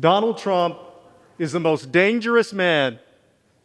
Donald 0.00 0.38
Trump 0.38 0.78
is 1.38 1.52
the 1.52 1.60
most 1.60 1.90
dangerous 1.90 2.52
man 2.52 2.98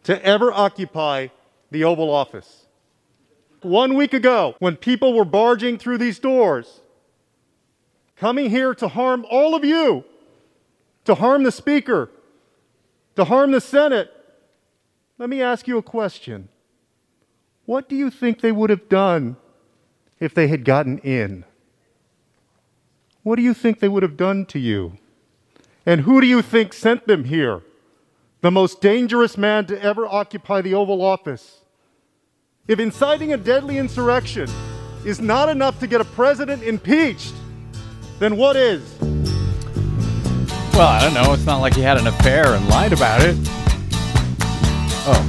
to 0.04 0.24
ever 0.25 0.52
occupy 0.52 1.28
the 1.71 1.83
Oval 1.83 2.09
Office. 2.09 2.66
One 3.62 3.96
week 3.96 4.13
ago, 4.13 4.55
when 4.59 4.75
people 4.75 5.13
were 5.13 5.25
barging 5.25 5.77
through 5.77 5.99
these 5.99 6.19
doors, 6.19 6.81
coming 8.17 8.49
here 8.49 8.73
to 8.75 8.88
harm 8.88 9.25
all 9.29 9.55
of 9.55 9.63
you, 9.63 10.04
to 11.05 11.15
harm 11.15 11.43
the 11.43 11.51
Speaker, 11.51 12.09
to 13.15 13.25
harm 13.25 13.52
the 13.52 13.61
Senate, 13.61 14.11
let 15.18 15.29
me 15.29 15.41
ask 15.41 15.68
you 15.68 15.77
a 15.77 15.84
question. 15.84 16.50
What 17.65 17.88
do 17.88 17.95
you 17.95 18.09
think 18.09 18.41
they 18.41 18.52
would 18.52 18.70
have 18.70 18.89
done 18.89 19.38
if 20.20 20.34
they 20.34 20.47
had 20.47 20.65
gotten 20.65 20.97
in? 21.00 21.45
What 23.21 23.38
do 23.38 23.41
you 23.41 23.54
think 23.54 23.79
they 23.79 23.88
would 23.88 24.04
have 24.04 24.18
done 24.18 24.45
to 24.47 24.59
you? 24.59 24.97
And 25.86 26.02
who 26.02 26.21
do 26.21 26.27
you 26.27 26.41
think 26.41 26.73
sent 26.73 27.07
them 27.07 27.25
here? 27.25 27.61
The 28.41 28.52
most 28.52 28.81
dangerous 28.81 29.38
man 29.38 29.66
to 29.67 29.81
ever 29.81 30.05
occupy 30.05 30.62
the 30.62 30.73
Oval 30.73 31.02
Office. 31.02 31.62
If 32.67 32.80
inciting 32.80 33.34
a 33.34 33.38
deadly 33.38 33.77
insurrection 33.77 34.49
is 35.05 35.20
not 35.20 35.49
enough 35.49 35.80
to 35.80 35.88
get 35.88 35.99
a 35.99 36.05
president 36.05 36.63
impeached, 36.63 37.34
then 38.20 38.38
what 38.38 38.55
is? 38.55 38.81
Well, 40.73 40.88
I 40.88 41.02
don't 41.02 41.13
know. 41.13 41.34
It's 41.34 41.45
not 41.45 41.59
like 41.59 41.75
he 41.75 41.81
had 41.81 41.97
an 41.97 42.08
affair 42.08 42.55
and 42.55 42.67
lied 42.70 42.94
about 42.94 43.22
it. 43.22 43.36
Oh. 45.05 45.22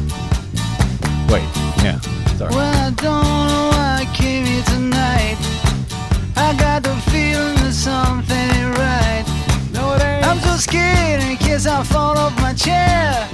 Wait. 1.30 1.42
Yeah. 1.84 1.98
Sorry. 2.38 2.54
Well, 2.54 2.86
I 2.86 2.90
don't 2.90 3.24
know 3.48 3.68
why 3.72 4.06
I 4.08 4.14
came 4.14 4.44
here 4.46 4.62
tonight. 4.64 5.36
I 6.36 6.56
got 6.58 6.82
the 6.82 6.94
feeling 7.10 7.56
that 7.56 7.72
something 7.72 8.36
ain't 8.36 8.78
right. 8.78 9.13
No, 10.34 10.40
it 10.40 10.42
ain't. 10.42 10.46
I'm 10.46 10.50
so 10.50 10.56
scared 10.56 11.22
in 11.22 11.36
case 11.36 11.66
I 11.66 11.82
fall 11.84 12.18
off 12.18 12.36
my 12.40 12.54
chair. 12.54 13.28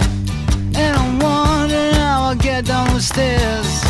And 0.74 0.96
I'm 0.96 1.18
wondering 1.18 1.94
how 1.94 2.22
I'll 2.22 2.34
get 2.36 2.66
down 2.66 2.94
the 2.94 3.00
stairs. 3.00 3.84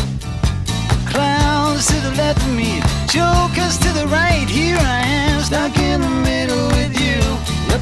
Clowns 1.09 1.87
to 1.87 1.95
the 1.99 2.11
left 2.17 2.41
of 2.41 2.53
me, 2.55 2.81
jokers 3.07 3.77
to 3.79 3.89
the 3.93 4.07
right. 4.07 4.47
Here 4.49 4.77
I 4.77 5.01
am, 5.05 5.41
stuck 5.41 5.77
in 5.77 6.01
the 6.01 6.09
middle 6.09 6.67
with 6.67 6.99
you. 6.99 7.19
Yep. 7.69 7.81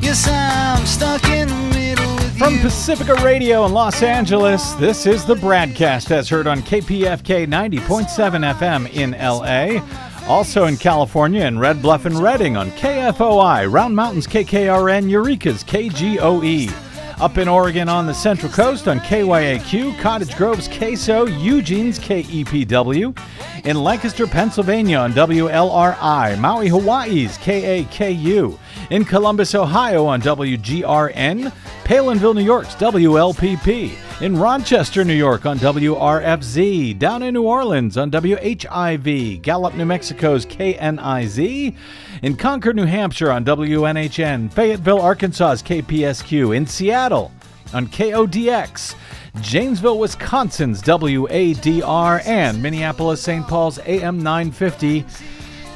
Yes, 0.00 0.26
I'm 0.28 0.86
stuck 0.86 1.24
in 1.28 1.48
the 1.48 1.54
middle 1.74 2.14
with 2.14 2.38
From 2.38 2.54
you. 2.54 2.60
Pacifica 2.60 3.14
Radio 3.22 3.64
in 3.66 3.72
Los 3.72 4.02
Angeles, 4.02 4.72
this 4.74 5.06
is 5.06 5.24
the 5.24 5.34
BradCast 5.34 6.10
as 6.10 6.28
heard 6.28 6.46
on 6.46 6.62
KPFK 6.62 7.46
90.7 7.46 8.54
FM 8.54 8.90
in 8.92 9.12
LA. 9.12 9.80
Also 10.28 10.66
in 10.66 10.76
California 10.76 11.44
in 11.44 11.58
Red 11.58 11.82
Bluff 11.82 12.04
and 12.04 12.18
Redding 12.18 12.56
on 12.56 12.70
KFOI, 12.72 13.70
Round 13.70 13.94
Mountains 13.94 14.26
KKRN, 14.26 15.10
Eureka's 15.10 15.64
KGOE. 15.64 16.72
Up 17.20 17.38
in 17.38 17.48
Oregon 17.48 17.88
on 17.88 18.06
the 18.06 18.14
Central 18.14 18.50
Coast 18.50 18.88
on 18.88 18.98
KYAQ, 19.00 19.98
Cottage 20.00 20.34
Grove's 20.36 20.68
KSO, 20.68 21.26
Eugene's 21.40 21.98
KEPW. 21.98 23.16
In 23.64 23.76
Lancaster, 23.76 24.26
Pennsylvania 24.26 24.98
on 24.98 25.12
WLRI, 25.12 26.38
Maui, 26.38 26.68
Hawaii's 26.68 27.36
KAKU. 27.38 28.58
In 28.90 29.04
Columbus, 29.04 29.54
Ohio 29.54 30.06
on 30.06 30.20
WGRN, 30.22 31.52
Palenville, 31.84 32.34
New 32.34 32.42
York's 32.44 32.74
WLPP. 32.76 34.22
In 34.22 34.38
Rochester, 34.38 35.04
New 35.04 35.14
York 35.14 35.46
on 35.46 35.58
WRFZ. 35.58 36.96
Down 36.96 37.22
in 37.24 37.34
New 37.34 37.42
Orleans 37.42 37.96
on 37.96 38.10
WHIV. 38.10 39.42
Gallup, 39.42 39.74
New 39.74 39.84
Mexico's 39.84 40.46
KNIZ. 40.46 41.74
In 42.22 42.36
Concord, 42.36 42.76
New 42.76 42.86
Hampshire 42.86 43.32
on 43.32 43.44
WNHN. 43.44 44.52
Fayetteville, 44.52 45.00
Arkansas's 45.00 45.62
KPSQ. 45.62 46.56
In 46.56 46.66
Seattle 46.66 47.32
on 47.74 47.88
KODX. 47.88 48.94
Janesville, 49.40 49.98
Wisconsin's 49.98 50.82
WADR. 50.82 52.24
And 52.24 52.62
Minneapolis, 52.62 53.20
St. 53.20 53.46
Paul's 53.48 53.80
AM 53.80 54.22
950. 54.22 55.04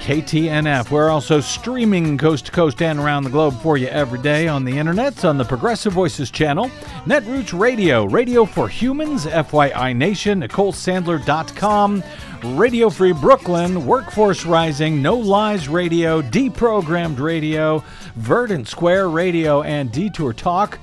KTNF. 0.06 0.92
We're 0.92 1.10
also 1.10 1.40
streaming 1.40 2.16
coast 2.16 2.46
to 2.46 2.52
coast 2.52 2.80
and 2.80 3.00
around 3.00 3.24
the 3.24 3.30
globe 3.30 3.60
for 3.60 3.76
you 3.76 3.88
every 3.88 4.20
day 4.22 4.46
on 4.46 4.64
the 4.64 4.78
internet 4.78 5.24
on 5.24 5.36
the 5.36 5.44
Progressive 5.44 5.92
Voices 5.92 6.30
channel, 6.30 6.68
Netroots 7.06 7.58
Radio, 7.58 8.04
Radio 8.04 8.44
for 8.44 8.68
Humans, 8.68 9.26
FYI 9.26 9.96
Nation, 9.96 10.42
NicoleSandler.com, 10.42 12.04
Radio 12.44 12.88
Free 12.88 13.10
Brooklyn, 13.10 13.84
Workforce 13.84 14.46
Rising, 14.46 15.02
No 15.02 15.16
Lies 15.16 15.68
Radio, 15.68 16.22
Deprogrammed 16.22 17.18
Radio, 17.18 17.82
Verdant 18.14 18.68
Square 18.68 19.08
Radio, 19.08 19.62
and 19.62 19.90
Detour 19.90 20.32
Talk. 20.34 20.78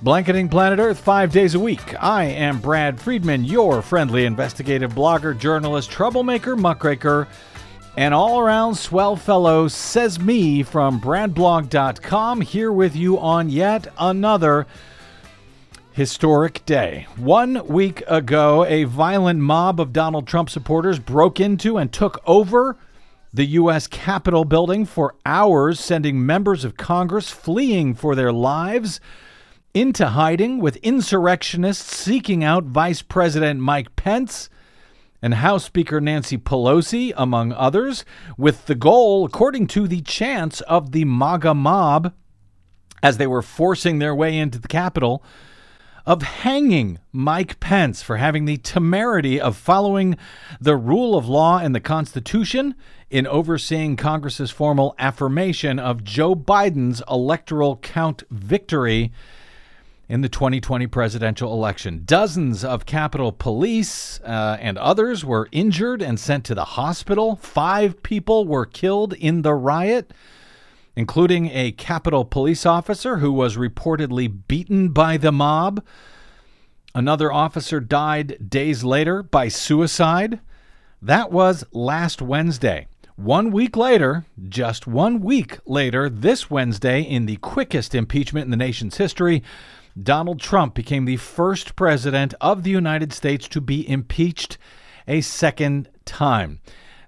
Blanketing 0.00 0.48
Planet 0.48 0.78
Earth 0.78 1.00
five 1.00 1.32
days 1.32 1.56
a 1.56 1.58
week. 1.58 2.00
I 2.00 2.26
am 2.26 2.60
Brad 2.60 3.00
Friedman, 3.00 3.44
your 3.44 3.82
friendly 3.82 4.26
investigative 4.26 4.92
blogger, 4.92 5.36
journalist, 5.36 5.90
troublemaker, 5.90 6.54
muckraker, 6.54 7.26
and 7.96 8.12
all 8.12 8.40
around 8.40 8.74
swell 8.74 9.14
fellow, 9.14 9.68
says 9.68 10.18
me 10.18 10.62
from 10.62 11.00
BradBlog.com, 11.00 12.40
here 12.40 12.72
with 12.72 12.96
you 12.96 13.18
on 13.18 13.48
yet 13.48 13.86
another 13.98 14.66
historic 15.92 16.64
day. 16.66 17.06
One 17.16 17.64
week 17.68 18.02
ago, 18.08 18.64
a 18.64 18.84
violent 18.84 19.40
mob 19.40 19.80
of 19.80 19.92
Donald 19.92 20.26
Trump 20.26 20.50
supporters 20.50 20.98
broke 20.98 21.38
into 21.38 21.76
and 21.76 21.92
took 21.92 22.20
over 22.26 22.76
the 23.32 23.44
U.S. 23.46 23.86
Capitol 23.86 24.44
building 24.44 24.84
for 24.86 25.14
hours, 25.24 25.78
sending 25.78 26.24
members 26.24 26.64
of 26.64 26.76
Congress 26.76 27.30
fleeing 27.30 27.94
for 27.94 28.16
their 28.16 28.32
lives 28.32 29.00
into 29.72 30.06
hiding, 30.06 30.58
with 30.58 30.76
insurrectionists 30.76 31.96
seeking 31.96 32.42
out 32.42 32.64
Vice 32.64 33.02
President 33.02 33.60
Mike 33.60 33.94
Pence 33.96 34.48
and 35.24 35.32
House 35.32 35.64
Speaker 35.64 36.02
Nancy 36.02 36.36
Pelosi, 36.36 37.14
among 37.16 37.54
others, 37.54 38.04
with 38.36 38.66
the 38.66 38.74
goal, 38.74 39.24
according 39.24 39.66
to 39.68 39.88
the 39.88 40.02
chants 40.02 40.60
of 40.60 40.92
the 40.92 41.06
MAGA 41.06 41.54
mob, 41.54 42.12
as 43.02 43.16
they 43.16 43.26
were 43.26 43.40
forcing 43.40 44.00
their 44.00 44.14
way 44.14 44.36
into 44.36 44.58
the 44.58 44.68
Capitol, 44.68 45.24
of 46.04 46.20
hanging 46.20 46.98
Mike 47.10 47.58
Pence 47.58 48.02
for 48.02 48.18
having 48.18 48.44
the 48.44 48.58
temerity 48.58 49.40
of 49.40 49.56
following 49.56 50.18
the 50.60 50.76
rule 50.76 51.16
of 51.16 51.26
law 51.26 51.56
and 51.58 51.74
the 51.74 51.80
Constitution 51.80 52.74
in 53.08 53.26
overseeing 53.26 53.96
Congress's 53.96 54.50
formal 54.50 54.94
affirmation 54.98 55.78
of 55.78 56.04
Joe 56.04 56.34
Biden's 56.34 57.02
electoral 57.08 57.78
count 57.78 58.24
victory 58.30 59.10
in 60.08 60.20
the 60.20 60.28
2020 60.28 60.86
presidential 60.86 61.52
election. 61.52 62.02
Dozens 62.04 62.64
of 62.64 62.86
Capitol 62.86 63.32
Police 63.32 64.20
uh, 64.20 64.58
and 64.60 64.76
others 64.78 65.24
were 65.24 65.48
injured 65.50 66.02
and 66.02 66.20
sent 66.20 66.44
to 66.44 66.54
the 66.54 66.64
hospital. 66.64 67.36
Five 67.36 68.02
people 68.02 68.46
were 68.46 68.66
killed 68.66 69.14
in 69.14 69.42
the 69.42 69.54
riot, 69.54 70.12
including 70.94 71.50
a 71.50 71.72
Capitol 71.72 72.24
police 72.24 72.66
officer 72.66 73.18
who 73.18 73.32
was 73.32 73.56
reportedly 73.56 74.32
beaten 74.46 74.90
by 74.90 75.16
the 75.16 75.32
mob. 75.32 75.82
Another 76.94 77.32
officer 77.32 77.80
died 77.80 78.50
days 78.50 78.84
later 78.84 79.22
by 79.22 79.48
suicide. 79.48 80.40
That 81.00 81.32
was 81.32 81.64
last 81.72 82.22
Wednesday. 82.22 82.86
One 83.16 83.52
week 83.52 83.76
later, 83.76 84.24
just 84.48 84.86
one 84.86 85.20
week 85.20 85.58
later, 85.66 86.08
this 86.08 86.50
Wednesday, 86.50 87.00
in 87.00 87.26
the 87.26 87.36
quickest 87.36 87.94
impeachment 87.94 88.46
in 88.46 88.50
the 88.50 88.56
nation's 88.56 88.96
history, 88.96 89.42
Donald 90.02 90.40
Trump 90.40 90.74
became 90.74 91.04
the 91.04 91.16
first 91.16 91.76
president 91.76 92.34
of 92.40 92.64
the 92.64 92.70
United 92.70 93.12
States 93.12 93.46
to 93.46 93.60
be 93.60 93.88
impeached 93.88 94.58
a 95.06 95.20
second 95.20 95.88
time. 96.04 96.60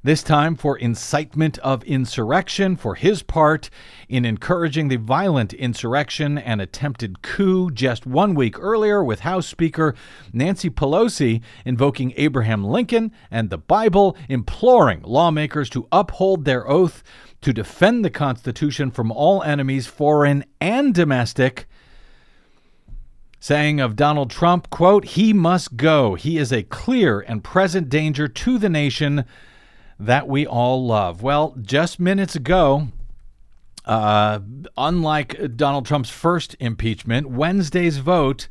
This 0.05 0.23
time 0.23 0.55
for 0.55 0.79
incitement 0.79 1.59
of 1.59 1.83
insurrection 1.83 2.77
for 2.77 2.95
his 2.95 3.25
part 3.25 3.71
in 4.09 4.25
encouraging 4.25 4.87
the 4.87 4.99
violent 4.99 5.53
insurrection 5.53 6.39
and 6.39 6.61
attempted 6.61 7.23
coup 7.23 7.73
just 7.73 8.07
one 8.07 8.37
week 8.37 8.57
earlier, 8.57 9.03
with 9.03 9.21
House 9.21 9.49
Speaker 9.49 9.97
Nancy 10.33 10.71
Pelosi 10.71 11.43
invoking 11.65 12.15
Abraham 12.17 12.63
Lincoln 12.63 13.11
and 13.33 13.51
the 13.51 13.59
Bible, 13.59 14.17
imploring 14.29 15.03
lawmakers 15.03 15.69
to 15.71 15.89
uphold 15.91 16.45
their 16.45 16.69
oath 16.71 17.03
to 17.41 17.53
defend 17.53 18.05
the 18.05 18.11
Constitution 18.11 18.93
from 18.93 19.11
all 19.11 19.43
enemies, 19.43 19.89
foreign 19.89 20.45
and 20.61 20.95
domestic 20.95 21.67
saying 23.47 23.79
of 23.79 23.95
Donald 23.95 24.29
Trump, 24.29 24.69
quote, 24.71 25.05
he 25.05 25.33
must 25.33 25.77
go. 25.77 26.17
He 26.17 26.37
is 26.37 26.53
a 26.53 26.65
clear 26.65 27.21
and 27.21 27.45
present 27.45 27.89
danger 27.89 28.27
to 28.27 28.59
the 28.59 28.69
nation 28.69 29.25
that 30.01 30.27
we 30.27 30.45
all 30.45 30.85
love. 30.85 31.23
Well, 31.23 31.55
just 31.63 32.01
minutes 32.01 32.35
ago, 32.35 32.89
uh, 33.85 34.41
unlike 34.77 35.55
Donald 35.55 35.87
Trump's 35.87 36.11
first 36.11 36.57
impeachment, 36.59 37.31
Wednesday's 37.31 37.99
vote 37.99 38.49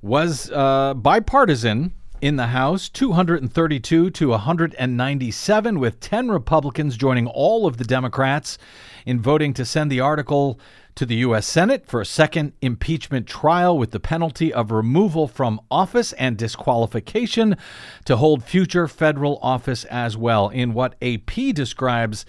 was 0.00 0.50
uh, 0.50 0.94
bipartisan 0.94 1.92
in 2.20 2.36
the 2.36 2.48
House, 2.48 2.88
232 2.88 4.10
to 4.10 4.28
197, 4.28 5.78
with 5.78 6.00
10 6.00 6.30
Republicans 6.30 6.96
joining 6.96 7.26
all 7.26 7.66
of 7.66 7.78
the 7.78 7.84
Democrats 7.84 8.58
in 9.06 9.20
voting 9.20 9.54
to 9.54 9.64
send 9.64 9.90
the 9.90 10.00
article 10.00 10.60
to 10.94 11.06
the 11.06 11.16
U.S. 11.16 11.46
Senate 11.46 11.86
for 11.86 12.00
a 12.00 12.06
second 12.06 12.52
impeachment 12.60 13.26
trial 13.26 13.78
with 13.78 13.92
the 13.92 14.00
penalty 14.00 14.52
of 14.52 14.70
removal 14.70 15.28
from 15.28 15.60
office 15.70 16.12
and 16.14 16.36
disqualification 16.36 17.56
to 18.04 18.16
hold 18.16 18.44
future 18.44 18.86
federal 18.86 19.38
office 19.40 19.84
as 19.84 20.16
well, 20.16 20.48
in 20.50 20.74
what 20.74 20.96
AP 21.00 21.54
describes 21.54 22.26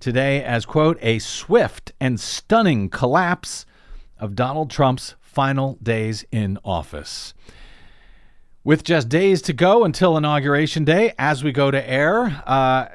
today 0.00 0.42
as, 0.42 0.64
quote, 0.64 0.98
a 1.02 1.18
swift 1.18 1.92
and 2.00 2.18
stunning 2.18 2.88
collapse 2.88 3.66
of 4.18 4.34
Donald 4.34 4.70
Trump's 4.70 5.14
final 5.20 5.78
days 5.82 6.24
in 6.32 6.58
office. 6.64 7.34
With 8.66 8.82
just 8.82 9.08
days 9.08 9.42
to 9.42 9.52
go 9.52 9.84
until 9.84 10.16
Inauguration 10.16 10.84
Day, 10.84 11.14
as 11.20 11.44
we 11.44 11.52
go 11.52 11.70
to 11.70 11.88
air, 11.88 12.42
uh, 12.48 12.88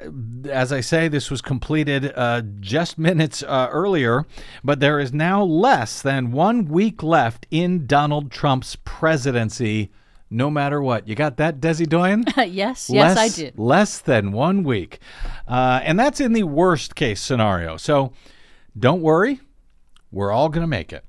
as 0.50 0.70
I 0.70 0.82
say, 0.82 1.08
this 1.08 1.30
was 1.30 1.40
completed 1.40 2.12
uh, 2.14 2.42
just 2.60 2.98
minutes 2.98 3.42
uh, 3.42 3.68
earlier, 3.72 4.26
but 4.62 4.80
there 4.80 5.00
is 5.00 5.14
now 5.14 5.42
less 5.42 6.02
than 6.02 6.30
one 6.30 6.66
week 6.66 7.02
left 7.02 7.46
in 7.50 7.86
Donald 7.86 8.30
Trump's 8.30 8.76
presidency, 8.84 9.90
no 10.28 10.50
matter 10.50 10.82
what. 10.82 11.08
You 11.08 11.14
got 11.14 11.38
that, 11.38 11.58
Desi 11.58 11.88
Doyen? 11.88 12.26
yes, 12.36 12.90
yes, 12.90 13.16
I 13.16 13.22
Less- 13.22 13.36
did. 13.36 13.58
Less 13.58 13.98
than 13.98 14.32
one 14.32 14.64
week. 14.64 14.98
Uh, 15.48 15.80
and 15.84 15.98
that's 15.98 16.20
in 16.20 16.34
the 16.34 16.42
worst 16.42 16.94
case 16.94 17.18
scenario. 17.18 17.78
So 17.78 18.12
don't 18.78 19.00
worry, 19.00 19.40
we're 20.10 20.32
all 20.32 20.50
going 20.50 20.64
to 20.64 20.68
make 20.68 20.92
it. 20.92 21.06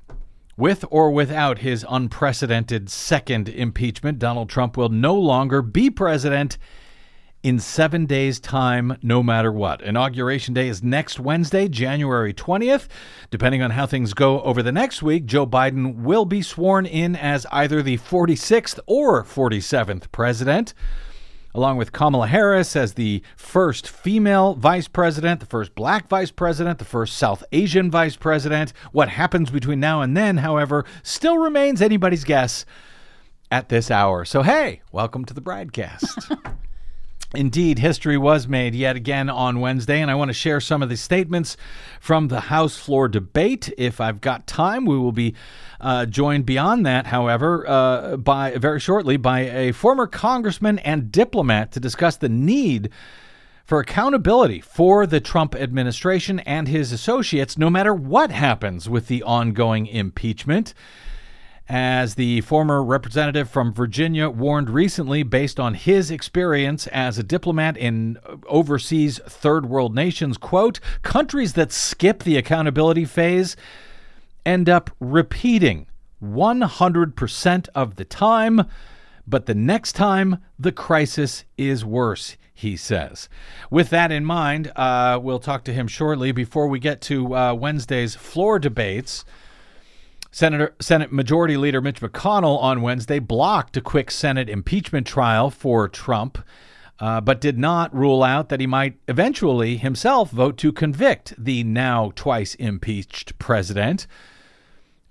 With 0.56 0.86
or 0.92 1.10
without 1.10 1.60
his 1.60 1.84
unprecedented 1.90 2.88
second 2.88 3.50
impeachment, 3.50 4.20
Donald 4.20 4.50
Trump 4.50 4.78
will 4.78 4.90
no 4.90 5.16
longer 5.16 5.64
be 5.64 5.90
president 5.90 6.60
in 7.42 7.60
seven 7.60 8.06
days' 8.06 8.40
time, 8.40 8.98
no 9.02 9.24
matter 9.24 9.52
what. 9.52 9.82
Inauguration 9.82 10.54
Day 10.54 10.68
is 10.68 10.84
next 10.84 11.20
Wednesday, 11.20 11.68
January 11.68 12.36
20th. 12.36 12.88
Depending 13.32 13.64
on 13.64 13.72
how 13.72 13.88
things 13.88 14.14
go 14.14 14.42
over 14.42 14.62
the 14.62 14.72
next 14.72 15.02
week, 15.02 15.26
Joe 15.26 15.48
Biden 15.48 15.96
will 16.04 16.24
be 16.24 16.44
sworn 16.44 16.86
in 16.86 17.16
as 17.16 17.48
either 17.52 17.82
the 17.82 17.98
46th 17.98 18.80
or 18.86 19.24
47th 19.24 20.12
president 20.12 20.76
along 21.56 21.78
with 21.78 21.92
Kamala 21.92 22.28
Harris 22.28 22.76
as 22.76 22.94
the 22.94 23.22
first 23.36 23.88
female 23.88 24.56
vice 24.56 24.88
president, 24.88 25.40
the 25.40 25.46
first 25.46 25.76
black 25.76 26.08
vice 26.08 26.32
president, 26.32 26.80
the 26.80 26.86
first 26.86 27.16
South 27.18 27.44
Asian 27.52 27.92
vice 27.92 28.16
president. 28.16 28.74
What 28.92 29.10
happens 29.10 29.50
between 29.52 29.80
now 29.80 30.02
and 30.02 30.18
then, 30.18 30.38
however, 30.38 30.86
still 31.04 31.38
remains 31.38 31.82
anybody's 31.82 32.24
guess 32.24 32.66
at 33.52 33.70
this 33.70 33.92
hour. 33.92 34.26
So, 34.26 34.42
hey, 34.42 34.82
welcome 34.92 35.26
to 35.26 35.34
the 35.34 35.42
BradCast. 35.42 36.56
Indeed, 37.36 37.80
history 37.80 38.16
was 38.16 38.48
made 38.48 38.76
yet 38.76 38.96
again 38.96 39.28
on 39.28 39.60
Wednesday, 39.60 40.02
and 40.02 40.12
I 40.12 40.16
want 40.16 40.30
to 40.30 40.34
share 40.34 40.60
some 40.60 40.84
of 40.84 40.90
the 40.90 40.98
statements 40.98 41.58
from 42.00 42.28
the 42.28 42.42
House 42.42 42.78
floor 42.78 43.08
debate. 43.08 43.74
If 43.76 44.00
I've 44.00 44.22
got 44.22 44.46
time, 44.46 44.86
we 44.86 45.00
will 45.00 45.12
be 45.12 45.34
uh, 45.84 46.06
joined 46.06 46.46
beyond 46.46 46.86
that, 46.86 47.08
however, 47.08 47.68
uh, 47.68 48.16
by 48.16 48.56
very 48.56 48.80
shortly 48.80 49.18
by 49.18 49.42
a 49.42 49.74
former 49.74 50.08
congressman 50.08 50.80
and 50.80 51.12
diplomat 51.12 51.74
to 51.74 51.80
discuss 51.80 52.16
the 52.16 52.30
need 52.30 52.90
for 53.66 53.80
accountability 53.80 54.62
for 54.62 55.06
the 55.06 55.20
Trump 55.20 55.56
administration 55.56 56.40
and 56.40 56.70
his 56.70 56.94
associates, 56.94 57.58
no 57.58 57.70
matter 57.70 57.94
what 57.94 58.32
happens 58.32 58.90
with 58.90 59.08
the 59.08 59.22
ongoing 59.24 59.86
impeachment. 59.86 60.74
As 61.70 62.16
the 62.16 62.42
former 62.42 62.84
representative 62.84 63.50
from 63.50 63.74
Virginia 63.74 64.30
warned 64.30 64.70
recently, 64.70 65.24
based 65.24 65.60
on 65.60 65.76
his 65.76 66.12
experience 66.12 66.88
as 66.88 67.18
a 67.18 67.24
diplomat 67.24 67.78
in 67.78 68.18
overseas 68.48 69.20
third 69.28 69.66
world 69.66 69.96
nations, 69.96 70.38
quote, 70.38 70.82
countries 71.04 71.54
that 71.54 71.72
skip 71.72 72.24
the 72.24 72.38
accountability 72.38 73.06
phase 73.06 73.56
end 74.46 74.70
up 74.70 74.90
repeating 75.00 75.88
100% 76.24 77.68
of 77.76 77.96
the 77.96 78.06
time, 78.06 78.64
but 79.28 79.46
the 79.46 79.56
next 79.56 79.94
time 79.94 80.38
the 80.58 80.72
crisis 80.72 81.44
is 81.58 81.84
worse, 81.84 82.38
he 82.54 82.78
says. 82.78 83.30
With 83.70 83.90
that 83.90 84.12
in 84.12 84.26
mind, 84.26 84.72
uh, 84.76 85.20
we'll 85.22 85.40
talk 85.40 85.64
to 85.66 85.74
him 85.74 85.88
shortly 85.88 86.32
before 86.32 86.68
we 86.68 86.80
get 86.80 87.02
to 87.02 87.36
uh, 87.36 87.54
Wednesday's 87.54 88.16
floor 88.16 88.60
debates. 88.60 89.26
Senator 90.32 90.74
Senate 90.80 91.12
Majority 91.12 91.58
Leader 91.58 91.80
Mitch 91.80 92.02
McConnell 92.02 92.60
on 92.60 92.82
Wednesday 92.82 93.20
blocked 93.20 93.78
a 93.78 93.82
quick 93.82 94.10
Senate 94.10 94.50
impeachment 94.50 95.06
trial 95.06 95.52
for 95.52 95.88
Trump, 95.88 96.40
uh, 97.00 97.22
but 97.22 97.40
did 97.40 97.60
not 97.60 97.94
rule 97.94 98.24
out 98.24 98.50
that 98.50 98.60
he 98.60 98.66
might 98.66 98.98
eventually 99.08 99.78
himself 99.78 100.32
vote 100.32 100.58
to 100.58 100.72
convict 100.72 101.36
the 101.38 101.64
now 101.64 102.12
twice 102.16 102.56
impeached 102.56 103.38
president. 103.38 104.08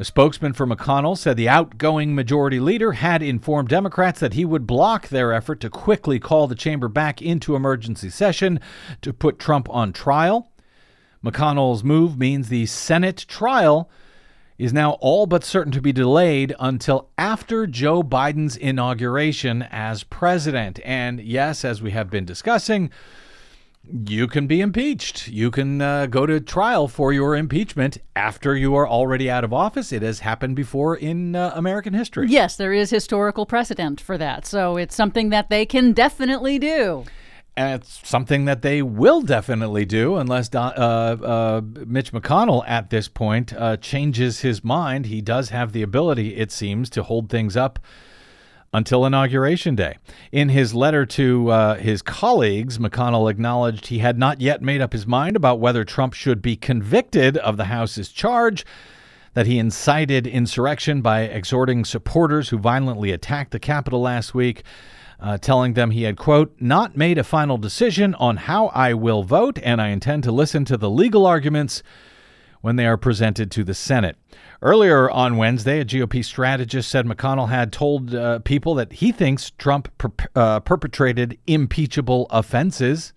A 0.03 0.05
spokesman 0.05 0.53
for 0.53 0.67
McConnell 0.67 1.17
said 1.17 1.37
the 1.37 1.49
outgoing 1.49 2.13
majority 2.13 2.59
leader 2.59 2.91
had 2.91 3.23
informed 3.23 3.69
Democrats 3.69 4.19
that 4.19 4.35
he 4.35 4.45
would 4.45 4.67
block 4.67 5.07
their 5.07 5.33
effort 5.33 5.61
to 5.61 5.71
quickly 5.71 6.19
call 6.19 6.49
the 6.49 6.57
chamber 6.57 6.89
back 6.89 7.23
into 7.23 7.55
emergency 7.55 8.11
session 8.11 8.59
to 9.01 9.13
put 9.13 9.39
Trump 9.39 9.71
on 9.71 9.93
trial. 9.93 10.51
McConnell's 11.25 11.85
move 11.85 12.19
means 12.19 12.49
the 12.49 12.67
Senate 12.67 13.25
trial 13.29 13.89
is 14.59 14.73
now 14.73 14.95
all 14.95 15.27
but 15.27 15.45
certain 15.45 15.71
to 15.71 15.81
be 15.81 15.93
delayed 15.93 16.53
until 16.59 17.09
after 17.17 17.69
Joe 17.69 18.03
Biden's 18.03 18.57
inauguration 18.57 19.63
as 19.71 20.03
president. 20.03 20.81
And 20.85 21.21
yes, 21.21 21.65
as 21.65 21.81
we 21.81 21.93
have 21.93 22.11
been 22.11 22.25
discussing, 22.25 22.91
you 23.91 24.27
can 24.27 24.47
be 24.47 24.61
impeached. 24.61 25.29
You 25.29 25.51
can 25.51 25.81
uh, 25.81 26.07
go 26.07 26.25
to 26.27 26.41
trial 26.41 26.89
for 26.89 27.13
your 27.13 27.37
impeachment 27.37 27.99
after 28.15 28.57
you 28.57 28.75
are 28.77 28.89
already 28.89 29.31
out 29.31 29.45
of 29.45 29.53
office. 29.53 29.93
It 29.93 30.03
has 30.03 30.21
happened 30.21 30.57
before 30.57 30.97
in 30.97 31.35
uh, 31.35 31.53
American 31.55 31.93
history. 31.93 32.29
Yes, 32.29 32.57
there 32.57 32.73
is 32.73 32.91
historical 32.91 33.45
precedent 33.45 34.01
for 34.01 34.17
that. 34.19 34.47
So 34.47 34.77
it's 34.77 34.95
something 34.95 35.31
that 35.31 35.51
they 35.51 35.67
can 35.67 35.93
definitely 35.93 36.59
do. 36.59 37.05
And 37.55 37.83
it's 37.83 38.09
something 38.09 38.47
that 38.47 38.63
they 38.63 38.81
will 38.81 39.21
definitely 39.21 39.85
do 39.85 40.17
unless 40.17 40.49
Don, 40.49 40.73
uh, 40.73 41.17
uh, 41.23 41.61
Mitch 41.87 42.13
McConnell 42.13 42.65
at 42.67 42.89
this 42.89 43.09
point 43.09 43.53
uh, 43.53 43.77
changes 43.77 44.41
his 44.41 44.65
mind. 44.65 45.07
He 45.07 45.21
does 45.21 45.51
have 45.51 45.73
the 45.73 45.83
ability, 45.83 46.37
it 46.37 46.51
seems, 46.51 46.89
to 46.91 47.03
hold 47.03 47.29
things 47.29 47.55
up 47.55 47.79
until 48.73 49.05
Inauguration 49.05 49.75
Day. 49.75 49.99
In 50.31 50.49
his 50.49 50.75
letter 50.75 51.05
to 51.07 51.51
uh, 51.51 51.75
his 51.77 52.01
colleagues, 52.01 52.79
McConnell 52.79 53.31
acknowledged 53.31 53.87
he 53.87 53.99
had 53.99 54.19
not 54.19 54.41
yet 54.41 54.63
made 54.63 54.81
up 54.81 54.93
his 54.93 55.07
mind 55.07 55.37
about 55.37 55.61
whether 55.61 55.85
Trump 55.85 56.15
should 56.15 56.41
be 56.41 56.57
convicted 56.57 57.37
of 57.37 57.57
the 57.57 57.65
House's 57.65 58.11
charge 58.11 58.65
that 59.35 59.47
he 59.47 59.59
incited 59.59 60.27
insurrection 60.27 61.03
by 61.03 61.23
exhorting 61.23 61.85
supporters 61.85 62.49
who 62.49 62.59
violently 62.59 63.11
attacked 63.11 63.51
the 63.51 63.59
Capitol 63.59 64.01
last 64.01 64.35
week. 64.35 64.63
Uh, 65.21 65.39
telling 65.39 65.75
them 65.75 65.93
he 65.93 66.03
had, 66.03 66.17
quote, 66.17 66.53
not 66.59 66.97
made 66.97 67.17
a 67.17 67.23
final 67.23 67.57
decision 67.57 68.13
on 68.17 68.37
how 68.37 68.67
I 68.69 68.93
will 68.93 69.23
vote, 69.23 69.57
and 69.63 69.81
I 69.81 69.89
intend 69.91 70.25
to 70.25 70.33
listen 70.33 70.65
to 70.65 70.77
the 70.77 70.91
legal 70.91 71.27
arguments 71.27 71.85
when 72.63 72.77
they 72.77 72.87
are 72.87 72.97
presented 72.97 73.51
to 73.51 73.63
the 73.63 73.75
Senate. 73.75 74.17
Earlier 74.63 75.11
on 75.11 75.37
Wednesday, 75.37 75.81
a 75.81 75.85
GOP 75.85 76.25
strategist 76.25 76.89
said 76.89 77.05
McConnell 77.05 77.51
had 77.51 77.73
told 77.73 78.15
uh, 78.15 78.39
people 78.39 78.75
that 78.77 78.95
he 78.95 79.13
thinks 79.13 79.51
Trump 79.51 79.89
per- 79.99 80.13
uh, 80.35 80.61
perpetrated 80.61 81.39
impeachable 81.47 82.27
offenses. 82.31 83.13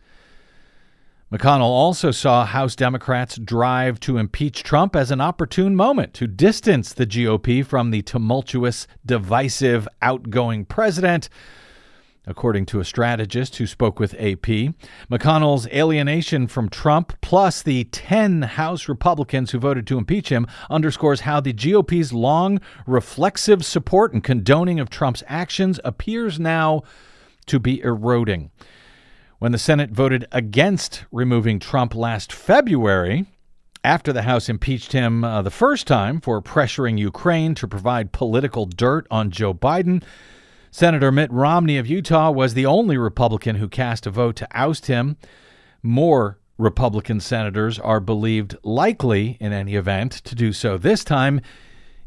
McConnell 1.31 1.61
also 1.61 2.11
saw 2.11 2.45
House 2.45 2.75
Democrats 2.75 3.37
drive 3.37 3.99
to 4.01 4.17
impeach 4.17 4.63
Trump 4.63 4.95
as 4.95 5.11
an 5.11 5.21
opportune 5.21 5.75
moment 5.75 6.13
to 6.15 6.27
distance 6.27 6.93
the 6.93 7.05
GOP 7.05 7.65
from 7.65 7.91
the 7.91 8.01
tumultuous, 8.03 8.87
divisive, 9.05 9.87
outgoing 10.01 10.65
president. 10.65 11.29
According 12.27 12.65
to 12.67 12.79
a 12.79 12.85
strategist 12.85 13.57
who 13.57 13.67
spoke 13.67 13.99
with 13.99 14.15
AP, 14.15 14.73
McConnell's 15.11 15.67
alienation 15.67 16.47
from 16.47 16.69
Trump, 16.69 17.13
plus 17.21 17.61
the 17.61 17.83
10 17.85 18.41
House 18.41 18.89
Republicans 18.89 19.51
who 19.51 19.59
voted 19.59 19.85
to 19.87 19.97
impeach 19.97 20.29
him, 20.29 20.47
underscores 20.69 21.21
how 21.21 21.39
the 21.39 21.53
GOP's 21.53 22.13
long, 22.13 22.59
reflexive 22.87 23.63
support 23.63 24.13
and 24.13 24.23
condoning 24.23 24.79
of 24.79 24.89
Trump's 24.89 25.23
actions 25.27 25.79
appears 25.83 26.39
now 26.39 26.81
to 27.45 27.59
be 27.59 27.79
eroding. 27.81 28.49
When 29.37 29.51
the 29.51 29.59
Senate 29.59 29.91
voted 29.91 30.25
against 30.31 31.05
removing 31.11 31.59
Trump 31.59 31.93
last 31.93 32.33
February, 32.33 33.25
after 33.83 34.11
the 34.11 34.23
House 34.23 34.49
impeached 34.49 34.93
him 34.93 35.23
uh, 35.23 35.43
the 35.43 35.51
first 35.51 35.85
time 35.85 36.19
for 36.19 36.41
pressuring 36.41 36.97
Ukraine 36.97 37.53
to 37.53 37.67
provide 37.67 38.11
political 38.11 38.65
dirt 38.65 39.05
on 39.11 39.29
Joe 39.29 39.53
Biden, 39.53 40.01
Senator 40.75 41.09
Mitt 41.09 41.31
Romney 41.31 41.77
of 41.77 41.87
Utah 41.87 42.29
was 42.31 42.53
the 42.53 42.65
only 42.65 42.97
Republican 42.97 43.55
who 43.55 43.69
cast 43.69 44.05
a 44.05 44.09
vote 44.09 44.35
to 44.35 44.47
oust 44.51 44.87
him. 44.87 45.15
More 45.81 46.37
Republican 46.57 47.21
senators 47.21 47.79
are 47.79 48.01
believed 48.01 48.57
likely, 48.61 49.37
in 49.39 49.53
any 49.53 49.75
event, 49.75 50.11
to 50.11 50.35
do 50.35 50.51
so 50.51 50.77
this 50.77 51.05
time, 51.05 51.39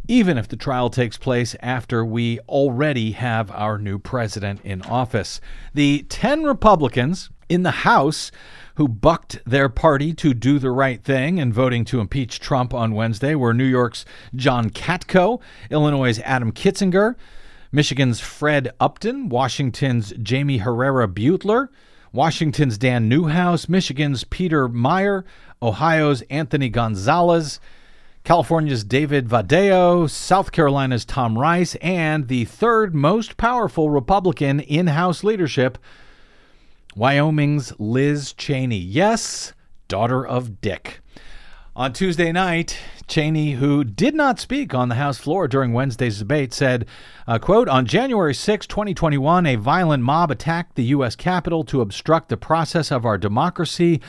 even 0.06 0.36
if 0.36 0.48
the 0.48 0.56
trial 0.56 0.90
takes 0.90 1.16
place 1.16 1.56
after 1.60 2.04
we 2.04 2.40
already 2.40 3.12
have 3.12 3.50
our 3.52 3.78
new 3.78 3.98
president 3.98 4.60
in 4.64 4.82
office. 4.82 5.40
The 5.72 6.04
10 6.10 6.44
Republicans 6.44 7.30
in 7.48 7.62
the 7.62 7.70
House 7.70 8.30
who 8.74 8.86
bucked 8.86 9.40
their 9.46 9.70
party 9.70 10.12
to 10.12 10.34
do 10.34 10.58
the 10.58 10.70
right 10.70 11.02
thing 11.02 11.38
in 11.38 11.54
voting 11.54 11.86
to 11.86 12.00
impeach 12.00 12.38
Trump 12.38 12.74
on 12.74 12.92
Wednesday 12.92 13.34
were 13.34 13.54
New 13.54 13.64
York's 13.64 14.04
John 14.36 14.68
Katko, 14.68 15.40
Illinois' 15.70 16.20
Adam 16.20 16.52
Kinzinger, 16.52 17.16
Michigan's 17.70 18.20
Fred 18.20 18.70
Upton, 18.80 19.28
Washington's 19.28 20.12
Jamie 20.22 20.58
Herrera 20.58 21.06
Beutler, 21.06 21.68
Washington's 22.12 22.78
Dan 22.78 23.08
Newhouse, 23.08 23.68
Michigan's 23.68 24.24
Peter 24.24 24.68
Meijer, 24.68 25.24
Ohio's 25.60 26.22
Anthony 26.30 26.70
Gonzalez, 26.70 27.60
California's 28.24 28.84
David 28.84 29.28
Valadao, 29.28 30.08
South 30.08 30.50
Carolina's 30.50 31.04
Tom 31.04 31.38
Rice, 31.38 31.74
and 31.76 32.28
the 32.28 32.46
third 32.46 32.94
most 32.94 33.36
powerful 33.36 33.90
Republican 33.90 34.60
in 34.60 34.86
House 34.86 35.22
leadership, 35.22 35.76
Wyoming's 36.96 37.72
Liz 37.78 38.32
Cheney. 38.32 38.78
Yes, 38.78 39.52
daughter 39.88 40.26
of 40.26 40.60
Dick. 40.62 41.00
On 41.78 41.92
Tuesday 41.92 42.32
night, 42.32 42.76
Cheney, 43.06 43.52
who 43.52 43.84
did 43.84 44.12
not 44.12 44.40
speak 44.40 44.74
on 44.74 44.88
the 44.88 44.96
House 44.96 45.16
floor 45.16 45.46
during 45.46 45.72
Wednesday's 45.72 46.18
debate, 46.18 46.52
said, 46.52 46.86
uh, 47.28 47.38
quote, 47.38 47.68
On 47.68 47.86
January 47.86 48.34
6, 48.34 48.66
2021, 48.66 49.46
a 49.46 49.54
violent 49.54 50.02
mob 50.02 50.32
attacked 50.32 50.74
the 50.74 50.86
U.S. 50.86 51.14
Capitol 51.14 51.62
to 51.66 51.80
obstruct 51.80 52.30
the 52.30 52.36
process 52.36 52.90
of 52.90 53.06
our 53.06 53.16
democracy 53.16 54.00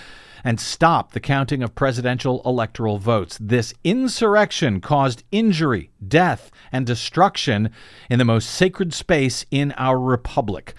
and 0.44 0.60
stop 0.60 1.12
the 1.12 1.20
counting 1.20 1.62
of 1.62 1.76
presidential 1.76 2.42
electoral 2.44 2.98
votes. 2.98 3.38
This 3.40 3.76
insurrection 3.84 4.82
caused 4.82 5.24
injury, 5.32 5.92
death, 6.08 6.50
and 6.72 6.88
destruction 6.88 7.70
in 8.10 8.18
the 8.18 8.26
most 8.26 8.50
sacred 8.50 8.96
space 8.96 9.46
in 9.52 9.74
our 9.74 10.00
republic. 10.00 10.74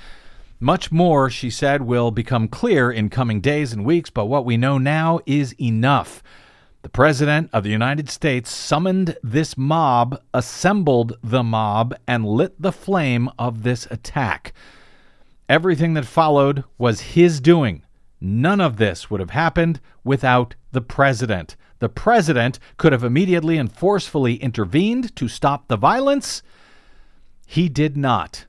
Much 0.59 0.91
more, 0.91 1.31
she 1.31 1.51
said, 1.51 1.83
will 1.83 2.11
become 2.11 2.49
clear 2.49 2.91
in 2.91 3.11
coming 3.11 3.41
days 3.41 3.73
and 3.73 3.85
weeks, 3.85 4.11
but 4.11 4.27
what 4.27 4.45
we 4.45 4.57
know 4.57 4.77
now 4.77 5.21
is 5.25 5.55
enough. 5.61 6.21
The 6.83 6.89
President 6.89 7.51
of 7.53 7.63
the 7.63 7.71
United 7.71 8.09
States 8.09 8.51
summoned 8.51 9.19
this 9.23 9.59
mob, 9.59 10.19
assembled 10.33 11.19
the 11.23 11.43
mob, 11.43 11.95
and 12.09 12.25
lit 12.25 12.61
the 12.61 12.73
flame 12.73 13.29
of 13.39 13.65
this 13.65 13.87
attack. 13.91 14.55
Everything 15.47 15.93
that 15.93 16.07
followed 16.07 16.65
was 16.79 17.13
his 17.13 17.39
doing. 17.39 17.83
None 18.19 18.63
of 18.63 18.79
this 18.79 19.11
would 19.11 19.21
have 19.21 19.31
happened 19.31 19.79
without 20.05 20.55
the 20.73 20.81
president. 20.81 21.55
The 21.81 21.91
president 21.91 22.59
could 22.79 22.93
have 22.93 23.05
immediately 23.05 23.59
and 23.59 23.71
forcefully 23.71 24.37
intervened 24.37 25.15
to 25.17 25.29
stop 25.29 25.69
the 25.69 25.77
violence. 25.77 26.43
He 27.47 27.69
did 27.69 27.95
not. 27.95 28.47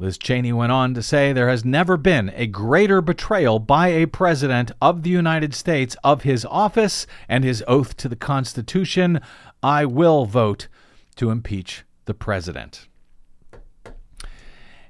Liz 0.00 0.16
Cheney 0.16 0.52
went 0.52 0.70
on 0.70 0.94
to 0.94 1.02
say 1.02 1.32
there 1.32 1.48
has 1.48 1.64
never 1.64 1.96
been 1.96 2.32
a 2.34 2.46
greater 2.46 3.00
betrayal 3.00 3.58
by 3.58 3.88
a 3.88 4.06
president 4.06 4.70
of 4.80 5.02
the 5.02 5.10
United 5.10 5.54
States 5.54 5.96
of 6.04 6.22
his 6.22 6.44
office 6.44 7.06
and 7.28 7.42
his 7.42 7.64
oath 7.66 7.96
to 7.96 8.08
the 8.08 8.16
Constitution. 8.16 9.20
I 9.62 9.84
will 9.84 10.24
vote 10.24 10.68
to 11.16 11.30
impeach 11.30 11.84
the 12.04 12.14
president. 12.14 12.87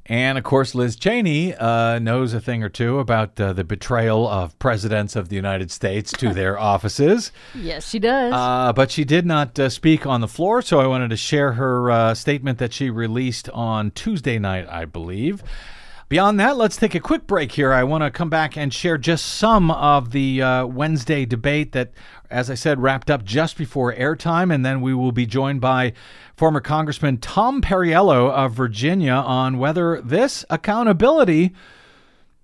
And 0.08 0.38
of 0.38 0.44
course, 0.44 0.74
Liz 0.74 0.96
Cheney 0.96 1.54
uh, 1.54 1.98
knows 1.98 2.32
a 2.32 2.40
thing 2.40 2.62
or 2.62 2.70
two 2.70 2.98
about 2.98 3.38
uh, 3.38 3.52
the 3.52 3.64
betrayal 3.64 4.26
of 4.26 4.58
presidents 4.58 5.16
of 5.16 5.28
the 5.28 5.36
United 5.36 5.70
States 5.70 6.12
to 6.12 6.32
their 6.32 6.58
offices. 6.74 7.30
Yes, 7.54 7.88
she 7.88 7.98
does. 7.98 8.32
Uh, 8.32 8.72
but 8.72 8.90
she 8.90 9.04
did 9.04 9.26
not 9.26 9.58
uh, 9.58 9.68
speak 9.68 10.06
on 10.06 10.22
the 10.22 10.28
floor, 10.28 10.62
so 10.62 10.80
I 10.80 10.86
wanted 10.86 11.10
to 11.10 11.16
share 11.16 11.52
her 11.52 11.90
uh, 11.90 12.14
statement 12.14 12.58
that 12.58 12.72
she 12.72 12.88
released 12.88 13.50
on 13.50 13.90
Tuesday 13.90 14.38
night, 14.38 14.66
I 14.70 14.86
believe. 14.86 15.42
Beyond 16.08 16.40
that, 16.40 16.56
let's 16.56 16.78
take 16.78 16.94
a 16.94 17.00
quick 17.00 17.26
break 17.26 17.52
here. 17.52 17.70
I 17.70 17.84
want 17.84 18.02
to 18.02 18.10
come 18.10 18.30
back 18.30 18.56
and 18.56 18.72
share 18.72 18.96
just 18.96 19.26
some 19.26 19.70
of 19.70 20.12
the 20.12 20.40
uh, 20.40 20.64
Wednesday 20.64 21.26
debate 21.26 21.72
that, 21.72 21.92
as 22.30 22.50
I 22.50 22.54
said, 22.54 22.80
wrapped 22.80 23.10
up 23.10 23.24
just 23.24 23.56
before 23.56 23.92
airtime. 23.94 24.52
And 24.52 24.64
then 24.64 24.80
we 24.80 24.94
will 24.94 25.12
be 25.12 25.26
joined 25.26 25.60
by 25.60 25.92
former 26.36 26.60
Congressman 26.60 27.18
Tom 27.18 27.60
Perriello 27.62 28.30
of 28.30 28.52
Virginia 28.52 29.12
on 29.12 29.58
whether 29.58 30.00
this 30.00 30.44
accountability 30.50 31.54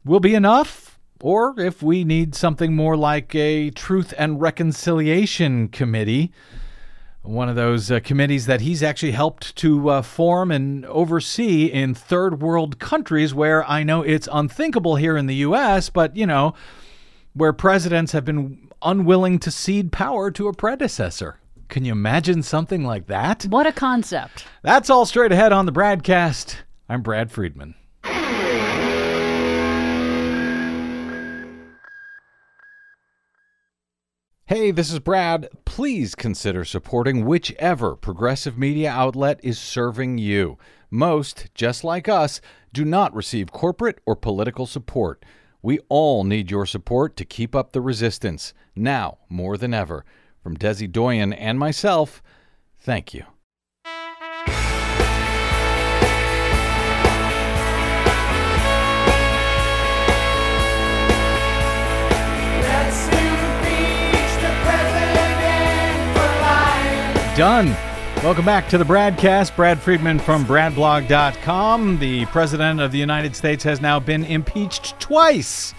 will 0.04 0.20
be 0.20 0.34
enough 0.34 0.98
or 1.20 1.58
if 1.58 1.82
we 1.82 2.04
need 2.04 2.34
something 2.34 2.74
more 2.74 2.96
like 2.96 3.34
a 3.34 3.70
Truth 3.70 4.12
and 4.18 4.40
Reconciliation 4.40 5.68
Committee 5.68 6.32
one 7.24 7.48
of 7.48 7.56
those 7.56 7.90
uh, 7.90 8.00
committees 8.00 8.44
that 8.46 8.60
he's 8.60 8.82
actually 8.82 9.12
helped 9.12 9.56
to 9.56 9.88
uh, 9.88 10.02
form 10.02 10.50
and 10.50 10.84
oversee 10.86 11.64
in 11.64 11.94
third 11.94 12.42
world 12.42 12.78
countries 12.78 13.32
where 13.32 13.68
I 13.68 13.82
know 13.82 14.02
it's 14.02 14.28
unthinkable 14.30 14.96
here 14.96 15.16
in 15.16 15.26
the 15.26 15.36
U.S., 15.36 15.88
but, 15.88 16.14
you 16.16 16.26
know, 16.26 16.52
where 17.32 17.54
presidents 17.54 18.12
have 18.12 18.26
been 18.26 18.68
unwilling 18.84 19.38
to 19.40 19.50
cede 19.50 19.90
power 19.90 20.30
to 20.30 20.48
a 20.48 20.52
predecessor. 20.52 21.40
Can 21.68 21.84
you 21.84 21.92
imagine 21.92 22.42
something 22.42 22.84
like 22.84 23.06
that? 23.06 23.44
What 23.44 23.66
a 23.66 23.72
concept. 23.72 24.44
That's 24.62 24.90
all 24.90 25.06
straight 25.06 25.32
ahead 25.32 25.52
on 25.52 25.66
the 25.66 25.72
BradCast. 25.72 26.56
I'm 26.88 27.02
Brad 27.02 27.32
Friedman. 27.32 27.74
Hey, 34.46 34.72
this 34.72 34.92
is 34.92 34.98
Brad. 34.98 35.48
Please 35.64 36.14
consider 36.14 36.66
supporting 36.66 37.24
whichever 37.24 37.96
progressive 37.96 38.58
media 38.58 38.90
outlet 38.90 39.40
is 39.42 39.58
serving 39.58 40.18
you. 40.18 40.58
Most, 40.90 41.48
just 41.54 41.82
like 41.82 42.10
us, 42.10 42.42
do 42.70 42.84
not 42.84 43.14
receive 43.14 43.52
corporate 43.52 44.00
or 44.04 44.14
political 44.14 44.66
support. 44.66 45.24
We 45.64 45.78
all 45.88 46.25
need 46.25 46.50
your 46.50 46.66
support 46.66 47.16
to 47.16 47.25
keep 47.25 47.56
up 47.56 47.73
the 47.73 47.80
resistance, 47.80 48.52
now 48.76 49.16
more 49.30 49.56
than 49.56 49.73
ever. 49.73 50.04
From 50.42 50.59
Desi 50.59 50.92
Doyen 50.92 51.33
and 51.33 51.59
myself, 51.59 52.23
thank 52.78 53.14
you. 53.14 53.25
Done. 67.38 67.93
Welcome 68.24 68.46
back 68.46 68.70
to 68.70 68.78
the 68.78 68.84
BradCast. 68.84 69.54
Brad 69.54 69.78
Friedman 69.78 70.18
from 70.18 70.46
BradBlog.com. 70.46 71.98
The 71.98 72.24
President 72.24 72.80
of 72.80 72.90
the 72.90 72.96
United 72.96 73.36
States 73.36 73.62
has 73.64 73.82
now 73.82 74.00
been 74.00 74.24
impeached 74.24 74.98
twice 74.98 75.74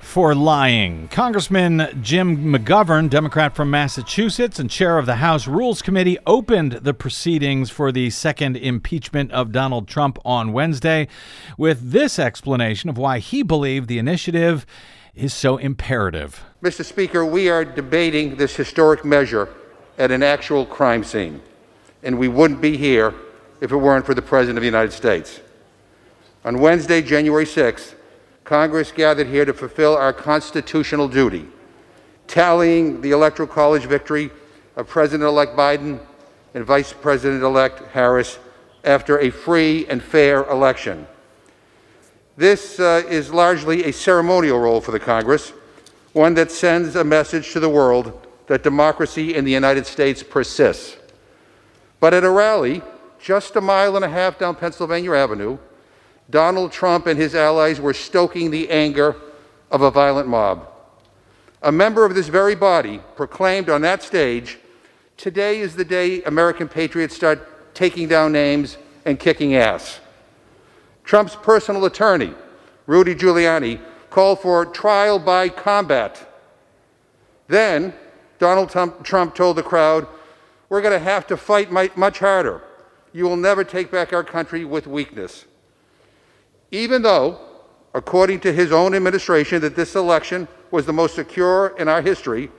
for 0.00 0.34
lying. 0.34 1.06
Congressman 1.06 1.96
Jim 2.02 2.52
McGovern, 2.52 3.08
Democrat 3.08 3.54
from 3.54 3.70
Massachusetts 3.70 4.58
and 4.58 4.68
chair 4.68 4.98
of 4.98 5.06
the 5.06 5.14
House 5.14 5.46
Rules 5.46 5.80
Committee, 5.80 6.18
opened 6.26 6.72
the 6.72 6.92
proceedings 6.92 7.70
for 7.70 7.92
the 7.92 8.10
second 8.10 8.56
impeachment 8.56 9.30
of 9.30 9.52
Donald 9.52 9.86
Trump 9.86 10.18
on 10.24 10.52
Wednesday 10.52 11.06
with 11.56 11.92
this 11.92 12.18
explanation 12.18 12.90
of 12.90 12.98
why 12.98 13.20
he 13.20 13.44
believed 13.44 13.86
the 13.86 14.00
initiative 14.00 14.66
is 15.14 15.32
so 15.32 15.58
imperative. 15.58 16.44
Mr. 16.64 16.84
Speaker, 16.84 17.24
we 17.24 17.48
are 17.48 17.64
debating 17.64 18.34
this 18.34 18.56
historic 18.56 19.04
measure 19.04 19.48
at 19.98 20.10
an 20.10 20.22
actual 20.22 20.66
crime 20.66 21.04
scene, 21.04 21.40
and 22.02 22.18
we 22.18 22.28
wouldn't 22.28 22.60
be 22.60 22.76
here 22.76 23.14
if 23.60 23.72
it 23.72 23.76
weren't 23.76 24.04
for 24.04 24.14
the 24.14 24.22
President 24.22 24.58
of 24.58 24.62
the 24.62 24.66
United 24.66 24.92
States. 24.92 25.40
On 26.44 26.58
Wednesday, 26.58 27.00
January 27.00 27.46
6th, 27.46 27.94
Congress 28.44 28.92
gathered 28.92 29.26
here 29.26 29.44
to 29.44 29.54
fulfill 29.54 29.96
our 29.96 30.12
constitutional 30.12 31.08
duty, 31.08 31.48
tallying 32.26 33.00
the 33.00 33.12
Electoral 33.12 33.48
College 33.48 33.86
victory 33.86 34.30
of 34.76 34.86
President 34.88 35.26
elect 35.26 35.56
Biden 35.56 35.98
and 36.52 36.64
Vice 36.64 36.92
President 36.92 37.42
elect 37.42 37.80
Harris 37.92 38.38
after 38.84 39.18
a 39.18 39.30
free 39.30 39.86
and 39.86 40.02
fair 40.02 40.44
election. 40.44 41.06
This 42.36 42.80
uh, 42.80 43.02
is 43.08 43.32
largely 43.32 43.84
a 43.84 43.92
ceremonial 43.92 44.58
role 44.58 44.80
for 44.80 44.90
the 44.90 45.00
Congress, 45.00 45.52
one 46.12 46.34
that 46.34 46.50
sends 46.50 46.96
a 46.96 47.04
message 47.04 47.52
to 47.52 47.60
the 47.60 47.68
world 47.68 48.23
that 48.46 48.62
democracy 48.62 49.34
in 49.34 49.44
the 49.44 49.52
United 49.52 49.86
States 49.86 50.22
persists. 50.22 50.96
But 52.00 52.14
at 52.14 52.24
a 52.24 52.30
rally 52.30 52.82
just 53.18 53.56
a 53.56 53.60
mile 53.60 53.96
and 53.96 54.04
a 54.04 54.08
half 54.08 54.38
down 54.38 54.54
Pennsylvania 54.54 55.12
Avenue, 55.14 55.56
Donald 56.28 56.72
Trump 56.72 57.06
and 57.06 57.18
his 57.18 57.34
allies 57.34 57.80
were 57.80 57.94
stoking 57.94 58.50
the 58.50 58.68
anger 58.68 59.16
of 59.70 59.80
a 59.80 59.90
violent 59.90 60.28
mob. 60.28 60.68
A 61.62 61.72
member 61.72 62.04
of 62.04 62.14
this 62.14 62.28
very 62.28 62.54
body 62.54 63.00
proclaimed 63.16 63.70
on 63.70 63.80
that 63.80 64.02
stage, 64.02 64.58
Today 65.16 65.60
is 65.60 65.76
the 65.76 65.84
day 65.84 66.22
American 66.24 66.68
patriots 66.68 67.14
start 67.14 67.74
taking 67.74 68.08
down 68.08 68.32
names 68.32 68.76
and 69.04 69.18
kicking 69.18 69.54
ass. 69.54 70.00
Trump's 71.04 71.36
personal 71.36 71.84
attorney, 71.84 72.34
Rudy 72.86 73.14
Giuliani, 73.14 73.80
called 74.10 74.40
for 74.40 74.66
trial 74.66 75.18
by 75.18 75.48
combat. 75.48 76.28
Then, 77.46 77.94
Donald 78.44 78.68
Trump 79.04 79.34
told 79.34 79.56
the 79.56 79.62
crowd, 79.62 80.06
we're 80.68 80.82
going 80.82 80.92
to 80.92 80.98
have 80.98 81.26
to 81.28 81.34
fight 81.34 81.72
much 81.72 82.18
harder. 82.18 82.60
You 83.14 83.24
will 83.24 83.38
never 83.38 83.64
take 83.64 83.90
back 83.90 84.12
our 84.12 84.22
country 84.22 84.66
with 84.66 84.86
weakness. 84.86 85.46
Even 86.70 87.00
though, 87.00 87.40
according 87.94 88.40
to 88.40 88.52
his 88.52 88.70
own 88.70 88.94
administration, 88.94 89.62
that 89.62 89.76
this 89.76 89.94
election 89.96 90.46
was 90.70 90.84
the 90.84 90.92
most 90.92 91.14
secure 91.14 91.74
in 91.78 91.88
our 91.88 92.02
history, 92.02 92.50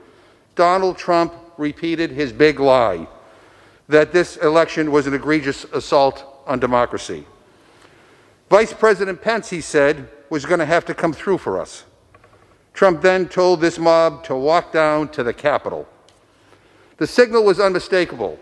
Donald 0.56 0.98
Trump 0.98 1.32
repeated 1.56 2.10
his 2.10 2.32
big 2.32 2.58
lie 2.58 3.06
that 3.88 4.10
this 4.10 4.38
election 4.38 4.90
was 4.90 5.06
an 5.06 5.14
egregious 5.14 5.62
assault 5.66 6.42
on 6.48 6.58
democracy. 6.58 7.24
Vice 8.50 8.72
President 8.72 9.22
Pence, 9.22 9.50
he 9.50 9.60
said, 9.60 10.10
was 10.30 10.44
going 10.46 10.58
to 10.58 10.66
have 10.66 10.84
to 10.86 10.94
come 10.94 11.12
through 11.12 11.38
for 11.38 11.60
us. 11.60 11.84
Trump 12.76 13.00
then 13.00 13.26
told 13.26 13.62
this 13.62 13.78
mob 13.78 14.22
to 14.24 14.36
walk 14.36 14.70
down 14.70 15.08
to 15.08 15.22
the 15.22 15.32
Capitol. 15.32 15.88
The 16.98 17.06
signal 17.06 17.42
was 17.42 17.58
unmistakable. 17.58 18.38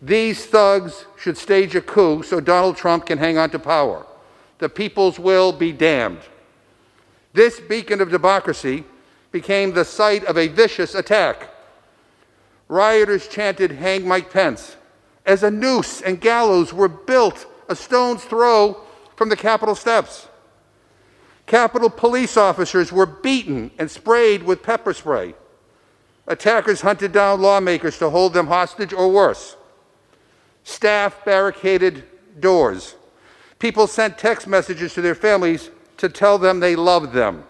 These 0.00 0.46
thugs 0.46 1.04
should 1.18 1.36
stage 1.36 1.74
a 1.74 1.80
coup 1.80 2.22
so 2.22 2.38
Donald 2.38 2.76
Trump 2.76 3.06
can 3.06 3.18
hang 3.18 3.38
on 3.38 3.50
to 3.50 3.58
power. 3.58 4.06
The 4.58 4.68
people's 4.68 5.18
will 5.18 5.50
be 5.50 5.72
damned. 5.72 6.20
This 7.32 7.58
beacon 7.58 8.00
of 8.00 8.08
democracy 8.08 8.84
became 9.32 9.72
the 9.72 9.84
site 9.84 10.24
of 10.26 10.38
a 10.38 10.46
vicious 10.46 10.94
attack. 10.94 11.50
Rioters 12.68 13.26
chanted, 13.26 13.72
Hang 13.72 14.06
Mike 14.06 14.32
Pence, 14.32 14.76
as 15.26 15.42
a 15.42 15.50
noose 15.50 16.00
and 16.02 16.20
gallows 16.20 16.72
were 16.72 16.88
built 16.88 17.46
a 17.68 17.74
stone's 17.74 18.24
throw 18.24 18.80
from 19.16 19.28
the 19.28 19.36
Capitol 19.36 19.74
steps. 19.74 20.28
Capitol 21.46 21.88
police 21.88 22.36
officers 22.36 22.92
were 22.92 23.06
beaten 23.06 23.70
and 23.78 23.90
sprayed 23.90 24.42
with 24.42 24.62
pepper 24.62 24.92
spray. 24.92 25.34
Attackers 26.26 26.80
hunted 26.80 27.12
down 27.12 27.40
lawmakers 27.40 27.98
to 27.98 28.10
hold 28.10 28.34
them 28.34 28.48
hostage 28.48 28.92
or 28.92 29.08
worse. 29.08 29.56
Staff 30.64 31.24
barricaded 31.24 32.04
doors. 32.40 32.96
People 33.60 33.86
sent 33.86 34.18
text 34.18 34.48
messages 34.48 34.92
to 34.94 35.00
their 35.00 35.14
families 35.14 35.70
to 35.98 36.08
tell 36.08 36.36
them 36.36 36.58
they 36.58 36.74
loved 36.74 37.12
them. 37.12 37.44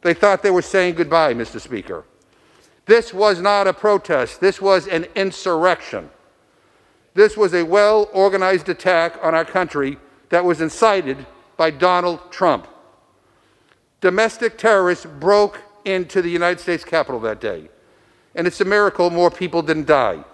They 0.00 0.14
thought 0.14 0.42
they 0.42 0.50
were 0.50 0.62
saying 0.62 0.94
goodbye, 0.94 1.34
Mr. 1.34 1.60
Speaker. 1.60 2.04
This 2.86 3.12
was 3.12 3.40
not 3.40 3.68
a 3.68 3.74
protest, 3.74 4.40
this 4.40 4.60
was 4.60 4.88
an 4.88 5.06
insurrection. 5.14 6.10
This 7.12 7.36
was 7.36 7.52
a 7.54 7.62
well 7.62 8.08
organized 8.12 8.68
attack 8.68 9.18
on 9.22 9.34
our 9.34 9.44
country 9.44 9.98
that 10.30 10.44
was 10.44 10.60
incited 10.60 11.26
by 11.60 11.70
Donald 11.70 12.32
Trump. 12.32 12.66
Domestic 14.00 14.56
terrorists 14.56 15.04
broke 15.04 15.60
into 15.84 16.22
the 16.22 16.30
United 16.30 16.58
States 16.58 16.84
Capitol 16.84 17.20
that 17.20 17.38
day, 17.38 17.68
and 18.34 18.46
it's 18.46 18.62
a 18.62 18.64
miracle 18.64 19.10
more 19.10 19.30
people 19.30 19.60
didn't 19.60 19.86
die. 19.86 20.24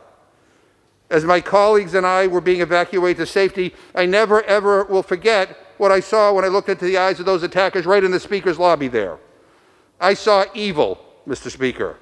As 1.10 1.24
my 1.24 1.40
colleagues 1.40 1.94
and 1.94 2.06
I 2.06 2.28
were 2.28 2.40
being 2.40 2.60
evacuated 2.60 3.16
to 3.16 3.26
safety, 3.26 3.74
I 3.92 4.06
never 4.06 4.44
ever 4.44 4.84
will 4.84 5.02
forget 5.02 5.58
what 5.78 5.90
I 5.90 5.98
saw 5.98 6.32
when 6.32 6.44
I 6.44 6.48
looked 6.48 6.68
into 6.68 6.84
the 6.84 6.96
eyes 6.96 7.18
of 7.18 7.26
those 7.26 7.42
attackers 7.42 7.86
right 7.86 8.04
in 8.04 8.12
the 8.12 8.20
Speaker's 8.20 8.60
lobby 8.60 8.86
there. 8.86 9.18
I 10.00 10.14
saw 10.14 10.44
evil, 10.54 11.04
Mr. 11.26 11.50
Speaker. 11.50 11.96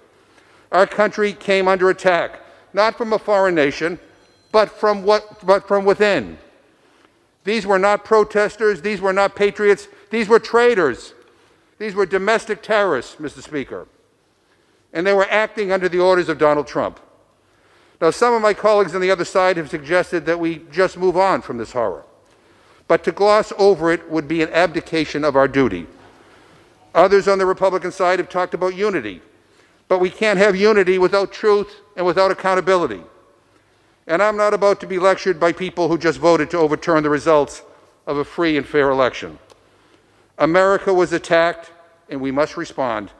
Our 0.70 0.86
country 0.86 1.32
came 1.32 1.66
under 1.66 1.88
attack, 1.88 2.40
not 2.74 2.98
from 2.98 3.14
a 3.14 3.18
foreign 3.18 3.54
nation, 3.54 3.98
but 4.52 4.68
from, 4.68 5.02
what, 5.02 5.46
but 5.46 5.66
from 5.66 5.86
within. 5.86 6.36
These 7.44 7.66
were 7.66 7.78
not 7.78 8.04
protesters, 8.04 8.82
these 8.82 9.00
were 9.00 9.12
not 9.12 9.36
patriots, 9.36 9.88
these 10.10 10.28
were 10.28 10.38
traitors. 10.38 11.14
These 11.78 11.94
were 11.94 12.06
domestic 12.06 12.62
terrorists, 12.62 13.16
Mr. 13.16 13.42
Speaker. 13.42 13.86
And 14.92 15.06
they 15.06 15.12
were 15.12 15.26
acting 15.28 15.72
under 15.72 15.88
the 15.88 15.98
orders 15.98 16.28
of 16.28 16.38
Donald 16.38 16.66
Trump. 16.66 17.00
Now, 18.00 18.10
some 18.10 18.34
of 18.34 18.42
my 18.42 18.54
colleagues 18.54 18.94
on 18.94 19.00
the 19.00 19.10
other 19.10 19.24
side 19.24 19.56
have 19.56 19.70
suggested 19.70 20.24
that 20.26 20.38
we 20.38 20.62
just 20.70 20.96
move 20.96 21.16
on 21.16 21.42
from 21.42 21.58
this 21.58 21.72
horror. 21.72 22.04
But 22.86 23.02
to 23.04 23.12
gloss 23.12 23.52
over 23.58 23.90
it 23.90 24.10
would 24.10 24.28
be 24.28 24.42
an 24.42 24.50
abdication 24.50 25.24
of 25.24 25.36
our 25.36 25.48
duty. 25.48 25.86
Others 26.94 27.28
on 27.28 27.38
the 27.38 27.46
Republican 27.46 27.92
side 27.92 28.18
have 28.18 28.28
talked 28.28 28.54
about 28.54 28.76
unity. 28.76 29.20
But 29.88 30.00
we 30.00 30.10
can't 30.10 30.38
have 30.38 30.54
unity 30.54 30.98
without 30.98 31.32
truth 31.32 31.80
and 31.96 32.06
without 32.06 32.30
accountability. 32.30 33.02
And 34.06 34.22
I'm 34.22 34.36
not 34.36 34.52
about 34.52 34.80
to 34.80 34.86
be 34.86 34.98
lectured 34.98 35.40
by 35.40 35.52
people 35.52 35.88
who 35.88 35.96
just 35.96 36.18
voted 36.18 36.50
to 36.50 36.58
overturn 36.58 37.02
the 37.02 37.10
results 37.10 37.62
of 38.06 38.18
a 38.18 38.24
free 38.24 38.56
and 38.56 38.66
fair 38.66 38.90
election. 38.90 39.38
America 40.38 40.92
was 40.92 41.12
attacked, 41.12 41.72
and 42.08 42.20
we 42.20 42.30
must 42.30 42.56
respond, 42.56 43.10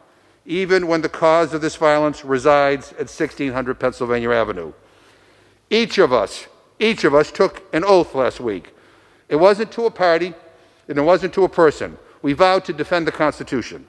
even 0.45 0.87
when 0.87 1.01
the 1.01 1.09
cause 1.09 1.55
of 1.55 1.63
this 1.63 1.77
violence 1.77 2.25
resides 2.25 2.93
at 2.93 3.09
1600 3.09 3.79
Pennsylvania 3.79 4.31
Avenue. 4.31 4.73
Each 5.71 5.97
of 5.97 6.13
us, 6.13 6.47
each 6.79 7.05
of 7.05 7.15
us 7.15 7.31
took 7.31 7.63
an 7.73 7.85
oath 7.85 8.15
last 8.15 8.41
week. 8.41 8.75
It 9.29 9.37
wasn't 9.37 9.73
to 9.73 9.87
a 9.87 9.91
party, 9.91 10.35
and 10.89 10.99
it 10.99 11.03
wasn't 11.03 11.33
to 11.35 11.45
a 11.45 11.49
person. 11.49 11.97
We 12.21 12.35
vowed 12.35 12.65
to 12.67 12.73
defend 12.75 13.07
the 13.07 13.13
Constitution. 13.13 13.87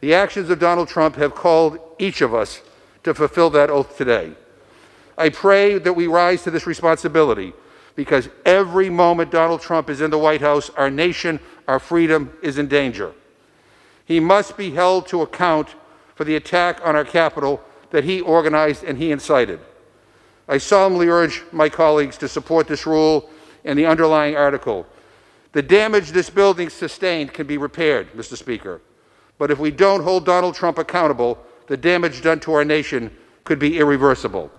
The 0.00 0.12
actions 0.12 0.50
of 0.50 0.58
Donald 0.58 0.88
Trump 0.88 1.16
have 1.16 1.34
called 1.34 1.78
each 1.98 2.20
of 2.20 2.34
us 2.34 2.60
to 3.04 3.14
fulfill 3.14 3.48
that 3.50 3.70
oath 3.70 3.96
today. 3.96 4.34
I 5.16 5.28
pray 5.28 5.78
that 5.78 5.92
we 5.92 6.06
rise 6.06 6.42
to 6.42 6.50
this 6.50 6.66
responsibility 6.66 7.52
because 7.96 8.28
every 8.44 8.90
moment 8.90 9.30
Donald 9.30 9.60
Trump 9.60 9.88
is 9.88 10.00
in 10.00 10.10
the 10.10 10.18
White 10.18 10.40
House, 10.40 10.70
our 10.70 10.90
nation, 10.90 11.38
our 11.68 11.78
freedom 11.78 12.32
is 12.42 12.58
in 12.58 12.66
danger. 12.66 13.14
He 14.04 14.20
must 14.20 14.56
be 14.56 14.70
held 14.72 15.06
to 15.08 15.22
account 15.22 15.74
for 16.14 16.24
the 16.24 16.36
attack 16.36 16.80
on 16.84 16.96
our 16.96 17.04
Capitol 17.04 17.62
that 17.90 18.04
he 18.04 18.20
organized 18.20 18.84
and 18.84 18.98
he 18.98 19.12
incited. 19.12 19.60
I 20.48 20.58
solemnly 20.58 21.08
urge 21.08 21.42
my 21.52 21.68
colleagues 21.68 22.18
to 22.18 22.28
support 22.28 22.66
this 22.66 22.86
rule 22.86 23.30
and 23.64 23.78
the 23.78 23.86
underlying 23.86 24.36
article. 24.36 24.86
The 25.52 25.62
damage 25.62 26.10
this 26.10 26.28
building 26.28 26.68
sustained 26.68 27.32
can 27.32 27.46
be 27.46 27.56
repaired, 27.56 28.12
Mr. 28.12 28.36
Speaker. 28.36 28.82
But 29.38 29.50
if 29.50 29.58
we 29.58 29.70
don't 29.70 30.02
hold 30.02 30.26
Donald 30.26 30.54
Trump 30.54 30.78
accountable, 30.78 31.38
the 31.68 31.76
damage 31.76 32.22
done 32.22 32.40
to 32.40 32.52
our 32.52 32.64
nation 32.64 33.16
could 33.44 33.58
be 33.58 33.78
irreversible. 33.78 34.50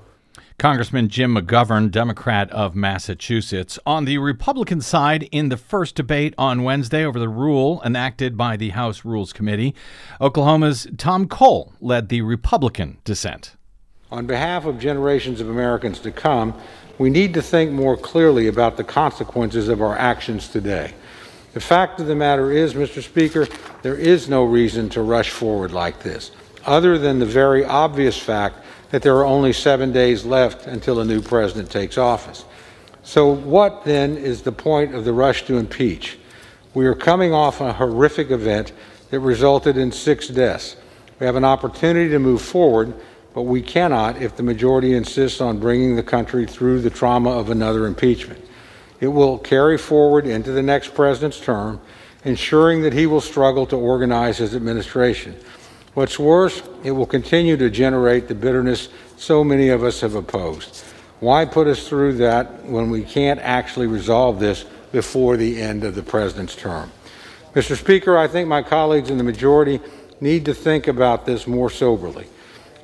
Congressman 0.58 1.10
Jim 1.10 1.36
McGovern, 1.36 1.92
Democrat 1.92 2.50
of 2.52 2.76
Massachusetts. 2.76 3.78
On 3.86 4.06
the 4.06 4.18
Republican 4.20 4.80
side, 4.80 5.28
in 5.34 5.50
the 5.50 5.58
first 5.58 5.96
debate 5.96 6.34
on 6.38 6.64
Wednesday 6.64 7.04
over 7.04 7.20
the 7.20 7.28
rule 7.28 7.82
enacted 7.86 8.38
by 8.38 8.56
the 8.56 8.70
House 8.70 9.04
Rules 9.04 9.34
Committee, 9.34 9.76
Oklahoma's 10.22 10.88
Tom 10.98 11.28
Cole 11.28 11.74
led 11.82 12.08
the 12.08 12.22
Republican 12.22 13.00
dissent. 13.04 13.58
On 14.12 14.26
behalf 14.26 14.64
of 14.64 14.80
generations 14.80 15.42
of 15.42 15.50
Americans 15.50 16.00
to 16.00 16.12
come, 16.12 16.54
we 17.00 17.10
need 17.10 17.34
to 17.34 17.42
think 17.42 17.74
more 17.74 17.98
clearly 17.98 18.48
about 18.48 18.78
the 18.78 18.84
consequences 18.86 19.68
of 19.68 19.82
our 19.82 19.98
actions 19.98 20.48
today. 20.48 20.94
The 21.52 21.60
fact 21.60 22.00
of 22.00 22.08
the 22.08 22.16
matter 22.16 22.50
is, 22.50 22.76
Mr. 22.76 23.04
Speaker, 23.04 23.46
there 23.82 23.98
is 23.98 24.30
no 24.30 24.46
reason 24.46 24.88
to 24.92 25.02
rush 25.02 25.32
forward 25.32 25.74
like 25.74 26.02
this, 26.02 26.32
other 26.66 26.98
than 26.98 27.20
the 27.20 27.26
very 27.26 27.66
obvious 27.66 28.18
fact 28.18 28.60
that 28.96 29.02
there 29.02 29.18
are 29.18 29.26
only 29.26 29.52
seven 29.52 29.92
days 29.92 30.24
left 30.24 30.68
until 30.68 31.02
a 31.02 31.04
new 31.04 31.22
president 31.22 31.70
takes 31.70 31.98
office. 31.98 32.46
So, 33.04 33.30
what 33.30 33.84
then 33.84 34.16
is 34.16 34.44
the 34.44 34.54
point 34.54 34.96
of 34.96 35.04
the 35.04 35.12
rush 35.12 35.46
to 35.48 35.58
impeach? 35.58 36.18
We 36.74 36.86
are 36.86 36.96
coming 36.96 37.34
off 37.34 37.60
a 37.60 37.74
horrific 37.74 38.32
event 38.32 38.72
that 39.10 39.20
resulted 39.20 39.76
in 39.76 39.92
six 39.92 40.30
deaths. 40.30 40.78
We 41.20 41.26
have 41.26 41.36
an 41.36 41.44
opportunity 41.44 42.10
to 42.12 42.20
move 42.20 42.42
forward, 42.42 42.94
but 43.34 43.42
we 43.42 43.62
cannot 43.62 44.22
if 44.22 44.38
the 44.38 44.44
majority 44.44 44.94
insists 44.94 45.42
on 45.42 45.60
bringing 45.60 45.98
the 45.98 46.02
country 46.02 46.46
through 46.46 46.80
the 46.80 46.90
trauma 46.90 47.32
of 47.32 47.50
another 47.50 47.88
impeachment. 47.88 48.46
It 49.02 49.10
will 49.10 49.40
carry 49.40 49.78
forward 49.78 50.26
into 50.26 50.54
the 50.54 50.64
next 50.64 50.96
president's 50.96 51.42
term, 51.42 51.82
ensuring 52.24 52.82
that 52.84 52.94
he 52.94 53.08
will 53.08 53.20
struggle 53.20 53.66
to 53.66 53.76
organize 53.76 54.38
his 54.38 54.56
administration. 54.56 55.36
What's 55.96 56.20
worse, 56.20 56.62
it 56.84 56.92
will 56.92 57.06
continue 57.06 57.56
to 57.56 57.70
generate 57.70 58.28
the 58.28 58.36
bitterness 58.36 58.90
so 59.16 59.46
many 59.46 59.70
of 59.70 59.82
us 59.82 60.02
have 60.02 60.16
opposed. 60.16 60.84
Why 61.22 61.46
put 61.46 61.68
us 61.68 61.88
through 61.88 62.18
that 62.18 62.66
when 62.66 62.90
we 62.90 63.02
can't 63.02 63.40
actually 63.40 63.88
resolve 63.88 64.38
this 64.38 64.66
before 64.92 65.38
the 65.38 65.62
end 65.62 65.86
of 65.86 65.96
the 65.96 66.04
president's 66.04 66.54
term? 66.54 66.92
Mr. 67.54 67.78
Speaker, 67.78 68.18
I 68.18 68.28
think 68.28 68.50
my 68.50 68.62
colleagues 68.62 69.10
in 69.10 69.18
the 69.18 69.24
majority 69.24 69.80
need 70.20 70.44
to 70.44 70.54
think 70.54 70.88
about 70.88 71.26
this 71.26 71.48
more 71.48 71.70
soberly. 71.70 72.28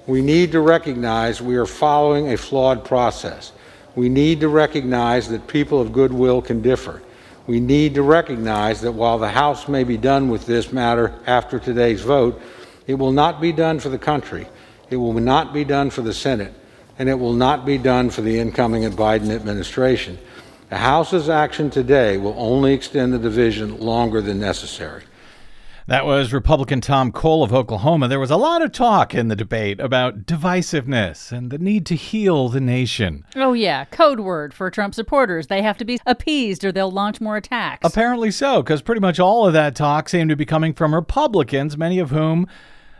We 0.07 0.21
need 0.21 0.53
to 0.53 0.61
recognize 0.61 1.41
we 1.41 1.57
are 1.57 1.65
following 1.65 2.31
a 2.31 2.37
flawed 2.37 2.85
process. 2.85 3.51
We 3.93 4.07
need 4.07 4.39
to 4.39 4.47
recognize 4.47 5.27
that 5.27 5.47
people 5.47 5.81
of 5.81 5.91
goodwill 5.91 6.41
can 6.41 6.61
differ. 6.61 7.01
We 7.45 7.59
need 7.59 7.93
to 7.95 8.03
recognize 8.03 8.79
that 8.81 8.93
while 8.93 9.17
the 9.19 9.27
House 9.27 9.67
may 9.67 9.83
be 9.83 9.97
done 9.97 10.29
with 10.29 10.45
this 10.45 10.71
matter 10.71 11.13
after 11.27 11.59
today's 11.59 12.01
vote, 12.01 12.41
it 12.87 12.95
will 12.95 13.11
not 13.11 13.39
be 13.39 13.51
done 13.51 13.79
for 13.79 13.89
the 13.89 13.97
country. 13.97 14.47
It 14.89 14.97
will 14.97 15.13
not 15.13 15.53
be 15.53 15.63
done 15.63 15.89
for 15.89 16.01
the 16.01 16.13
Senate. 16.13 16.53
And 16.99 17.09
it 17.09 17.15
will 17.15 17.33
not 17.33 17.65
be 17.65 17.77
done 17.77 18.09
for 18.09 18.21
the 18.21 18.39
incoming 18.39 18.83
Biden 18.91 19.33
administration. 19.33 20.19
The 20.69 20.77
House's 20.77 21.29
action 21.29 21.69
today 21.69 22.17
will 22.17 22.35
only 22.37 22.73
extend 22.73 23.13
the 23.13 23.19
division 23.19 23.79
longer 23.79 24.21
than 24.21 24.39
necessary. 24.39 25.03
That 25.87 26.05
was 26.05 26.31
Republican 26.31 26.79
Tom 26.79 27.11
Cole 27.11 27.43
of 27.43 27.51
Oklahoma. 27.51 28.07
There 28.07 28.19
was 28.19 28.29
a 28.29 28.37
lot 28.37 28.61
of 28.61 28.71
talk 28.71 29.15
in 29.15 29.29
the 29.29 29.35
debate 29.35 29.79
about 29.79 30.25
divisiveness 30.25 31.31
and 31.31 31.49
the 31.49 31.57
need 31.57 31.87
to 31.87 31.95
heal 31.95 32.49
the 32.49 32.61
nation. 32.61 33.25
Oh, 33.35 33.53
yeah. 33.53 33.85
Code 33.85 34.19
word 34.19 34.53
for 34.53 34.69
Trump 34.69 34.93
supporters. 34.93 35.47
They 35.47 35.63
have 35.63 35.79
to 35.79 35.85
be 35.85 35.99
appeased 36.05 36.63
or 36.63 36.71
they'll 36.71 36.91
launch 36.91 37.19
more 37.19 37.35
attacks. 37.35 37.85
Apparently 37.85 38.29
so, 38.29 38.61
because 38.61 38.83
pretty 38.83 39.01
much 39.01 39.19
all 39.19 39.47
of 39.47 39.53
that 39.53 39.75
talk 39.75 40.07
seemed 40.07 40.29
to 40.29 40.35
be 40.35 40.45
coming 40.45 40.73
from 40.73 40.93
Republicans, 40.93 41.75
many 41.75 41.97
of 41.97 42.11
whom 42.11 42.47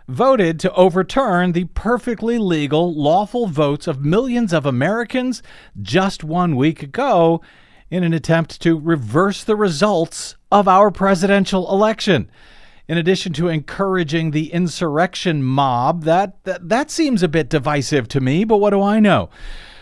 voted 0.08 0.60
to 0.60 0.74
overturn 0.74 1.52
the 1.52 1.66
perfectly 1.66 2.40
legal, 2.40 2.94
lawful 2.94 3.46
votes 3.46 3.88
of 3.88 4.04
millions 4.04 4.52
of 4.52 4.66
Americans 4.66 5.44
just 5.82 6.24
one 6.24 6.56
week 6.56 6.82
ago 6.82 7.42
in 7.92 8.04
an 8.04 8.14
attempt 8.14 8.60
to 8.62 8.80
reverse 8.80 9.44
the 9.44 9.56
results 9.56 10.36
of 10.52 10.68
our 10.68 10.90
presidential 10.90 11.72
election 11.72 12.30
in 12.92 12.98
addition 12.98 13.32
to 13.32 13.48
encouraging 13.48 14.32
the 14.32 14.52
insurrection 14.52 15.42
mob. 15.42 16.04
That, 16.04 16.44
that, 16.44 16.68
that 16.68 16.92
seems 16.92 17.24
a 17.24 17.30
bit 17.30 17.48
divisive 17.48 18.10
to 18.10 18.20
me, 18.20 18.44
but 18.44 18.58
what 18.58 18.72
do 18.72 18.82
I 18.82 19.00
know? 19.00 19.30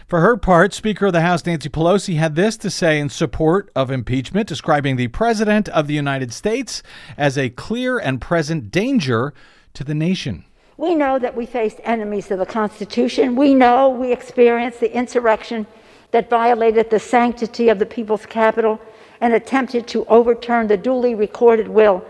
For 0.05 0.19
her 0.19 0.37
part, 0.37 0.75
Speaker 0.75 1.07
of 1.07 1.13
the 1.13 1.21
House 1.21 1.43
Nancy 1.43 1.69
Pelosi 1.69 2.17
had 2.17 2.35
this 2.35 2.55
to 2.57 2.69
say 2.69 2.99
in 2.99 3.09
support 3.09 3.71
of 3.75 3.89
impeachment, 3.89 4.47
describing 4.47 4.95
the 4.95 5.07
President 5.07 5.67
of 5.69 5.87
the 5.87 5.95
United 5.95 6.31
States 6.31 6.83
as 7.17 7.35
a 7.35 7.49
clear 7.49 7.97
and 7.97 8.21
present 8.21 8.69
danger 8.69 9.33
to 9.73 9.83
the 9.83 9.95
nation. 9.95 10.45
We 10.77 10.93
know 10.93 11.17
that 11.17 11.35
we 11.35 11.47
faced 11.47 11.79
enemies 11.83 12.29
of 12.29 12.37
the 12.37 12.45
Constitution. 12.45 13.35
We 13.35 13.55
know 13.55 13.89
we 13.89 14.11
experienced 14.11 14.81
the 14.81 14.95
insurrection 14.95 15.65
that 16.11 16.29
violated 16.29 16.91
the 16.91 16.99
sanctity 16.99 17.69
of 17.69 17.79
the 17.79 17.87
people's 17.87 18.27
Capitol 18.27 18.79
and 19.19 19.33
attempted 19.33 19.87
to 19.87 20.05
overturn 20.05 20.67
the 20.67 20.77
duly 20.77 21.15
recorded 21.15 21.69
will 21.69 22.05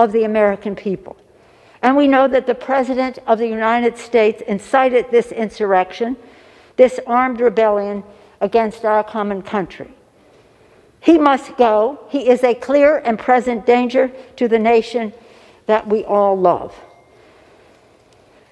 of 0.00 0.12
the 0.12 0.24
American 0.24 0.74
people. 0.74 1.14
And 1.82 1.94
we 1.94 2.08
know 2.08 2.26
that 2.26 2.46
the 2.46 2.54
President 2.54 3.18
of 3.26 3.38
the 3.38 3.46
United 3.46 3.98
States 3.98 4.42
incited 4.46 5.10
this 5.10 5.30
insurrection, 5.30 6.16
this 6.76 6.98
armed 7.06 7.40
rebellion 7.40 8.02
against 8.40 8.86
our 8.86 9.04
common 9.04 9.42
country. 9.42 9.92
He 11.00 11.18
must 11.18 11.56
go. 11.58 12.00
He 12.08 12.30
is 12.30 12.42
a 12.42 12.54
clear 12.54 12.98
and 12.98 13.18
present 13.18 13.66
danger 13.66 14.10
to 14.36 14.48
the 14.48 14.58
nation 14.58 15.12
that 15.66 15.86
we 15.86 16.04
all 16.04 16.36
love. 16.36 16.74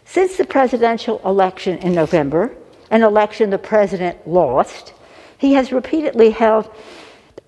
Since 0.04 0.36
the 0.36 0.44
presidential 0.44 1.20
election 1.24 1.78
in 1.78 1.94
November, 1.94 2.54
an 2.90 3.02
election 3.02 3.48
the 3.48 3.58
president 3.58 4.28
lost, 4.28 4.92
he 5.38 5.54
has 5.54 5.72
repeatedly 5.72 6.30
held 6.30 6.70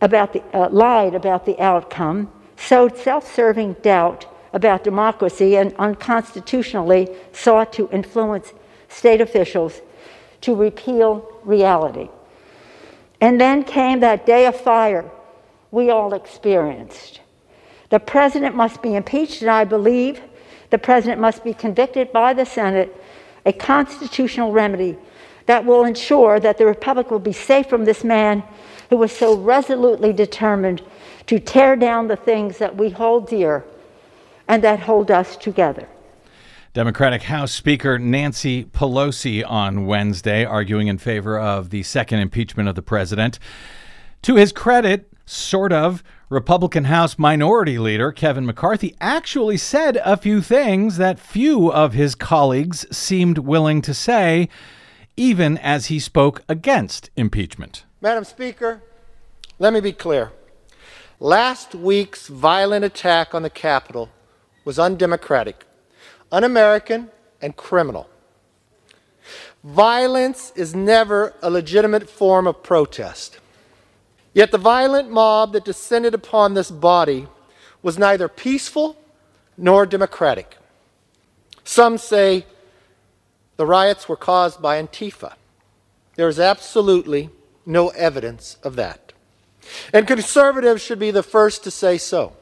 about 0.00 0.32
the, 0.32 0.42
uh, 0.54 0.70
lied 0.70 1.14
about 1.14 1.44
the 1.44 1.58
outcome 1.60 2.30
sowed 2.61 2.96
self 2.96 3.33
serving 3.35 3.73
doubt 3.83 4.27
about 4.53 4.85
democracy 4.85 5.57
and 5.57 5.75
unconstitutionally 5.79 7.09
sought 7.33 7.73
to 7.73 7.88
influence 7.90 8.53
state 8.88 9.20
officials 9.20 9.81
to 10.40 10.55
repeal 10.55 11.27
reality. 11.44 12.09
And 13.20 13.40
then 13.40 13.64
came 13.64 14.01
that 14.01 14.27
day 14.27 14.46
of 14.46 14.57
fire 14.57 15.11
we 15.70 15.90
all 15.90 16.14
experienced. 16.14 17.20
The 17.90 18.01
president 18.01 18.55
must 18.57 18.83
be 18.83 18.94
impeached, 18.94 19.42
and 19.42 19.51
I 19.51 19.64
believe 19.64 20.20
the 20.70 20.79
president 20.79 21.20
must 21.20 21.44
be 21.44 21.55
convicted 21.55 22.12
by 22.12 22.33
the 22.33 22.44
Senate, 22.44 22.94
a 23.46 23.53
constitutional 23.53 24.53
remedy 24.53 24.96
that 25.46 25.64
will 25.64 25.85
ensure 25.85 26.38
that 26.40 26.59
the 26.59 26.66
Republic 26.66 27.11
will 27.11 27.18
be 27.18 27.33
safe 27.33 27.68
from 27.68 27.85
this 27.85 28.05
man 28.05 28.42
who 28.88 28.96
was 28.96 29.12
so 29.12 29.37
resolutely 29.37 30.12
determined 30.12 30.83
to 31.30 31.38
tear 31.38 31.76
down 31.76 32.08
the 32.08 32.16
things 32.16 32.58
that 32.58 32.74
we 32.74 32.90
hold 32.90 33.28
dear 33.28 33.64
and 34.48 34.64
that 34.64 34.80
hold 34.80 35.12
us 35.12 35.36
together. 35.36 35.88
Democratic 36.72 37.22
House 37.22 37.52
Speaker 37.52 38.00
Nancy 38.00 38.64
Pelosi 38.64 39.48
on 39.48 39.86
Wednesday 39.86 40.44
arguing 40.44 40.88
in 40.88 40.98
favor 40.98 41.38
of 41.38 41.70
the 41.70 41.84
second 41.84 42.18
impeachment 42.18 42.68
of 42.68 42.74
the 42.74 42.82
president. 42.82 43.38
To 44.22 44.34
his 44.34 44.50
credit, 44.50 45.08
sort 45.24 45.72
of, 45.72 46.02
Republican 46.30 46.86
House 46.86 47.16
Minority 47.16 47.78
Leader 47.78 48.10
Kevin 48.10 48.44
McCarthy 48.44 48.96
actually 49.00 49.56
said 49.56 50.00
a 50.04 50.16
few 50.16 50.42
things 50.42 50.96
that 50.96 51.20
few 51.20 51.70
of 51.70 51.92
his 51.92 52.16
colleagues 52.16 52.84
seemed 52.90 53.38
willing 53.38 53.82
to 53.82 53.94
say, 53.94 54.48
even 55.16 55.58
as 55.58 55.86
he 55.86 56.00
spoke 56.00 56.42
against 56.48 57.08
impeachment. 57.14 57.84
Madam 58.00 58.24
Speaker, 58.24 58.82
let 59.60 59.72
me 59.72 59.78
be 59.78 59.92
clear. 59.92 60.32
Last 61.22 61.74
week's 61.74 62.28
violent 62.28 62.83
attack 62.83 63.35
on 63.35 63.42
the 63.42 63.50
Capitol 63.50 64.09
was 64.64 64.78
undemocratic, 64.78 65.66
un 66.33 66.44
American, 66.44 67.11
and 67.42 67.54
criminal. 67.54 68.09
Violence 69.62 70.50
is 70.56 70.74
never 70.74 71.35
a 71.42 71.50
legitimate 71.50 72.09
form 72.09 72.46
of 72.46 72.62
protest. 72.62 73.38
Yet 74.33 74.50
the 74.50 74.56
violent 74.56 75.11
mob 75.11 75.52
that 75.52 75.66
descended 75.66 76.14
upon 76.14 76.54
this 76.54 76.70
body 76.70 77.26
was 77.83 77.98
neither 77.98 78.26
peaceful 78.26 78.96
nor 79.59 79.85
democratic. 79.85 80.56
Some 81.64 81.98
say 81.98 82.46
the 83.59 83.66
riots 83.66 84.09
were 84.09 84.16
caused 84.16 84.62
by 84.62 84.80
Antifa. 84.83 85.35
There 86.14 86.28
is 86.28 86.40
absolutely 86.40 87.28
no 87.66 87.90
evidence 87.90 88.56
of 88.62 88.76
that. 88.76 89.10
And 89.92 90.06
conservatives 90.06 90.83
should 90.83 90.98
be 90.98 91.11
the 91.11 91.22
first 91.22 91.64
to 91.64 91.70
say 91.70 91.98
so. 91.98 92.35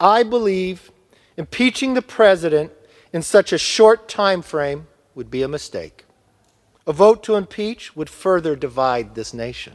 I 0.00 0.22
believe 0.22 0.90
impeaching 1.36 1.94
the 1.94 2.02
president 2.02 2.72
in 3.12 3.22
such 3.22 3.52
a 3.52 3.58
short 3.58 4.08
time 4.08 4.42
frame 4.42 4.86
would 5.14 5.30
be 5.30 5.42
a 5.42 5.48
mistake. 5.48 6.04
A 6.86 6.92
vote 6.92 7.22
to 7.24 7.34
impeach 7.34 7.96
would 7.96 8.10
further 8.10 8.54
divide 8.54 9.14
this 9.14 9.34
nation. 9.34 9.74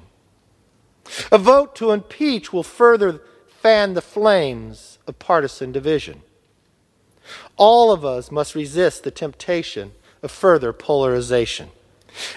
A 1.32 1.38
vote 1.38 1.76
to 1.76 1.92
impeach 1.92 2.54
will 2.54 2.64
further 2.64 3.22
fan 3.48 3.94
the 3.94 4.02
flames 4.02 4.98
of 5.08 5.20
partisan 5.20 5.72
division. 5.72 6.22
All 7.58 7.92
of 7.92 8.06
us 8.06 8.32
must 8.32 8.56
resist 8.56 9.04
the 9.04 9.12
temptation 9.12 9.92
of 10.24 10.32
further 10.32 10.74
polarization. 10.74 11.70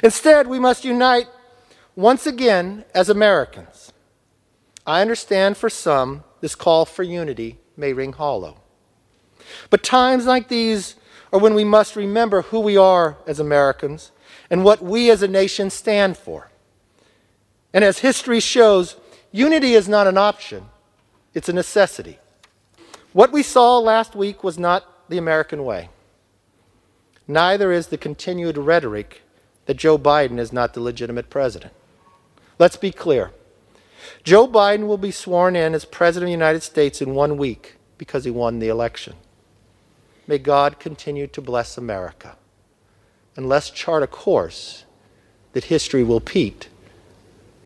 Instead, 0.02 0.46
we 0.46 0.58
must 0.58 0.84
unite 0.84 1.28
once 1.96 2.26
again 2.26 2.84
as 2.94 3.08
Americans. 3.08 3.92
I 4.86 5.00
understand 5.00 5.56
for 5.56 5.70
some 5.70 6.24
this 6.40 6.54
call 6.54 6.84
for 6.84 7.02
unity 7.02 7.58
may 7.76 7.92
ring 7.92 8.12
hollow. 8.12 8.58
But 9.70 9.82
times 9.82 10.26
like 10.26 10.48
these 10.48 10.96
are 11.32 11.40
when 11.40 11.54
we 11.54 11.64
must 11.64 11.96
remember 11.96 12.42
who 12.42 12.60
we 12.60 12.76
are 12.76 13.16
as 13.26 13.40
Americans 13.40 14.12
and 14.50 14.62
what 14.62 14.82
we 14.82 15.10
as 15.10 15.22
a 15.22 15.28
nation 15.28 15.70
stand 15.70 16.16
for. 16.16 16.50
And 17.72 17.82
as 17.82 17.98
history 17.98 18.40
shows, 18.40 18.96
unity 19.32 19.74
is 19.74 19.88
not 19.88 20.06
an 20.06 20.18
option, 20.18 20.66
it's 21.32 21.48
a 21.48 21.52
necessity. 21.52 22.18
What 23.12 23.32
we 23.32 23.42
saw 23.42 23.78
last 23.78 24.14
week 24.14 24.44
was 24.44 24.58
not 24.58 25.08
the 25.08 25.18
American 25.18 25.64
way. 25.64 25.88
Neither 27.26 27.72
is 27.72 27.88
the 27.88 27.98
continued 27.98 28.58
rhetoric 28.58 29.22
that 29.66 29.76
Joe 29.76 29.98
Biden 29.98 30.38
is 30.38 30.52
not 30.52 30.74
the 30.74 30.80
legitimate 30.80 31.30
president. 31.30 31.72
Let's 32.58 32.76
be 32.76 32.92
clear. 32.92 33.32
Joe 34.24 34.48
Biden 34.48 34.86
will 34.86 34.96
be 34.96 35.10
sworn 35.10 35.54
in 35.54 35.74
as 35.74 35.84
President 35.84 36.24
of 36.24 36.28
the 36.28 36.44
United 36.44 36.62
States 36.62 37.02
in 37.02 37.14
one 37.14 37.36
week 37.36 37.76
because 37.98 38.24
he 38.24 38.30
won 38.30 38.58
the 38.58 38.68
election. 38.68 39.16
May 40.26 40.38
God 40.38 40.78
continue 40.78 41.26
to 41.26 41.42
bless 41.42 41.76
America. 41.76 42.36
And 43.36 43.50
let's 43.50 43.68
chart 43.68 44.02
a 44.02 44.06
course 44.06 44.86
that 45.52 45.64
history 45.64 46.02
will 46.02 46.20
repeat, 46.20 46.70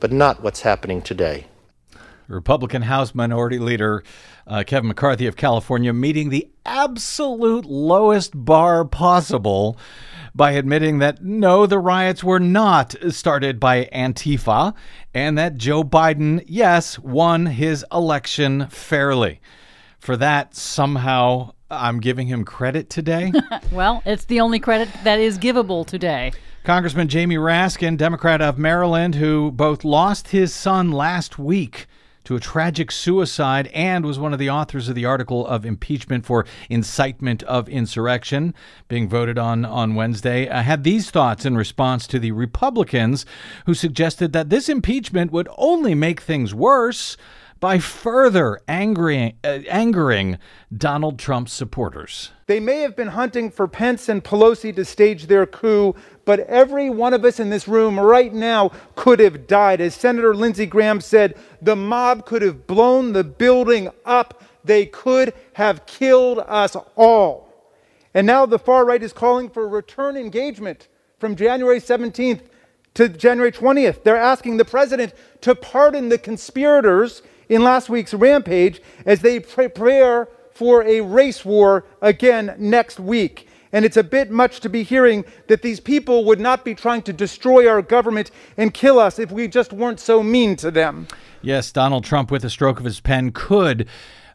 but 0.01 0.11
not 0.11 0.43
what's 0.43 0.63
happening 0.63 1.01
today. 1.01 1.47
Republican 2.27 2.83
House 2.83 3.15
Minority 3.15 3.61
Leader 3.61 4.03
uh, 4.49 4.65
Kevin 4.67 4.89
McCarthy 4.89 5.27
of 5.27 5.37
California 5.37 5.93
meeting 5.93 6.31
the 6.31 6.49
absolute 6.67 7.67
lowest 7.67 8.33
bar 8.35 8.85
possible 8.85 9.79
by 10.35 10.53
admitting 10.53 10.99
that 10.99 11.23
no, 11.23 11.67
the 11.67 11.79
riots 11.79 12.23
were 12.23 12.41
not 12.41 12.95
started 13.11 13.59
by 13.59 13.87
Antifa 13.93 14.75
and 15.15 15.37
that 15.39 15.57
Joe 15.57 15.83
Biden, 15.83 16.45
yes, 16.47 16.99
won 16.99 17.47
his 17.47 17.85
election 17.93 18.69
fairly. 18.69 19.41
For 19.99 20.17
that, 20.17 20.55
somehow, 20.55 21.53
I'm 21.71 22.01
giving 22.01 22.29
him 22.29 22.45
credit 22.45 22.89
today. 22.89 23.33
well, 23.73 24.03
it's 24.07 24.25
the 24.25 24.41
only 24.41 24.61
credit 24.61 24.89
that 25.05 25.19
is 25.19 25.39
givable 25.39 25.87
today. 25.87 26.33
Congressman 26.65 27.09
Jamie 27.09 27.37
Raskin, 27.37 27.97
Democrat 27.97 28.41
of 28.41 28.59
Maryland, 28.59 29.15
who 29.15 29.51
both 29.51 29.85
lost 29.85 30.29
his 30.29 30.55
son 30.55 30.93
last 30.93 31.39
week 31.39 31.87
to 32.29 32.37
a 32.37 32.41
tragic 32.41 32.93
suicide 32.93 33.69
and 33.69 34.05
was 34.05 34.19
one 34.19 34.35
of 34.35 34.39
the 34.39 34.51
authors 34.51 34.87
of 34.91 34.95
the 34.95 35.07
article 35.07 35.47
of 35.47 35.65
impeachment 35.65 36.27
for 36.27 36.45
incitement 36.69 37.43
of 37.45 37.71
insurrection 37.71 38.55
being 38.87 39.09
voted 39.09 39.39
on 39.39 39.65
on 39.65 39.95
Wednesday, 39.95 40.47
uh, 40.47 40.61
had 40.61 40.85
these 40.85 41.11
thoughts 41.11 41.47
in 41.47 41.57
response 41.57 42.07
to 42.07 42.19
the 42.19 42.31
Republicans 42.33 43.25
who 43.65 43.73
suggested 43.73 44.35
that 44.35 44.51
this 44.51 44.69
impeachment 44.69 45.33
would 45.33 45.49
only 45.57 45.95
make 45.95 46.21
things 46.21 46.55
worse 46.55 47.17
by 47.61 47.79
further 47.79 48.61
angering, 48.69 49.35
uh, 49.43 49.61
angering 49.69 50.39
Donald 50.77 51.19
Trump's 51.19 51.53
supporters. 51.53 52.31
They 52.47 52.61
may 52.61 52.81
have 52.81 52.97
been 52.97 53.09
hunting 53.09 53.51
for 53.51 53.67
Pence 53.67 54.09
and 54.09 54.23
Pelosi 54.23 54.75
to 54.77 54.85
stage 54.85 55.27
their 55.27 55.47
coup, 55.47 55.95
but 56.25 56.41
every 56.41 56.89
one 56.91 57.15
of 57.15 57.25
us 57.25 57.41
in 57.41 57.51
this 57.51 57.67
room 57.67 57.99
right 57.99 58.33
now 58.33 58.71
could 58.95 59.21
have 59.21 59.47
died. 59.47 59.81
As 59.81 59.95
Senator 59.95 60.35
Lindsey 60.35 60.67
Graham 60.67 61.01
said, 61.01 61.37
the 61.61 61.77
mob 61.77 62.27
could 62.27 62.43
have 62.43 62.67
blown 62.67 63.13
the 63.13 63.25
building 63.25 63.91
up. 64.05 64.43
They 64.65 64.87
could 64.87 65.35
have 65.55 65.87
killed 65.87 66.39
us 66.41 66.77
all. 66.97 67.49
And 68.15 68.27
now 68.27 68.47
the 68.47 68.59
far 68.59 68.85
right 68.85 69.03
is 69.03 69.13
calling 69.13 69.51
for 69.51 69.69
return 69.69 70.17
engagement 70.17 70.89
from 71.19 71.37
January 71.37 71.81
17th 71.81 72.43
to 72.95 73.09
January 73.09 73.53
20th. 73.53 74.03
They're 74.03 74.17
asking 74.17 74.57
the 74.57 74.65
president 74.65 75.13
to 75.43 75.55
pardon 75.55 76.09
the 76.09 76.19
conspirators 76.19 77.23
in 77.49 77.63
last 77.63 77.89
week's 77.89 78.15
rampage 78.15 78.81
as 79.07 79.21
they 79.21 79.41
prepare 79.41 80.29
for 80.53 80.83
a 80.83 81.01
race 81.01 81.45
war 81.45 81.85
again 82.03 82.55
next 82.59 82.99
week. 82.99 83.49
And 83.73 83.85
it's 83.85 83.97
a 83.97 84.03
bit 84.03 84.31
much 84.31 84.61
to 84.61 84.69
be 84.69 84.83
hearing 84.83 85.25
that 85.47 85.63
these 85.63 85.79
people 85.79 86.25
would 86.25 86.41
not 86.41 86.65
be 86.65 86.75
trying 86.75 87.03
to 87.03 87.13
destroy 87.13 87.69
our 87.69 87.83
government 87.83 88.31
and 88.57 88.73
kill 88.73 88.99
us 88.99 89.19
if 89.19 89.31
we 89.31 89.47
just 89.47 89.73
weren't 89.73 90.01
so 90.01 90.23
mean 90.23 90.57
to 90.57 90.71
them. 90.71 91.07
Yes, 91.43 91.71
Donald 91.71 92.05
Trump, 92.05 92.31
with 92.31 92.45
a 92.45 92.51
stroke 92.51 92.79
of 92.79 92.85
his 92.85 93.01
pen, 93.01 93.31
could 93.31 93.87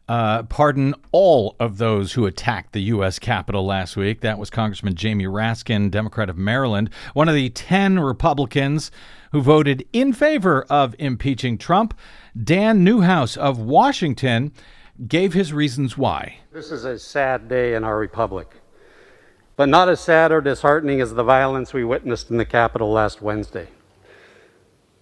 uh, 0.07 0.43
pardon 0.43 0.93
all 1.11 1.55
of 1.59 1.77
those 1.77 2.13
who 2.13 2.25
attacked 2.25 2.73
the 2.73 2.81
U.S. 2.83 3.19
Capitol 3.19 3.65
last 3.65 3.97
week. 3.97 4.21
That 4.21 4.37
was 4.37 4.49
Congressman 4.49 4.95
Jamie 4.95 5.25
Raskin, 5.25 5.89
Democrat 5.89 6.29
of 6.29 6.37
Maryland, 6.37 6.89
one 7.13 7.27
of 7.27 7.35
the 7.35 7.49
10 7.49 7.99
Republicans 7.99 8.91
who 9.33 9.41
voted 9.41 9.85
in 9.91 10.13
favor 10.13 10.63
of 10.69 10.95
impeaching 10.99 11.57
Trump. 11.57 11.93
Dan 12.41 12.83
Newhouse 12.83 13.35
of 13.35 13.57
Washington 13.57 14.53
gave 15.07 15.33
his 15.33 15.51
reasons 15.51 15.97
why. 15.97 16.37
This 16.53 16.71
is 16.71 16.85
a 16.85 16.99
sad 16.99 17.49
day 17.49 17.73
in 17.73 17.83
our 17.83 17.97
republic, 17.97 18.61
but 19.55 19.67
not 19.67 19.89
as 19.89 19.99
sad 19.99 20.31
or 20.31 20.39
disheartening 20.39 21.01
as 21.01 21.15
the 21.15 21.23
violence 21.23 21.73
we 21.73 21.83
witnessed 21.83 22.29
in 22.29 22.37
the 22.37 22.45
Capitol 22.45 22.91
last 22.91 23.23
Wednesday. 23.23 23.69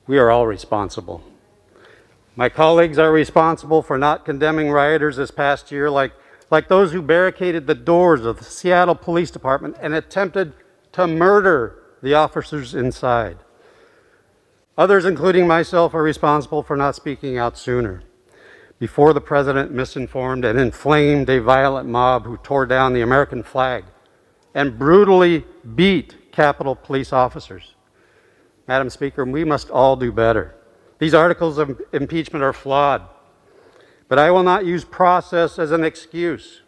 We 0.08 0.18
are 0.18 0.32
all 0.32 0.48
responsible. 0.48 1.24
My 2.38 2.48
colleagues 2.48 2.98
are 2.98 3.12
responsible 3.12 3.82
for 3.82 3.98
not 3.98 4.24
condemning 4.24 4.72
rioters 4.72 5.18
this 5.18 5.32
past 5.32 5.74
year, 5.74 5.90
like, 5.90 6.14
like 6.50 6.70
those 6.70 6.94
who 6.94 7.02
barricaded 7.02 7.68
the 7.68 7.76
doors 7.76 8.24
of 8.24 8.38
the 8.38 8.46
Seattle 8.46 8.96
Police 8.96 9.30
Department 9.30 9.76
and 9.82 9.94
attempted 9.94 10.54
to 10.94 11.06
murder 11.06 11.84
the 12.02 12.14
officers 12.14 12.74
inside. 12.74 13.38
Others, 14.78 15.06
including 15.06 15.48
myself, 15.48 15.94
are 15.94 16.04
responsible 16.04 16.64
for 16.64 16.78
not 16.78 16.96
speaking 16.96 17.38
out 17.38 17.58
sooner. 17.58 18.04
Before 18.80 19.14
the 19.14 19.22
president 19.22 19.72
misinformed 19.72 20.44
and 20.44 20.60
inflamed 20.60 21.30
a 21.30 21.42
violent 21.42 21.88
mob 21.88 22.26
who 22.26 22.38
tore 22.38 22.66
down 22.66 22.94
the 22.94 23.02
American 23.02 23.44
flag 23.44 23.86
and 24.54 24.80
brutally 24.80 25.46
beat 25.76 26.32
Capitol 26.32 26.76
police 26.76 27.14
officers. 27.14 27.76
Madam 28.68 28.90
Speaker, 28.90 29.26
we 29.26 29.44
must 29.44 29.70
all 29.70 29.96
do 29.96 30.12
better. 30.12 30.56
These 31.00 31.14
articles 31.14 31.58
of 31.58 31.82
impeachment 31.94 32.44
are 32.44 32.54
flawed, 32.54 33.04
but 34.08 34.18
I 34.20 34.32
will 34.32 34.44
not 34.44 34.66
use 34.66 34.86
process 34.86 35.60
as 35.60 35.72
an 35.72 35.84
excuse. 35.84 36.62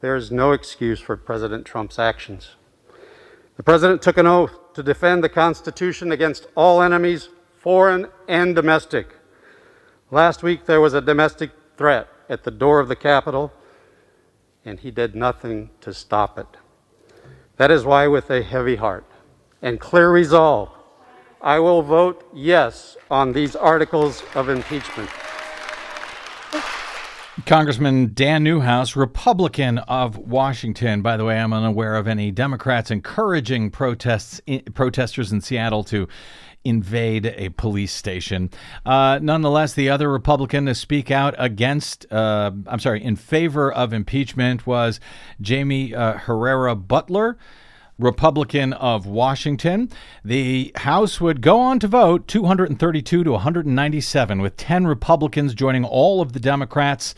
There 0.00 0.16
is 0.16 0.30
no 0.30 0.52
excuse 0.52 1.00
for 1.00 1.16
President 1.16 1.64
Trump's 1.64 1.98
actions. 1.98 2.56
The 3.56 3.62
president 3.62 4.02
took 4.02 4.18
an 4.18 4.26
oath 4.26 4.72
to 4.74 4.82
defend 4.82 5.22
the 5.22 5.28
Constitution 5.28 6.12
against 6.12 6.46
all 6.54 6.82
enemies, 6.82 7.28
foreign 7.64 8.06
and 8.28 8.54
domestic. 8.54 9.06
Last 10.10 10.42
week 10.42 10.66
there 10.66 10.82
was 10.82 10.92
a 10.92 11.00
domestic 11.00 11.50
threat 11.78 12.08
at 12.28 12.44
the 12.44 12.50
door 12.50 12.78
of 12.78 12.88
the 12.88 12.94
Capitol, 12.94 13.54
and 14.66 14.78
he 14.78 14.90
did 14.90 15.14
nothing 15.14 15.70
to 15.80 15.94
stop 15.94 16.38
it. 16.38 16.46
That 17.56 17.70
is 17.70 17.86
why, 17.86 18.06
with 18.06 18.28
a 18.28 18.42
heavy 18.42 18.76
heart 18.76 19.06
and 19.62 19.80
clear 19.80 20.10
resolve, 20.10 20.68
I 21.40 21.58
will 21.58 21.80
vote 21.80 22.28
yes 22.34 22.98
on 23.10 23.32
these 23.32 23.56
articles 23.56 24.22
of 24.34 24.50
impeachment. 24.50 25.08
Congressman 27.46 28.12
Dan 28.12 28.44
Newhouse, 28.44 28.94
Republican 28.94 29.78
of 29.78 30.18
Washington. 30.18 31.00
By 31.00 31.16
the 31.16 31.24
way, 31.24 31.38
I'm 31.38 31.52
unaware 31.52 31.96
of 31.96 32.08
any 32.08 32.30
Democrats 32.30 32.90
encouraging 32.90 33.70
protests 33.70 34.40
protesters 34.74 35.32
in 35.32 35.40
Seattle 35.40 35.82
to 35.84 36.08
invade 36.64 37.26
a 37.36 37.50
police 37.50 37.92
station. 37.92 38.50
Uh, 38.84 39.18
nonetheless, 39.20 39.74
the 39.74 39.90
other 39.90 40.10
Republican 40.10 40.66
to 40.66 40.74
speak 40.74 41.10
out 41.10 41.34
against, 41.38 42.10
uh, 42.12 42.50
I'm 42.66 42.80
sorry, 42.80 43.02
in 43.02 43.16
favor 43.16 43.72
of 43.72 43.92
impeachment 43.92 44.66
was 44.66 45.00
Jamie 45.40 45.94
uh, 45.94 46.14
Herrera 46.14 46.74
Beutler. 46.74 47.36
Republican 47.96 48.72
of 48.72 49.06
Washington. 49.06 49.88
The 50.24 50.72
House 50.74 51.20
would 51.20 51.40
go 51.40 51.60
on 51.60 51.78
to 51.78 51.86
vote 51.86 52.26
232 52.26 53.22
to 53.22 53.30
197, 53.30 54.42
with 54.42 54.56
10 54.56 54.88
Republicans 54.88 55.54
joining 55.54 55.84
all 55.84 56.20
of 56.20 56.32
the 56.32 56.40
Democrats 56.40 57.14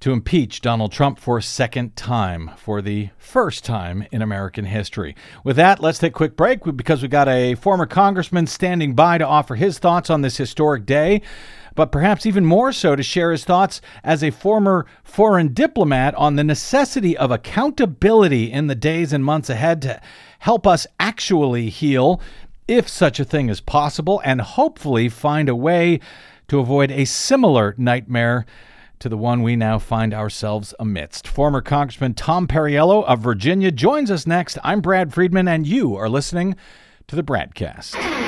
to 0.00 0.12
impeach 0.12 0.60
Donald 0.60 0.92
Trump 0.92 1.18
for 1.18 1.38
a 1.38 1.42
second 1.42 1.96
time, 1.96 2.50
for 2.56 2.80
the 2.80 3.10
first 3.18 3.64
time 3.64 4.06
in 4.12 4.22
American 4.22 4.64
history. 4.64 5.16
With 5.42 5.56
that, 5.56 5.80
let's 5.80 5.98
take 5.98 6.12
a 6.12 6.14
quick 6.14 6.36
break 6.36 6.60
because 6.76 7.02
we've 7.02 7.10
got 7.10 7.28
a 7.28 7.54
former 7.56 7.86
congressman 7.86 8.46
standing 8.46 8.94
by 8.94 9.18
to 9.18 9.26
offer 9.26 9.56
his 9.56 9.78
thoughts 9.78 10.10
on 10.10 10.22
this 10.22 10.36
historic 10.36 10.86
day 10.86 11.22
but 11.78 11.92
perhaps 11.92 12.26
even 12.26 12.44
more 12.44 12.72
so 12.72 12.96
to 12.96 13.04
share 13.04 13.30
his 13.30 13.44
thoughts 13.44 13.80
as 14.02 14.24
a 14.24 14.32
former 14.32 14.84
foreign 15.04 15.54
diplomat 15.54 16.12
on 16.16 16.34
the 16.34 16.42
necessity 16.42 17.16
of 17.16 17.30
accountability 17.30 18.50
in 18.50 18.66
the 18.66 18.74
days 18.74 19.12
and 19.12 19.24
months 19.24 19.48
ahead 19.48 19.80
to 19.80 20.00
help 20.40 20.66
us 20.66 20.88
actually 20.98 21.68
heal, 21.68 22.20
if 22.66 22.88
such 22.88 23.20
a 23.20 23.24
thing 23.24 23.48
is 23.48 23.60
possible, 23.60 24.20
and 24.24 24.40
hopefully 24.40 25.08
find 25.08 25.48
a 25.48 25.54
way 25.54 26.00
to 26.48 26.58
avoid 26.58 26.90
a 26.90 27.04
similar 27.04 27.76
nightmare 27.78 28.44
to 29.00 29.08
the 29.08 29.16
one 29.16 29.42
we 29.42 29.56
now 29.56 29.78
find 29.78 30.12
ourselves 30.12 30.74
amidst. 30.78 31.26
Former 31.26 31.60
Congressman 31.60 32.14
Tom 32.14 32.46
Perriello 32.46 33.04
of 33.04 33.20
Virginia 33.20 33.70
joins 33.70 34.10
us 34.10 34.26
next. 34.26 34.58
I'm 34.62 34.80
Brad 34.80 35.12
Friedman, 35.12 35.48
and 35.48 35.66
you 35.66 35.96
are 35.96 36.08
listening 36.08 36.56
to 37.06 37.16
the 37.16 37.24
BradCast. 37.24 38.27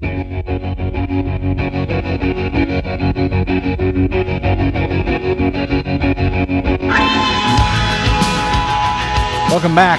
Welcome 0.00 0.14
back 9.74 9.98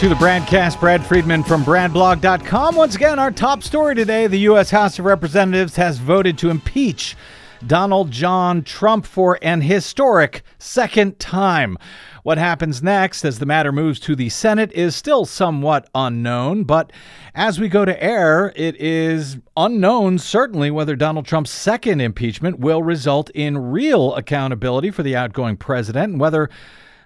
to 0.00 0.08
the 0.08 0.16
BradCast. 0.16 0.80
Brad 0.80 1.06
Friedman 1.06 1.44
from 1.44 1.62
BradBlog.com. 1.62 2.74
Once 2.74 2.96
again, 2.96 3.20
our 3.20 3.30
top 3.30 3.62
story 3.62 3.94
today 3.94 4.26
the 4.26 4.40
U.S. 4.40 4.70
House 4.70 4.98
of 4.98 5.04
Representatives 5.04 5.76
has 5.76 5.98
voted 5.98 6.36
to 6.38 6.50
impeach 6.50 7.16
Donald 7.64 8.10
John 8.10 8.64
Trump 8.64 9.06
for 9.06 9.38
an 9.42 9.60
historic 9.60 10.42
second 10.58 11.20
time. 11.20 11.78
What 12.26 12.38
happens 12.38 12.82
next 12.82 13.24
as 13.24 13.38
the 13.38 13.46
matter 13.46 13.70
moves 13.70 14.00
to 14.00 14.16
the 14.16 14.30
Senate 14.30 14.72
is 14.72 14.96
still 14.96 15.26
somewhat 15.26 15.88
unknown, 15.94 16.64
but 16.64 16.90
as 17.36 17.60
we 17.60 17.68
go 17.68 17.84
to 17.84 18.02
air, 18.02 18.52
it 18.56 18.74
is 18.80 19.38
unknown, 19.56 20.18
certainly, 20.18 20.68
whether 20.72 20.96
Donald 20.96 21.26
Trump's 21.26 21.52
second 21.52 22.00
impeachment 22.00 22.58
will 22.58 22.82
result 22.82 23.30
in 23.30 23.56
real 23.56 24.12
accountability 24.16 24.90
for 24.90 25.04
the 25.04 25.14
outgoing 25.14 25.56
president 25.56 26.14
and 26.14 26.20
whether 26.20 26.50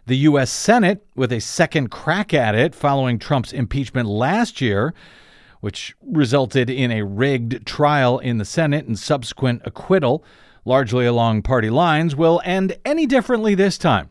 the 0.06 0.16
U.S. 0.16 0.50
Senate, 0.50 1.04
with 1.14 1.34
a 1.34 1.40
second 1.40 1.90
crack 1.90 2.32
at 2.32 2.54
it 2.54 2.74
following 2.74 3.18
Trump's 3.18 3.52
impeachment 3.52 4.08
last 4.08 4.62
year, 4.62 4.94
which 5.60 5.94
resulted 6.00 6.70
in 6.70 6.90
a 6.90 7.04
rigged 7.04 7.66
trial 7.66 8.18
in 8.20 8.38
the 8.38 8.46
Senate 8.46 8.86
and 8.86 8.98
subsequent 8.98 9.60
acquittal, 9.66 10.24
largely 10.64 11.04
along 11.04 11.42
party 11.42 11.68
lines, 11.68 12.16
will 12.16 12.40
end 12.42 12.78
any 12.86 13.04
differently 13.04 13.54
this 13.54 13.76
time. 13.76 14.08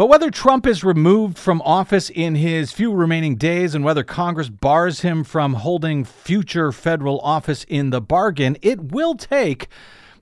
But 0.00 0.08
whether 0.08 0.30
Trump 0.30 0.66
is 0.66 0.82
removed 0.82 1.36
from 1.36 1.60
office 1.60 2.08
in 2.08 2.34
his 2.34 2.72
few 2.72 2.90
remaining 2.90 3.36
days 3.36 3.74
and 3.74 3.84
whether 3.84 4.02
Congress 4.02 4.48
bars 4.48 5.02
him 5.02 5.24
from 5.24 5.52
holding 5.52 6.04
future 6.06 6.72
federal 6.72 7.20
office 7.20 7.64
in 7.68 7.90
the 7.90 8.00
bargain, 8.00 8.56
it 8.62 8.92
will 8.94 9.14
take 9.14 9.68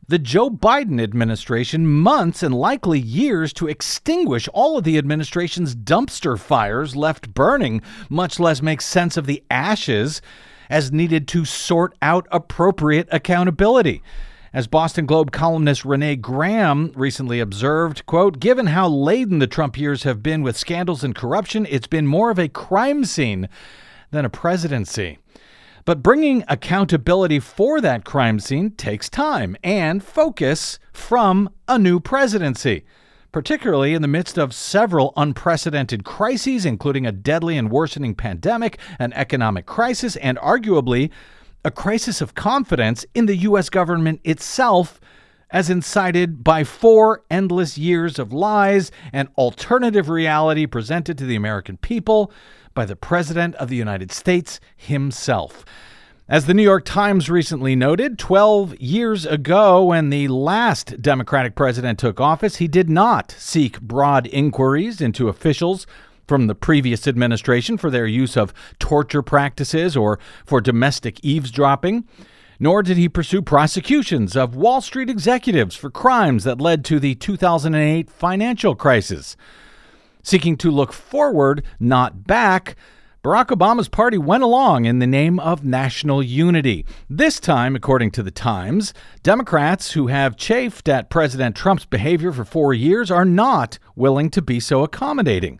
the 0.09 0.19
Joe 0.19 0.51
Biden 0.51 1.01
administration 1.01 1.87
months 1.87 2.43
and 2.43 2.57
likely 2.57 2.99
years 2.99 3.53
to 3.53 3.69
extinguish 3.69 4.49
all 4.53 4.77
of 4.77 4.83
the 4.83 4.99
administration's 4.99 5.77
dumpster 5.77 6.37
fires 6.37 6.97
left 6.97 7.33
burning, 7.33 7.81
much 8.11 8.41
less 8.41 8.61
make 8.61 8.81
sense 8.81 9.17
of 9.17 9.27
the 9.27 9.45
ashes 9.49 10.21
as 10.69 10.91
needed 10.91 11.29
to 11.29 11.45
sort 11.45 11.97
out 12.03 12.27
appropriate 12.33 13.07
accountability. 13.13 14.03
As 14.51 14.67
Boston 14.67 15.05
Globe 15.05 15.31
columnist 15.31 15.85
Renee 15.85 16.17
Graham 16.17 16.91
recently 16.97 17.39
observed, 17.39 18.07
quote, 18.07 18.41
given 18.41 18.69
how 18.69 18.89
laden 18.89 19.41
the 19.41 19.47
Trump 19.47 19.77
years 19.77 20.05
have 20.05 20.23
been 20.23 20.43
with 20.43 20.57
scandals 20.57 21.05
and 21.05 21.15
corruption, 21.15 21.67
it's 21.69 21.87
been 21.87 22.07
more 22.07 22.31
of 22.31 22.39
a 22.39 22.49
crime 22.49 23.05
scene 23.05 23.51
than 24.11 24.25
a 24.25 24.31
presidency. 24.31 25.19
But 25.85 26.03
bringing 26.03 26.45
accountability 26.49 27.41
for 27.41 27.83
that 27.83 28.07
crime 28.07 28.41
scene 28.41 28.71
takes 28.71 29.11
time 29.11 29.55
and 29.63 30.03
focus 30.03 30.79
from 30.95 31.51
a 31.67 31.79
new 31.79 32.01
presidency, 32.01 32.87
particularly 33.33 33.93
in 33.93 34.01
the 34.01 34.09
midst 34.09 34.39
of 34.39 34.55
several 34.55 35.13
unprecedented 35.19 36.05
crises, 36.05 36.65
including 36.65 37.07
a 37.07 37.13
deadly 37.13 37.59
and 37.59 37.71
worsening 37.71 38.15
pandemic, 38.15 38.79
an 38.99 39.13
economic 39.13 39.67
crisis, 39.67 40.17
and 40.17 40.39
arguably 40.39 41.11
a 41.65 41.71
crisis 41.71 42.21
of 42.21 42.35
confidence 42.35 43.05
in 43.15 43.27
the 43.27 43.37
U.S. 43.37 43.69
government 43.69 44.21
itself, 44.25 45.01
as 45.51 45.71
incited 45.71 46.45
by 46.45 46.65
four 46.65 47.23
endless 47.31 47.79
years 47.79 48.19
of 48.19 48.33
lies 48.33 48.91
and 49.13 49.29
alternative 49.37 50.09
reality 50.09 50.67
presented 50.67 51.19
to 51.19 51.25
the 51.25 51.37
American 51.37 51.77
people 51.79 52.33
by 52.75 52.85
the 52.85 52.97
President 52.97 53.55
of 53.57 53.69
the 53.69 53.77
United 53.77 54.13
States 54.13 54.61
himself. 54.77 55.65
As 56.29 56.45
the 56.45 56.53
New 56.53 56.63
York 56.63 56.85
Times 56.85 57.31
recently 57.31 57.75
noted, 57.75 58.19
12 58.19 58.79
years 58.79 59.25
ago, 59.25 59.83
when 59.85 60.11
the 60.11 60.29
last 60.29 61.01
Democratic 61.01 61.55
president 61.55 61.99
took 61.99 62.21
office, 62.21 62.57
he 62.57 62.69
did 62.69 62.91
not 62.91 63.35
seek 63.39 63.81
broad 63.81 64.27
inquiries 64.27 65.01
into 65.01 65.31
officials 65.31 65.87
from 66.29 66.47
the 66.47 66.55
previous 66.55 67.09
administration 67.09 67.79
for 67.79 67.91
their 67.91 68.07
use 68.07 68.37
of 68.37 68.55
torture 68.79 69.23
practices 69.23 69.97
or 69.97 70.21
for 70.45 70.61
domestic 70.61 71.19
eavesdropping. 71.25 72.07
Nor 72.61 72.83
did 72.83 72.97
he 72.97 73.09
pursue 73.09 73.41
prosecutions 73.41 74.37
of 74.37 74.55
Wall 74.55 74.81
Street 74.81 75.09
executives 75.09 75.75
for 75.75 75.91
crimes 75.91 76.45
that 76.45 76.61
led 76.61 76.85
to 76.85 77.01
the 77.01 77.15
2008 77.15 78.11
financial 78.11 78.75
crisis. 78.75 79.37
Seeking 80.23 80.57
to 80.59 80.71
look 80.71 80.93
forward, 80.93 81.65
not 81.81 82.27
back, 82.27 82.77
Barack 83.25 83.47
Obama's 83.47 83.89
party 83.89 84.17
went 84.17 84.45
along 84.45 84.85
in 84.85 85.01
the 85.01 85.07
name 85.07 85.41
of 85.41 85.65
national 85.65 86.23
unity. 86.23 86.87
This 87.11 87.41
time, 87.41 87.75
according 87.75 88.13
to 88.13 88.23
the 88.23 88.31
Times, 88.31 88.95
Democrats 89.23 89.93
who 89.93 90.07
have 90.07 90.37
chafed 90.37 90.89
at 90.89 91.11
President 91.11 91.57
Trump's 91.57 91.85
behavior 91.85 92.31
for 92.33 92.45
four 92.45 92.73
years 92.73 93.11
are 93.11 93.25
not 93.25 93.79
willing 93.97 94.31
to 94.31 94.41
be 94.41 94.61
so 94.61 94.85
accommodating. 94.85 95.59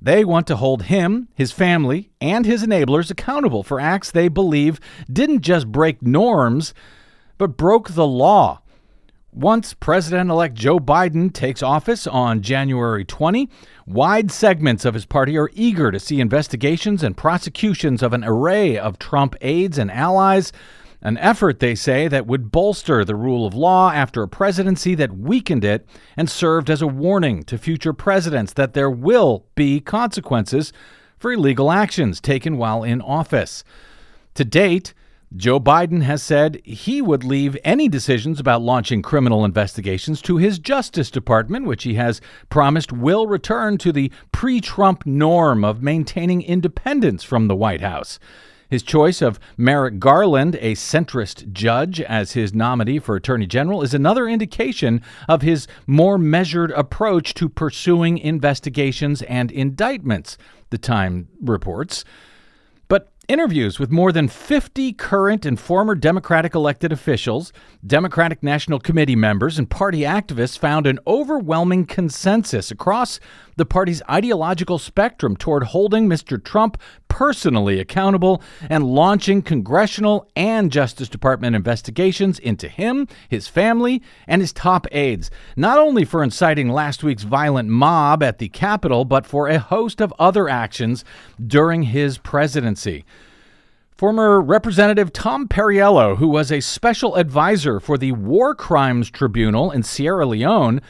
They 0.00 0.24
want 0.24 0.46
to 0.46 0.56
hold 0.56 0.84
him, 0.84 1.28
his 1.34 1.50
family, 1.50 2.10
and 2.20 2.46
his 2.46 2.64
enablers 2.64 3.10
accountable 3.10 3.62
for 3.62 3.80
acts 3.80 4.10
they 4.10 4.28
believe 4.28 4.78
didn't 5.12 5.42
just 5.42 5.72
break 5.72 6.02
norms, 6.02 6.72
but 7.36 7.56
broke 7.56 7.90
the 7.90 8.06
law. 8.06 8.60
Once 9.32 9.74
President 9.74 10.30
elect 10.30 10.54
Joe 10.54 10.78
Biden 10.78 11.32
takes 11.32 11.62
office 11.62 12.06
on 12.06 12.42
January 12.42 13.04
20, 13.04 13.48
wide 13.86 14.30
segments 14.30 14.84
of 14.84 14.94
his 14.94 15.04
party 15.04 15.36
are 15.36 15.50
eager 15.52 15.90
to 15.90 16.00
see 16.00 16.20
investigations 16.20 17.02
and 17.02 17.16
prosecutions 17.16 18.02
of 18.02 18.12
an 18.12 18.24
array 18.24 18.78
of 18.78 18.98
Trump 18.98 19.36
aides 19.40 19.78
and 19.78 19.90
allies 19.90 20.52
an 21.00 21.16
effort, 21.18 21.60
they 21.60 21.74
say, 21.74 22.08
that 22.08 22.26
would 22.26 22.50
bolster 22.50 23.04
the 23.04 23.14
rule 23.14 23.46
of 23.46 23.54
law 23.54 23.92
after 23.92 24.22
a 24.22 24.28
presidency 24.28 24.94
that 24.96 25.16
weakened 25.16 25.64
it 25.64 25.88
and 26.16 26.28
served 26.28 26.68
as 26.68 26.82
a 26.82 26.88
warning 26.88 27.44
to 27.44 27.56
future 27.56 27.92
presidents 27.92 28.52
that 28.54 28.74
there 28.74 28.90
will 28.90 29.46
be 29.54 29.80
consequences 29.80 30.72
for 31.16 31.32
illegal 31.32 31.70
actions 31.70 32.20
taken 32.20 32.56
while 32.56 32.82
in 32.82 33.00
office. 33.00 33.62
To 34.34 34.44
date, 34.44 34.92
Joe 35.36 35.60
Biden 35.60 36.02
has 36.02 36.22
said 36.22 36.60
he 36.64 37.02
would 37.02 37.22
leave 37.22 37.56
any 37.62 37.86
decisions 37.86 38.40
about 38.40 38.62
launching 38.62 39.02
criminal 39.02 39.44
investigations 39.44 40.22
to 40.22 40.38
his 40.38 40.58
Justice 40.58 41.10
Department, 41.10 41.66
which 41.66 41.84
he 41.84 41.94
has 41.94 42.20
promised 42.48 42.92
will 42.92 43.26
return 43.26 43.76
to 43.78 43.92
the 43.92 44.10
pre 44.32 44.60
Trump 44.60 45.04
norm 45.04 45.64
of 45.64 45.82
maintaining 45.82 46.42
independence 46.42 47.22
from 47.22 47.46
the 47.46 47.56
White 47.56 47.82
House. 47.82 48.18
His 48.68 48.82
choice 48.82 49.22
of 49.22 49.40
Merrick 49.56 49.98
Garland, 49.98 50.56
a 50.56 50.74
centrist 50.74 51.52
judge, 51.52 52.02
as 52.02 52.32
his 52.32 52.52
nominee 52.52 52.98
for 52.98 53.16
Attorney 53.16 53.46
General 53.46 53.82
is 53.82 53.94
another 53.94 54.28
indication 54.28 55.00
of 55.26 55.40
his 55.40 55.66
more 55.86 56.18
measured 56.18 56.70
approach 56.72 57.32
to 57.34 57.48
pursuing 57.48 58.18
investigations 58.18 59.22
and 59.22 59.50
indictments, 59.50 60.36
the 60.68 60.76
Time 60.76 61.28
reports. 61.40 62.04
Interviews 63.28 63.78
with 63.78 63.90
more 63.90 64.10
than 64.10 64.26
50 64.26 64.94
current 64.94 65.44
and 65.44 65.60
former 65.60 65.94
Democratic 65.94 66.54
elected 66.54 66.92
officials, 66.92 67.52
Democratic 67.86 68.42
National 68.42 68.78
Committee 68.78 69.16
members, 69.16 69.58
and 69.58 69.68
party 69.68 70.00
activists 70.00 70.58
found 70.58 70.86
an 70.86 70.98
overwhelming 71.06 71.84
consensus 71.84 72.70
across 72.70 73.20
the 73.56 73.66
party's 73.66 74.00
ideological 74.08 74.78
spectrum 74.78 75.36
toward 75.36 75.64
holding 75.64 76.08
Mr. 76.08 76.42
Trump 76.42 76.80
personally 77.08 77.80
accountable 77.80 78.40
and 78.70 78.84
launching 78.84 79.42
congressional 79.42 80.26
and 80.34 80.72
Justice 80.72 81.08
Department 81.08 81.54
investigations 81.54 82.38
into 82.38 82.68
him, 82.68 83.06
his 83.28 83.46
family, 83.46 84.00
and 84.26 84.40
his 84.40 84.54
top 84.54 84.86
aides, 84.92 85.30
not 85.54 85.78
only 85.78 86.04
for 86.04 86.22
inciting 86.22 86.70
last 86.70 87.02
week's 87.02 87.24
violent 87.24 87.68
mob 87.68 88.22
at 88.22 88.38
the 88.38 88.48
Capitol, 88.48 89.04
but 89.04 89.26
for 89.26 89.48
a 89.48 89.58
host 89.58 90.00
of 90.00 90.14
other 90.18 90.48
actions 90.48 91.04
during 91.46 91.82
his 91.82 92.16
presidency. 92.16 93.04
Former 93.98 94.40
Representative 94.40 95.12
Tom 95.12 95.48
Perriello, 95.48 96.18
who 96.18 96.28
was 96.28 96.52
a 96.52 96.60
special 96.60 97.16
advisor 97.16 97.80
for 97.80 97.98
the 97.98 98.12
War 98.12 98.54
Crimes 98.54 99.10
Tribunal 99.10 99.72
in 99.72 99.82
Sierra 99.82 100.24
Leone, 100.24 100.80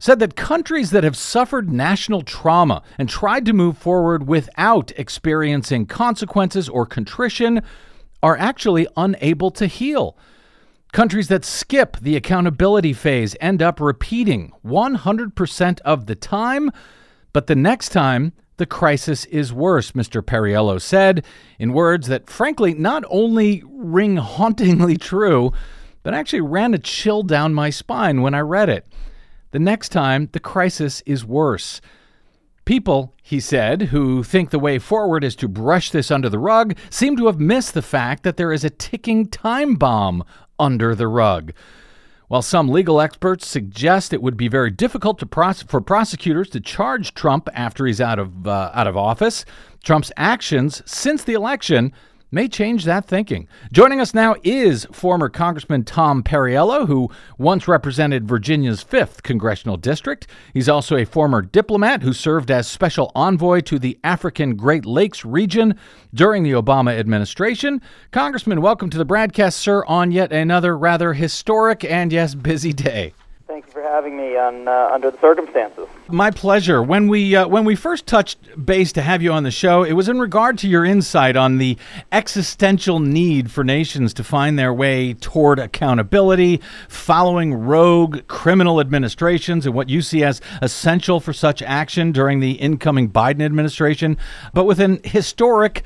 said 0.00 0.18
that 0.18 0.34
countries 0.34 0.90
that 0.90 1.04
have 1.04 1.16
suffered 1.16 1.70
national 1.70 2.22
trauma 2.22 2.82
and 2.98 3.08
tried 3.08 3.46
to 3.46 3.52
move 3.52 3.78
forward 3.78 4.26
without 4.26 4.90
experiencing 4.96 5.86
consequences 5.86 6.68
or 6.68 6.84
contrition 6.84 7.62
are 8.24 8.36
actually 8.36 8.88
unable 8.96 9.52
to 9.52 9.68
heal. 9.68 10.18
Countries 10.92 11.28
that 11.28 11.44
skip 11.44 11.96
the 12.00 12.16
accountability 12.16 12.92
phase 12.92 13.36
end 13.40 13.62
up 13.62 13.78
repeating 13.80 14.50
100% 14.66 15.80
of 15.82 16.06
the 16.06 16.16
time, 16.16 16.72
but 17.32 17.46
the 17.46 17.54
next 17.54 17.90
time 17.90 18.32
the 18.62 18.66
crisis 18.66 19.24
is 19.24 19.52
worse, 19.52 19.90
Mr. 19.90 20.22
Perriello 20.22 20.80
said, 20.80 21.24
in 21.58 21.72
words 21.72 22.06
that 22.06 22.30
frankly 22.30 22.74
not 22.74 23.02
only 23.10 23.60
ring 23.66 24.18
hauntingly 24.18 24.96
true, 24.96 25.52
but 26.04 26.14
actually 26.14 26.42
ran 26.42 26.72
a 26.72 26.78
chill 26.78 27.24
down 27.24 27.52
my 27.54 27.70
spine 27.70 28.22
when 28.22 28.34
I 28.34 28.38
read 28.38 28.68
it. 28.68 28.86
The 29.50 29.58
next 29.58 29.88
time, 29.88 30.28
the 30.30 30.38
crisis 30.38 31.02
is 31.06 31.24
worse. 31.24 31.80
People, 32.64 33.16
he 33.20 33.40
said, 33.40 33.82
who 33.82 34.22
think 34.22 34.50
the 34.50 34.60
way 34.60 34.78
forward 34.78 35.24
is 35.24 35.34
to 35.34 35.48
brush 35.48 35.90
this 35.90 36.12
under 36.12 36.28
the 36.28 36.38
rug 36.38 36.76
seem 36.88 37.16
to 37.16 37.26
have 37.26 37.40
missed 37.40 37.74
the 37.74 37.82
fact 37.82 38.22
that 38.22 38.36
there 38.36 38.52
is 38.52 38.62
a 38.62 38.70
ticking 38.70 39.26
time 39.26 39.74
bomb 39.74 40.22
under 40.60 40.94
the 40.94 41.08
rug. 41.08 41.52
While 42.32 42.40
some 42.40 42.70
legal 42.70 42.98
experts 42.98 43.46
suggest 43.46 44.14
it 44.14 44.22
would 44.22 44.38
be 44.38 44.48
very 44.48 44.70
difficult 44.70 45.18
pros- 45.30 45.60
for 45.60 45.82
prosecutors 45.82 46.48
to 46.48 46.60
charge 46.60 47.12
Trump 47.12 47.46
after 47.52 47.84
he's 47.84 48.00
out 48.00 48.18
of 48.18 48.48
uh, 48.48 48.70
out 48.72 48.86
of 48.86 48.96
office, 48.96 49.44
Trump's 49.84 50.10
actions 50.16 50.80
since 50.86 51.24
the 51.24 51.34
election 51.34 51.92
may 52.32 52.48
change 52.48 52.84
that 52.84 53.04
thinking. 53.04 53.46
Joining 53.70 54.00
us 54.00 54.14
now 54.14 54.34
is 54.42 54.86
former 54.90 55.28
Congressman 55.28 55.84
Tom 55.84 56.22
Perriello, 56.22 56.86
who 56.86 57.10
once 57.36 57.68
represented 57.68 58.26
Virginia's 58.26 58.82
5th 58.82 59.22
congressional 59.22 59.76
district. 59.76 60.26
He's 60.54 60.68
also 60.68 60.96
a 60.96 61.04
former 61.04 61.42
diplomat 61.42 62.02
who 62.02 62.14
served 62.14 62.50
as 62.50 62.66
special 62.66 63.12
envoy 63.14 63.60
to 63.60 63.78
the 63.78 64.00
African 64.02 64.56
Great 64.56 64.86
Lakes 64.86 65.24
region 65.24 65.78
during 66.14 66.42
the 66.42 66.52
Obama 66.52 66.98
administration. 66.98 67.82
Congressman, 68.10 68.62
welcome 68.62 68.88
to 68.88 68.98
the 68.98 69.04
broadcast, 69.04 69.58
sir, 69.58 69.84
on 69.84 70.10
yet 70.10 70.32
another 70.32 70.76
rather 70.76 71.12
historic 71.12 71.84
and, 71.84 72.12
yes, 72.12 72.34
busy 72.34 72.72
day. 72.72 73.12
Thank 73.52 73.66
you 73.66 73.72
for 73.72 73.82
having 73.82 74.16
me 74.16 74.34
on 74.38 74.66
uh, 74.66 74.88
under 74.94 75.10
the 75.10 75.20
circumstances. 75.20 75.86
My 76.08 76.30
pleasure. 76.30 76.82
When 76.82 77.06
we 77.06 77.36
uh, 77.36 77.46
when 77.46 77.66
we 77.66 77.74
first 77.74 78.06
touched 78.06 78.38
base 78.64 78.92
to 78.92 79.02
have 79.02 79.20
you 79.20 79.30
on 79.30 79.42
the 79.42 79.50
show, 79.50 79.82
it 79.82 79.92
was 79.92 80.08
in 80.08 80.18
regard 80.18 80.56
to 80.60 80.68
your 80.68 80.86
insight 80.86 81.36
on 81.36 81.58
the 81.58 81.76
existential 82.12 82.98
need 82.98 83.50
for 83.50 83.62
nations 83.62 84.14
to 84.14 84.24
find 84.24 84.58
their 84.58 84.72
way 84.72 85.12
toward 85.12 85.58
accountability, 85.58 86.62
following 86.88 87.52
rogue 87.52 88.26
criminal 88.26 88.80
administrations, 88.80 89.66
and 89.66 89.74
what 89.74 89.90
you 89.90 90.00
see 90.00 90.24
as 90.24 90.40
essential 90.62 91.20
for 91.20 91.34
such 91.34 91.60
action 91.60 92.10
during 92.10 92.40
the 92.40 92.52
incoming 92.52 93.10
Biden 93.10 93.42
administration, 93.42 94.16
but 94.54 94.64
with 94.64 94.80
an 94.80 94.98
historic 95.04 95.82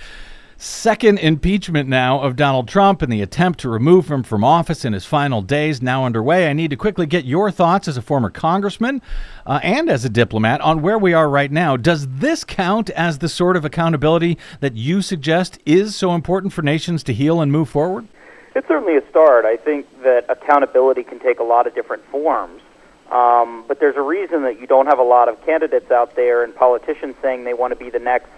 second 0.58 1.18
impeachment 1.18 1.88
now 1.88 2.20
of 2.20 2.36
Donald 2.36 2.68
Trump 2.68 3.02
and 3.02 3.12
the 3.12 3.22
attempt 3.22 3.60
to 3.60 3.68
remove 3.68 4.10
him 4.10 4.22
from 4.22 4.42
office 4.42 4.84
in 4.84 4.92
his 4.92 5.04
final 5.04 5.42
days 5.42 5.82
now 5.82 6.04
underway. 6.04 6.48
I 6.48 6.52
need 6.52 6.70
to 6.70 6.76
quickly 6.76 7.06
get 7.06 7.24
your 7.24 7.50
thoughts 7.50 7.88
as 7.88 7.96
a 7.96 8.02
former 8.02 8.30
congressman 8.30 9.02
uh, 9.44 9.60
and 9.62 9.90
as 9.90 10.04
a 10.04 10.08
diplomat 10.08 10.60
on 10.62 10.82
where 10.82 10.98
we 10.98 11.12
are 11.12 11.28
right 11.28 11.52
now. 11.52 11.76
Does 11.76 12.08
this 12.08 12.44
count 12.44 12.88
as 12.90 13.18
the 13.18 13.28
sort 13.28 13.56
of 13.56 13.64
accountability 13.64 14.38
that 14.60 14.76
you 14.76 15.02
suggest 15.02 15.58
is 15.66 15.94
so 15.94 16.14
important 16.14 16.52
for 16.52 16.62
nations 16.62 17.02
to 17.04 17.12
heal 17.12 17.40
and 17.40 17.52
move 17.52 17.68
forward? 17.68 18.08
It's 18.54 18.66
certainly 18.68 18.96
a 18.96 19.06
start. 19.10 19.44
I 19.44 19.58
think 19.58 19.86
that 20.02 20.24
accountability 20.30 21.02
can 21.02 21.20
take 21.20 21.38
a 21.38 21.44
lot 21.44 21.66
of 21.66 21.74
different 21.74 22.04
forms. 22.06 22.62
Um, 23.10 23.64
but 23.68 23.78
there's 23.78 23.96
a 23.96 24.02
reason 24.02 24.42
that 24.42 24.58
you 24.58 24.66
don't 24.66 24.86
have 24.86 24.98
a 24.98 25.04
lot 25.04 25.28
of 25.28 25.44
candidates 25.44 25.90
out 25.90 26.16
there 26.16 26.42
and 26.42 26.54
politicians 26.54 27.14
saying 27.22 27.44
they 27.44 27.54
want 27.54 27.72
to 27.72 27.76
be 27.76 27.90
the 27.90 28.00
next 28.00 28.28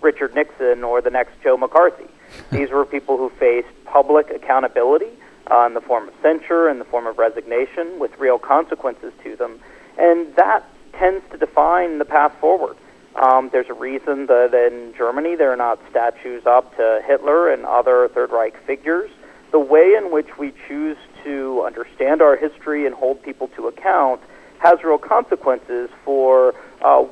Richard 0.00 0.34
Nixon 0.34 0.84
or 0.84 1.00
the 1.00 1.10
next 1.10 1.32
Joe 1.42 1.56
McCarthy. 1.56 2.06
These 2.52 2.70
were 2.70 2.84
people 2.84 3.16
who 3.16 3.30
faced 3.30 3.68
public 3.84 4.30
accountability 4.30 5.10
uh, 5.50 5.66
in 5.66 5.74
the 5.74 5.80
form 5.80 6.08
of 6.08 6.14
censure, 6.22 6.68
in 6.68 6.78
the 6.78 6.84
form 6.84 7.06
of 7.06 7.18
resignation, 7.18 7.98
with 7.98 8.16
real 8.18 8.38
consequences 8.38 9.12
to 9.24 9.36
them. 9.36 9.60
And 9.96 10.34
that 10.36 10.64
tends 10.92 11.24
to 11.30 11.38
define 11.38 11.98
the 11.98 12.04
path 12.04 12.34
forward. 12.40 12.76
Um, 13.16 13.48
there's 13.50 13.68
a 13.68 13.74
reason 13.74 14.26
that 14.26 14.54
in 14.54 14.94
Germany 14.96 15.34
there 15.34 15.50
are 15.52 15.56
not 15.56 15.80
statues 15.90 16.46
up 16.46 16.76
to 16.76 17.02
Hitler 17.04 17.52
and 17.52 17.64
other 17.64 18.08
Third 18.08 18.30
Reich 18.30 18.56
figures. 18.64 19.10
The 19.50 19.58
way 19.58 19.94
in 19.96 20.12
which 20.12 20.38
we 20.38 20.52
choose 20.68 20.98
to 21.24 21.62
understand 21.64 22.22
our 22.22 22.36
history 22.36 22.86
and 22.86 22.94
hold 22.94 23.22
people 23.22 23.48
to 23.56 23.66
account 23.66 24.20
has 24.58 24.82
real 24.84 24.98
consequences 24.98 25.88
for 26.04 26.54
uh, 26.82 27.04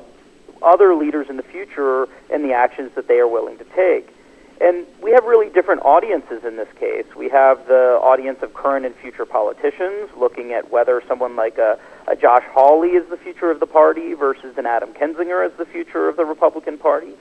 other 0.61 0.95
leaders 0.95 1.27
in 1.29 1.37
the 1.37 1.43
future 1.43 2.07
and 2.31 2.43
the 2.43 2.53
actions 2.53 2.91
that 2.95 3.07
they 3.07 3.19
are 3.19 3.27
willing 3.27 3.57
to 3.57 3.65
take. 3.75 4.13
And 4.59 4.87
we 5.03 5.11
have 5.11 5.25
really 5.25 5.49
different 5.49 5.83
audiences 5.85 6.43
in 6.43 6.57
this 6.57 6.67
case. 6.79 7.05
We 7.15 7.29
have 7.29 7.67
the 7.67 7.99
audience 8.01 8.39
of 8.41 8.55
current 8.55 8.87
and 8.87 8.95
future 8.95 9.25
politicians 9.25 10.09
looking 10.17 10.51
at 10.53 10.71
whether 10.71 11.03
someone 11.07 11.35
like 11.35 11.59
a, 11.59 11.77
a 12.07 12.15
Josh 12.15 12.43
Hawley 12.51 12.89
is 12.89 13.07
the 13.09 13.17
future 13.17 13.51
of 13.51 13.59
the 13.59 13.67
party 13.67 14.15
versus 14.15 14.57
an 14.57 14.65
Adam 14.65 14.93
Kinzinger 14.93 15.45
as 15.45 15.55
the 15.59 15.65
future 15.65 16.09
of 16.09 16.17
the 16.17 16.25
Republican 16.25 16.79
Party. 16.79 17.13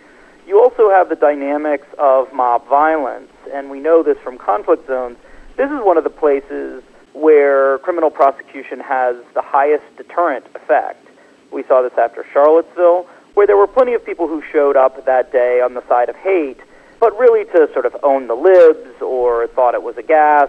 You 0.47 0.63
also 0.63 0.89
have 0.89 1.11
the 1.11 1.17
dynamics 1.17 1.89
of 1.99 2.33
mob 2.33 2.67
violence, 2.69 3.33
and 3.53 3.69
we 3.69 3.81
know 3.81 4.03
this 4.03 4.17
from 4.25 4.39
conflict 4.39 4.87
zones. 4.87 5.19
This 5.57 5.71
is 5.71 5.81
one 5.83 5.99
of 5.99 6.05
the 6.05 6.11
places 6.11 6.83
where 7.13 7.79
criminal 7.79 8.11
prosecution 8.11 8.81
has 8.81 9.17
the 9.35 9.43
highest 9.43 9.85
deterrent 9.97 10.47
effect. 10.55 11.07
We 11.53 11.65
saw 11.65 11.83
this 11.83 11.93
after 11.99 12.25
Charlottesville 12.33 13.07
where 13.37 13.47
there 13.47 13.57
were 13.59 13.67
plenty 13.67 13.93
of 13.93 14.03
people 14.03 14.27
who 14.27 14.43
showed 14.51 14.79
up 14.79 15.05
that 15.05 15.31
day 15.31 15.61
on 15.61 15.75
the 15.75 15.87
side 15.89 16.09
of 16.09 16.17
hate, 16.17 16.59
but 16.99 17.17
really 17.19 17.45
to 17.45 17.69
sort 17.75 17.85
of 17.85 17.95
own 18.03 18.29
the 18.29 18.35
libs 18.35 19.03
or 19.03 19.47
thought 19.49 19.75
it 19.75 19.83
was 19.83 19.95
a 19.99 20.03
gas. 20.03 20.49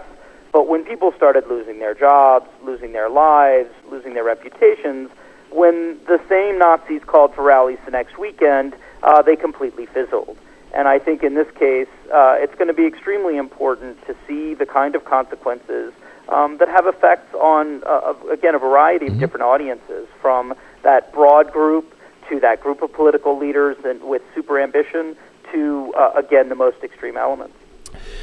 But 0.54 0.70
when 0.70 0.86
people 0.86 1.12
started 1.12 1.48
losing 1.48 1.80
their 1.80 1.94
jobs, 1.94 2.48
losing 2.64 2.94
their 2.94 3.10
lives, 3.10 3.70
losing 3.92 4.14
their 4.14 4.24
reputations, 4.24 5.10
when 5.52 6.00
the 6.08 6.22
same 6.30 6.60
Nazis 6.60 7.04
called 7.04 7.36
for 7.36 7.44
rallies 7.44 7.78
the 7.84 7.92
next 7.92 8.18
weekend, 8.18 8.74
uh, 9.04 9.22
they 9.22 9.36
completely 9.36 9.86
fizzled. 9.86 10.38
And 10.74 10.88
I 10.88 10.98
think 10.98 11.24
in 11.24 11.34
this 11.34 11.52
case, 11.60 11.90
uh, 12.14 12.38
it's 12.40 12.56
going 12.56 12.70
to 12.70 12.74
be 12.74 12.86
extremely 12.86 13.36
important 13.36 14.02
to 14.08 14.16
see 14.26 14.54
the 14.54 14.66
kind 14.66 14.96
of 14.96 15.04
consequences 15.04 15.92
um, 16.30 16.56
that 16.60 16.70
have 16.70 16.88
effects 16.88 17.34
on, 17.34 17.84
uh, 17.86 18.14
again, 18.32 18.56
a 18.56 18.60
variety 18.60 19.08
of 19.08 19.12
mm-hmm. 19.12 19.20
different 19.20 19.44
audiences, 19.44 20.08
from 20.22 20.54
that 20.84 21.12
broad 21.12 21.52
group 21.52 21.94
to 22.30 22.40
that 22.40 22.62
group 22.62 22.82
of 22.82 22.92
political 22.94 23.38
leaders 23.38 23.78
and 23.86 24.02
with 24.04 24.22
super 24.36 24.60
ambition 24.60 25.16
to, 25.52 25.94
uh, 25.98 26.12
again, 26.16 26.50
the 26.50 26.56
most 26.56 26.84
extreme 26.84 27.18
elements. 27.18 27.54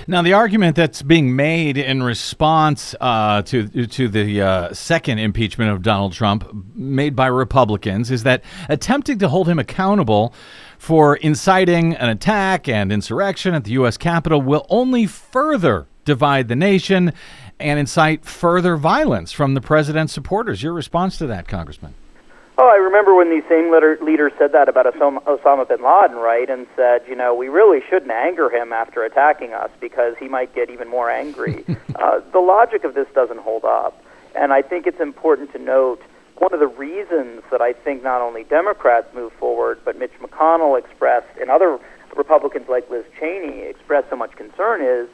Now, 0.07 0.23
the 0.23 0.35
argument 0.35 0.77
that's 0.77 1.03
being 1.03 1.35
made 1.35 1.79
in 1.79 2.03
response 2.03 2.95
uh, 3.01 3.43
to 3.43 3.87
to 3.87 4.09
the 4.09 4.41
uh, 4.41 4.73
second 4.75 5.19
impeachment 5.19 5.71
of 5.71 5.83
Donald 5.83 6.13
Trump, 6.13 6.49
made 6.75 7.17
by 7.17 7.27
Republicans, 7.27 8.11
is 8.11 8.23
that 8.25 8.45
attempting 8.69 9.19
to 9.19 9.29
hold 9.29 9.49
him 9.49 9.59
accountable 9.59 10.35
for 10.79 11.17
inciting 11.17 11.95
an 11.95 12.11
attack 12.11 12.69
and 12.69 12.93
insurrection 12.93 13.55
at 13.55 13.65
the 13.65 13.73
U.S. 13.73 13.97
Capitol 13.97 14.43
will 14.43 14.67
only 14.69 15.07
further 15.07 15.87
divide 16.05 16.49
the 16.49 16.57
nation 16.57 17.13
and 17.59 17.79
incite 17.79 18.25
further 18.25 18.77
violence 18.77 19.33
from 19.33 19.55
the 19.55 19.61
president's 19.61 20.13
supporters. 20.13 20.63
Your 20.63 20.75
response 20.75 21.17
to 21.19 21.27
that, 21.29 21.49
Congressman? 21.49 21.95
Oh, 22.57 22.69
I 22.69 22.77
remember 22.77 23.17
when 23.17 23.31
these 23.31 23.43
same 23.49 23.73
leaders 23.73 24.33
said 24.39 24.53
that 24.53 24.69
about 24.69 24.87
Osama 24.87 25.67
bin 25.69 25.83
Laden, 25.83 26.17
right? 26.17 26.49
And 26.49 26.69
said, 26.77 27.03
you 27.09 27.17
know, 27.17 27.35
we 27.35 27.49
really 27.49 27.81
shouldn't 27.91 28.13
anger 28.13 28.49
him 28.49 28.73
after 28.73 29.03
attacking 29.03 29.53
us 29.53 29.71
because 29.81 30.15
he 30.21 30.29
might 30.29 30.55
get 30.55 30.71
even 30.71 30.89
more 30.89 31.11
angry. 31.11 31.65
uh, 31.97 32.21
the 32.33 32.39
logic 32.39 32.85
of 32.85 32.95
this 32.95 33.09
doesn't 33.13 33.41
hold 33.41 33.65
up. 33.65 34.01
And 34.37 34.53
I 34.53 34.63
think 34.63 34.87
it's 34.87 35.01
important 35.01 35.53
to 35.53 35.59
note 35.59 36.01
one 36.39 36.55
of 36.55 36.61
the 36.61 36.69
reasons 36.69 37.43
that 37.51 37.61
I 37.61 37.73
think 37.73 38.05
not 38.05 38.21
only 38.21 38.45
Democrats 38.45 39.13
move 39.15 39.33
forward, 39.33 39.81
but 39.85 39.99
Mitch 39.99 40.13
McConnell 40.21 40.79
expressed, 40.79 41.37
and 41.41 41.51
other 41.51 41.81
Republicans 42.17 42.69
like 42.69 42.89
Liz 42.89 43.05
Cheney 43.19 43.63
expressed 43.63 44.11
so 44.11 44.17
much 44.17 44.33
concern 44.37 44.81
is 44.81 45.09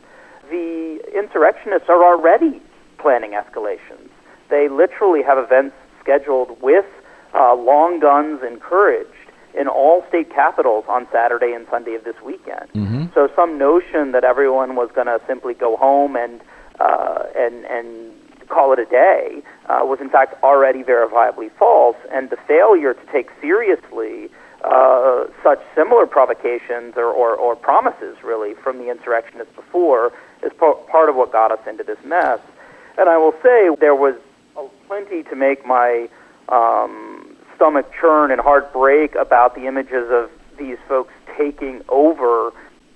the 0.51 1.01
insurrectionists 1.15 1.89
are 1.89 2.05
already 2.05 2.61
planning 2.99 3.33
escalations. 3.33 4.11
They 4.51 4.69
literally 4.69 5.23
have 5.23 5.39
events 5.39 5.77
scheduled 6.01 6.61
with 6.61 6.87
uh, 7.35 7.55
long 7.55 8.01
guns 8.01 8.43
encouraged 8.43 9.11
in 9.55 9.67
all 9.67 10.05
state 10.09 10.31
capitals 10.31 10.85
on 10.89 11.09
Saturday 11.11 11.53
and 11.53 11.67
Sunday 11.71 11.95
of 11.95 12.05
this 12.05 12.21
weekend. 12.23 12.71
Mm-hmm. 12.75 13.07
So 13.15 13.29
some 13.35 13.59
notion 13.59 14.13
that 14.13 14.25
everyone 14.25 14.77
was 14.77 14.91
going 14.95 15.09
to 15.09 15.21
simply 15.27 15.55
go 15.55 15.77
home 15.77 16.17
and 16.17 16.41
uh, 16.79 17.25
and 17.37 17.65
and 17.67 18.13
call 18.49 18.73
it 18.73 18.79
a 18.79 18.85
day 18.85 19.43
uh, 19.69 19.81
was 19.83 20.01
in 20.01 20.11
fact 20.11 20.43
already 20.43 20.83
verifiably 20.83 21.51
false, 21.53 21.97
and 22.13 22.31
the 22.31 22.37
failure 22.49 22.95
to 22.95 23.13
take 23.13 23.31
seriously 23.41 24.31
uh, 24.63 25.25
such 25.43 25.61
similar 25.75 26.07
provocations 26.07 26.95
or, 26.97 27.07
or, 27.07 27.35
or 27.35 27.57
promises, 27.57 28.17
really, 28.23 28.53
from 28.55 28.77
the 28.77 28.91
insurrectionists 28.91 29.55
before 29.57 30.13
is 30.43 30.53
po- 30.59 30.75
part 30.91 31.09
of 31.09 31.17
what 31.17 31.33
got 31.33 31.51
us 31.51 31.67
into 31.67 31.83
this 31.83 31.97
mess. 32.05 32.41
And 32.99 33.09
I 33.09 33.17
will 33.17 33.35
say 33.43 33.75
there 33.81 33.95
was 33.95 34.17
plenty 34.87 35.23
to 35.23 35.35
make 35.35 35.65
my 35.65 36.11
um, 36.51 37.10
stomach 37.61 37.91
churn 38.01 38.31
and 38.31 38.41
heart 38.41 38.73
break 38.73 39.15
about 39.17 39.55
the 39.55 39.67
images 39.67 40.09
of 40.11 40.31
these 40.59 40.79
folks 40.89 41.13
taking 41.37 41.83
over, 41.91 42.53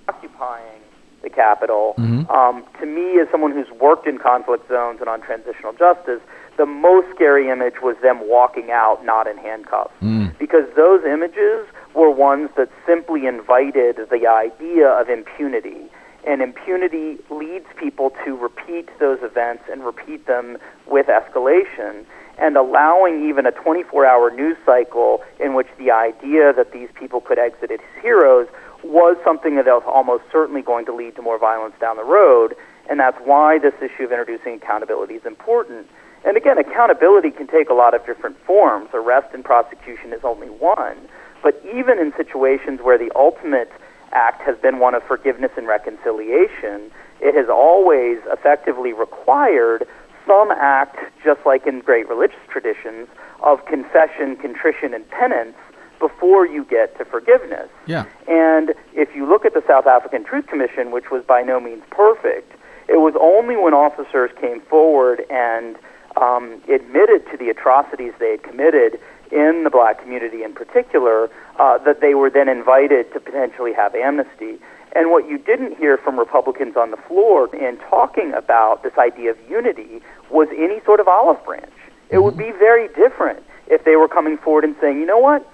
occupying 0.09 0.81
the 1.21 1.29
Capitol. 1.29 1.93
Mm-hmm. 1.99 2.29
Um, 2.31 2.65
to 2.79 2.85
me, 2.87 3.19
as 3.19 3.27
someone 3.31 3.51
who's 3.51 3.69
worked 3.79 4.07
in 4.07 4.17
conflict 4.17 4.67
zones 4.67 4.99
and 5.01 5.07
on 5.07 5.21
transitional 5.21 5.73
justice, 5.73 6.19
the 6.57 6.65
most 6.65 7.13
scary 7.13 7.49
image 7.49 7.75
was 7.83 7.95
them 8.01 8.27
walking 8.27 8.71
out 8.71 9.05
not 9.05 9.27
in 9.27 9.37
handcuffs. 9.37 9.93
Mm. 10.01 10.35
Because 10.39 10.65
those 10.75 11.03
images 11.05 11.67
were 11.93 12.09
ones 12.09 12.49
that 12.57 12.69
simply 12.87 13.27
invited 13.27 13.97
the 14.09 14.27
idea 14.27 14.87
of 14.89 15.09
impunity. 15.09 15.91
And 16.25 16.41
impunity 16.41 17.17
leads 17.29 17.67
people 17.77 18.11
to 18.25 18.35
repeat 18.35 18.89
those 18.99 19.19
events 19.21 19.63
and 19.71 19.85
repeat 19.85 20.25
them 20.25 20.57
with 20.87 21.07
escalation 21.07 22.05
and 22.37 22.57
allowing 22.57 23.29
even 23.29 23.45
a 23.45 23.51
24 23.51 24.05
hour 24.05 24.31
news 24.31 24.57
cycle 24.65 25.23
in 25.39 25.53
which 25.53 25.67
the 25.77 25.91
idea 25.91 26.51
that 26.53 26.71
these 26.73 26.89
people 26.95 27.21
could 27.21 27.39
exit 27.39 27.71
as 27.71 27.79
heroes 28.01 28.47
was 28.83 29.17
something 29.23 29.55
that 29.55 29.65
was 29.65 29.83
almost 29.85 30.23
certainly 30.31 30.61
going 30.61 30.85
to 30.85 30.93
lead 30.93 31.15
to 31.15 31.21
more 31.21 31.39
violence 31.39 31.75
down 31.79 31.95
the 31.95 32.03
road. 32.03 32.55
And 32.89 32.99
that's 32.99 33.17
why 33.23 33.57
this 33.57 33.73
issue 33.81 34.03
of 34.03 34.11
introducing 34.11 34.55
accountability 34.55 35.15
is 35.15 35.25
important. 35.25 35.87
And 36.25 36.37
again, 36.37 36.57
accountability 36.57 37.31
can 37.31 37.47
take 37.47 37.69
a 37.69 37.73
lot 37.73 37.93
of 37.93 38.05
different 38.05 38.37
forms. 38.45 38.89
Arrest 38.93 39.33
and 39.33 39.43
prosecution 39.43 40.11
is 40.11 40.21
only 40.23 40.49
one. 40.49 40.97
But 41.41 41.61
even 41.65 41.99
in 41.99 42.13
situations 42.17 42.79
where 42.81 42.97
the 42.97 43.11
ultimate 43.15 43.71
act 44.15 44.41
has 44.41 44.57
been 44.57 44.79
one 44.79 44.95
of 44.95 45.03
forgiveness 45.03 45.51
and 45.57 45.67
reconciliation, 45.67 46.89
it 47.19 47.35
has 47.35 47.49
always 47.49 48.19
effectively 48.31 48.93
required 48.93 49.87
some 50.25 50.51
act, 50.51 50.97
just 51.23 51.45
like 51.45 51.67
in 51.67 51.81
great 51.81 52.07
religious 52.09 52.39
traditions, 52.49 53.07
of 53.43 53.63
confession, 53.65 54.35
contrition, 54.37 54.93
and 54.93 55.07
penance 55.11 55.55
before 55.99 56.47
you 56.47 56.63
get 56.65 56.97
to 56.97 57.05
forgiveness. 57.05 57.69
Yeah. 57.85 58.05
And 58.27 58.73
if 58.93 59.15
you 59.15 59.27
look 59.27 59.45
at 59.45 59.53
the 59.53 59.63
South 59.67 59.85
African 59.85 60.23
Truth 60.23 60.47
Commission, 60.47 60.91
which 60.91 61.11
was 61.11 61.23
by 61.23 61.41
no 61.41 61.59
means 61.59 61.83
perfect, 61.89 62.53
it 62.87 62.97
was 62.97 63.13
only 63.19 63.55
when 63.55 63.73
officers 63.73 64.31
came 64.39 64.61
forward 64.61 65.23
and 65.29 65.75
um, 66.17 66.61
admitted 66.69 67.25
to 67.31 67.37
the 67.37 67.49
atrocities 67.49 68.13
they 68.19 68.31
had 68.31 68.43
committed 68.43 68.99
in 69.31 69.63
the 69.63 69.69
black 69.69 70.01
community 70.01 70.43
in 70.43 70.53
particular, 70.53 71.29
uh, 71.57 71.77
that 71.79 72.01
they 72.01 72.13
were 72.13 72.29
then 72.29 72.49
invited 72.49 73.11
to 73.13 73.19
potentially 73.19 73.73
have 73.73 73.95
amnesty. 73.95 74.57
And 74.93 75.11
what 75.11 75.27
you 75.27 75.37
didn't 75.37 75.77
hear 75.77 75.97
from 75.97 76.17
Republicans 76.17 76.77
on 76.77 76.91
the 76.91 76.97
floor 76.97 77.53
in 77.53 77.77
talking 77.89 78.33
about 78.33 78.83
this 78.83 78.93
idea 78.97 79.31
of 79.31 79.37
unity 79.49 80.01
was 80.29 80.47
any 80.57 80.79
sort 80.85 80.99
of 80.99 81.07
olive 81.07 81.43
branch. 81.45 81.73
It 82.09 82.19
would 82.19 82.37
be 82.37 82.51
very 82.51 82.87
different 82.89 83.43
if 83.67 83.83
they 83.83 83.95
were 83.95 84.07
coming 84.07 84.37
forward 84.37 84.63
and 84.63 84.75
saying, 84.79 84.99
you 84.99 85.05
know 85.05 85.17
what, 85.17 85.45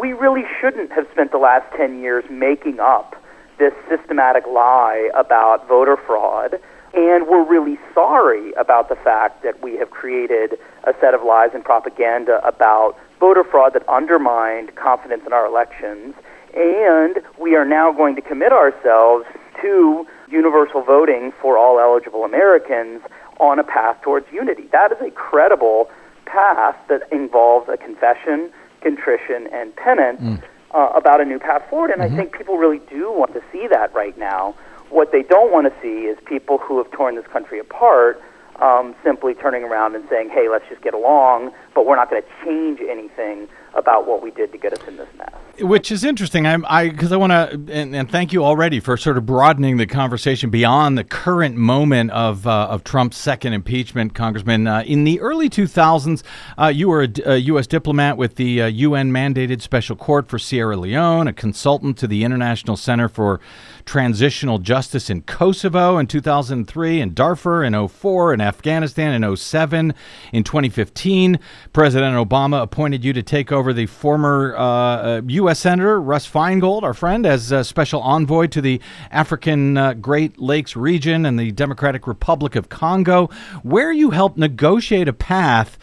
we 0.00 0.12
really 0.12 0.44
shouldn't 0.60 0.92
have 0.92 1.06
spent 1.10 1.32
the 1.32 1.38
last 1.38 1.66
10 1.76 2.00
years 2.00 2.24
making 2.30 2.80
up 2.80 3.16
this 3.58 3.74
systematic 3.88 4.46
lie 4.46 5.10
about 5.14 5.68
voter 5.68 5.96
fraud. 5.96 6.58
And 6.92 7.28
we're 7.28 7.44
really 7.44 7.78
sorry 7.94 8.52
about 8.54 8.88
the 8.88 8.96
fact 8.96 9.42
that 9.44 9.62
we 9.62 9.76
have 9.76 9.90
created 9.90 10.58
a 10.84 10.92
set 11.00 11.14
of 11.14 11.22
lies 11.22 11.50
and 11.54 11.64
propaganda 11.64 12.40
about 12.46 12.96
voter 13.20 13.44
fraud 13.44 13.74
that 13.74 13.88
undermined 13.88 14.74
confidence 14.74 15.22
in 15.24 15.32
our 15.32 15.46
elections. 15.46 16.14
And 16.54 17.20
we 17.38 17.54
are 17.54 17.64
now 17.64 17.92
going 17.92 18.16
to 18.16 18.22
commit 18.22 18.52
ourselves 18.52 19.24
to 19.60 20.06
universal 20.28 20.82
voting 20.82 21.32
for 21.40 21.56
all 21.56 21.78
eligible 21.78 22.24
Americans 22.24 23.02
on 23.38 23.58
a 23.58 23.64
path 23.64 24.00
towards 24.02 24.26
unity. 24.32 24.64
That 24.72 24.90
is 24.90 24.98
a 25.00 25.10
credible 25.12 25.88
path 26.26 26.76
that 26.88 27.02
involves 27.12 27.68
a 27.68 27.76
confession, 27.76 28.50
contrition, 28.80 29.48
and 29.52 29.74
penance 29.76 30.20
mm. 30.20 30.42
uh, 30.72 30.92
about 30.94 31.20
a 31.20 31.24
new 31.24 31.38
path 31.38 31.62
forward. 31.70 31.90
And 31.90 32.02
mm-hmm. 32.02 32.14
I 32.14 32.16
think 32.16 32.36
people 32.36 32.58
really 32.58 32.80
do 32.90 33.12
want 33.12 33.32
to 33.34 33.42
see 33.52 33.66
that 33.68 33.94
right 33.94 34.16
now. 34.18 34.54
What 34.90 35.12
they 35.12 35.22
don't 35.22 35.52
want 35.52 35.72
to 35.72 35.80
see 35.80 36.06
is 36.06 36.18
people 36.26 36.58
who 36.58 36.78
have 36.78 36.90
torn 36.90 37.14
this 37.14 37.26
country 37.28 37.58
apart 37.58 38.20
um, 38.60 38.94
simply 39.02 39.34
turning 39.34 39.64
around 39.64 39.94
and 39.94 40.04
saying, 40.10 40.30
hey, 40.30 40.48
let's 40.50 40.68
just 40.68 40.82
get 40.82 40.94
along, 40.94 41.52
but 41.74 41.86
we're 41.86 41.96
not 41.96 42.10
going 42.10 42.22
to 42.22 42.28
change 42.44 42.80
anything 42.80 43.48
about 43.74 44.06
what 44.06 44.22
we 44.22 44.30
did 44.30 44.52
to 44.52 44.58
get 44.58 44.72
us 44.72 44.86
in 44.86 44.96
this 44.96 45.08
mess. 45.16 45.32
Which 45.60 45.92
is 45.92 46.04
interesting. 46.04 46.46
I'm, 46.46 46.64
I 46.68 46.88
because 46.88 47.12
I 47.12 47.16
want 47.16 47.32
to 47.32 47.72
and, 47.72 47.94
and, 47.94 48.10
thank 48.10 48.32
you 48.32 48.44
already 48.44 48.80
for 48.80 48.96
sort 48.96 49.18
of 49.18 49.26
broadening 49.26 49.76
the 49.76 49.86
conversation 49.86 50.48
beyond 50.48 50.96
the 50.96 51.04
current 51.04 51.56
moment 51.56 52.10
of 52.12 52.46
uh, 52.46 52.68
of 52.68 52.82
Trump's 52.82 53.18
second 53.18 53.52
impeachment, 53.52 54.14
Congressman. 54.14 54.66
Uh, 54.66 54.82
in 54.86 55.04
the 55.04 55.20
early 55.20 55.50
2000s, 55.50 56.22
uh, 56.58 56.66
you 56.68 56.88
were 56.88 57.02
a, 57.02 57.08
a, 57.26 57.36
U.S. 57.36 57.66
diplomat 57.66 58.16
with 58.16 58.36
the 58.36 58.70
UN 58.70 59.10
uh, 59.10 59.18
mandated 59.18 59.60
Special 59.60 59.96
Court 59.96 60.28
for 60.28 60.38
Sierra 60.38 60.76
Leone, 60.76 61.28
a 61.28 61.32
consultant 61.32 61.98
to 61.98 62.06
the 62.06 62.24
International 62.24 62.76
Center 62.76 63.08
for 63.08 63.38
Transitional 63.84 64.58
Justice 64.58 65.10
in 65.10 65.22
Kosovo 65.22 65.98
in 65.98 66.06
2003, 66.06 67.00
in 67.00 67.12
Darfur 67.12 67.64
in 67.64 67.88
04, 67.88 68.34
in 68.34 68.40
Afghanistan 68.40 69.22
in 69.22 69.36
07. 69.36 69.92
In 70.32 70.44
2015, 70.44 71.38
President 71.72 72.16
Obama 72.16 72.62
appointed 72.62 73.04
you 73.04 73.12
to 73.12 73.22
take 73.22 73.52
over 73.52 73.72
the 73.72 73.86
former 73.86 75.20
U.S. 75.26 75.49
U.S. 75.50 75.58
Senator 75.58 76.00
Russ 76.00 76.30
Feingold, 76.30 76.84
our 76.84 76.94
friend, 76.94 77.26
as 77.26 77.50
a 77.50 77.64
special 77.64 78.00
envoy 78.02 78.46
to 78.46 78.60
the 78.60 78.80
African 79.10 79.76
uh, 79.76 79.94
Great 79.94 80.38
Lakes 80.38 80.76
region 80.76 81.26
and 81.26 81.40
the 81.40 81.50
Democratic 81.50 82.06
Republic 82.06 82.54
of 82.54 82.68
Congo, 82.68 83.28
where 83.64 83.90
you 83.90 84.10
helped 84.10 84.38
negotiate 84.38 85.08
a 85.08 85.12
path 85.12 85.76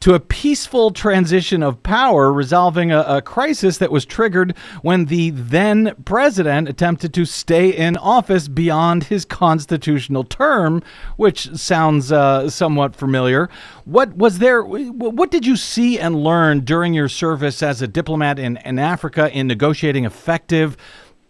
to 0.00 0.14
a 0.14 0.20
peaceful 0.20 0.90
transition 0.90 1.62
of 1.62 1.82
power, 1.82 2.32
resolving 2.32 2.92
a, 2.92 3.00
a, 3.02 3.22
crisis 3.22 3.78
that 3.78 3.90
was 3.90 4.04
triggered 4.04 4.56
when 4.82 5.06
the 5.06 5.30
then 5.30 5.94
president 6.04 6.68
attempted 6.68 7.12
to 7.14 7.24
stay 7.24 7.70
in 7.70 7.96
office 7.96 8.48
beyond 8.48 9.04
his 9.04 9.24
constitutional 9.24 10.24
term, 10.24 10.82
which 11.16 11.54
sounds 11.56 12.12
uh, 12.12 12.48
somewhat 12.48 12.94
familiar. 12.94 13.48
What 13.84 14.16
was 14.16 14.38
there? 14.38 14.62
What 14.62 15.30
did 15.30 15.46
you 15.46 15.56
see 15.56 15.98
and 15.98 16.22
learn 16.22 16.60
during 16.60 16.94
your 16.94 17.08
service 17.08 17.62
as 17.62 17.82
a 17.82 17.88
diplomat 17.88 18.38
in, 18.38 18.58
in 18.58 18.78
Africa 18.78 19.30
in 19.32 19.46
negotiating 19.46 20.04
effective? 20.04 20.76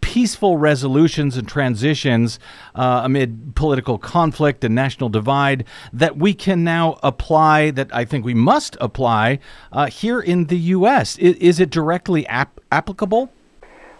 Peaceful 0.07 0.55
resolutions 0.55 1.35
and 1.35 1.49
transitions 1.49 2.39
uh, 2.75 3.01
amid 3.03 3.53
political 3.55 3.97
conflict 3.97 4.63
and 4.63 4.73
national 4.73 5.09
divide 5.09 5.65
that 5.91 6.15
we 6.15 6.33
can 6.33 6.63
now 6.63 6.97
apply, 7.03 7.71
that 7.71 7.93
I 7.93 8.05
think 8.05 8.23
we 8.23 8.33
must 8.33 8.77
apply 8.79 9.39
uh, 9.73 9.87
here 9.87 10.21
in 10.21 10.45
the 10.45 10.57
U.S. 10.77 11.17
Is, 11.17 11.35
is 11.35 11.59
it 11.59 11.69
directly 11.69 12.25
ap- 12.27 12.61
applicable? 12.71 13.29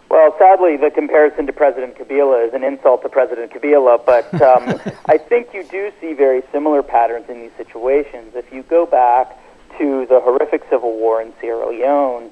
Well, 0.08 0.34
sadly, 0.38 0.78
the 0.78 0.90
comparison 0.90 1.46
to 1.46 1.52
President 1.52 1.98
Kabila 1.98 2.48
is 2.48 2.54
an 2.54 2.64
insult 2.64 3.02
to 3.02 3.10
President 3.10 3.52
Kabila, 3.52 4.02
but 4.06 4.32
um, 4.40 4.80
I 5.06 5.18
think 5.18 5.52
you 5.52 5.62
do 5.64 5.92
see 6.00 6.14
very 6.14 6.42
similar 6.50 6.82
patterns 6.82 7.28
in 7.28 7.38
these 7.38 7.52
situations. 7.58 8.34
If 8.34 8.50
you 8.50 8.62
go 8.62 8.86
back 8.86 9.36
to 9.76 10.06
the 10.06 10.20
horrific 10.20 10.62
civil 10.70 10.96
war 10.96 11.20
in 11.20 11.34
Sierra 11.38 11.68
Leone, 11.68 12.30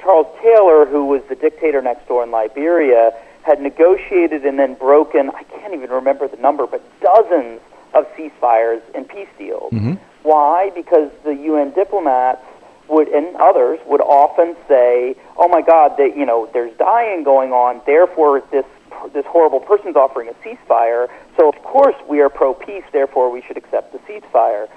Charles 0.00 0.26
Taylor, 0.42 0.86
who 0.86 1.06
was 1.06 1.22
the 1.28 1.34
dictator 1.34 1.82
next 1.82 2.06
door 2.08 2.22
in 2.22 2.30
Liberia, 2.30 3.12
had 3.42 3.60
negotiated 3.60 4.44
and 4.44 4.58
then 4.58 4.74
broken, 4.74 5.30
I 5.30 5.42
can't 5.44 5.74
even 5.74 5.90
remember 5.90 6.28
the 6.28 6.36
number, 6.36 6.66
but 6.66 6.82
dozens 7.00 7.60
of 7.94 8.06
ceasefires 8.16 8.82
and 8.94 9.08
peace 9.08 9.28
deals. 9.38 9.72
Mm-hmm. 9.72 9.94
Why? 10.22 10.70
Because 10.74 11.10
the 11.24 11.34
UN 11.34 11.70
diplomats 11.70 12.42
would 12.88 13.08
and 13.08 13.36
others 13.36 13.78
would 13.86 14.00
often 14.00 14.56
say, 14.66 15.14
"Oh 15.36 15.48
my 15.48 15.62
God, 15.62 15.96
that 15.98 16.16
you 16.16 16.26
know, 16.26 16.48
there's 16.52 16.74
dying 16.78 17.22
going 17.22 17.52
on. 17.52 17.80
Therefore, 17.86 18.42
this 18.50 18.64
this 19.12 19.24
horrible 19.26 19.60
person's 19.60 19.96
offering 19.96 20.28
a 20.28 20.34
ceasefire. 20.46 21.08
So 21.36 21.48
of 21.48 21.62
course 21.62 21.94
we 22.08 22.20
are 22.20 22.28
pro 22.28 22.54
peace. 22.54 22.84
Therefore, 22.92 23.30
we 23.30 23.42
should 23.42 23.56
accept 23.56 23.92
the 23.92 23.98
ceasefire." 24.00 24.68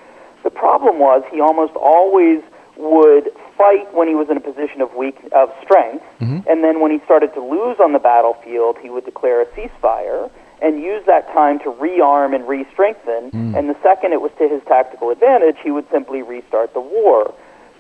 The 0.44 0.50
problem 0.50 1.00
was 1.00 1.24
he 1.32 1.40
almost 1.40 1.74
always 1.76 2.42
would 2.76 3.32
fight 3.62 3.94
when 3.94 4.08
he 4.08 4.16
was 4.16 4.28
in 4.30 4.38
a 4.38 4.42
position 4.42 4.82
of 4.82 4.90
weak 4.96 5.18
of 5.34 5.54
strength, 5.62 6.04
mm-hmm. 6.20 6.42
and 6.50 6.64
then 6.64 6.82
when 6.82 6.90
he 6.90 7.00
started 7.06 7.32
to 7.36 7.42
lose 7.42 7.78
on 7.80 7.94
the 7.94 8.00
battlefield, 8.00 8.78
he 8.82 8.90
would 8.90 9.06
declare 9.06 9.42
a 9.42 9.46
ceasefire 9.54 10.32
and 10.62 10.82
use 10.82 11.04
that 11.06 11.28
time 11.34 11.60
to 11.60 11.70
rearm 11.72 12.34
and 12.34 12.48
re-strengthen. 12.48 13.32
Mm. 13.32 13.58
And 13.58 13.70
the 13.70 13.78
second 13.82 14.14
it 14.14 14.22
was 14.22 14.32
to 14.38 14.48
his 14.48 14.62
tactical 14.68 15.10
advantage, 15.10 15.58
he 15.64 15.72
would 15.72 15.90
simply 15.92 16.22
restart 16.22 16.74
the 16.74 16.82
war. 16.82 17.34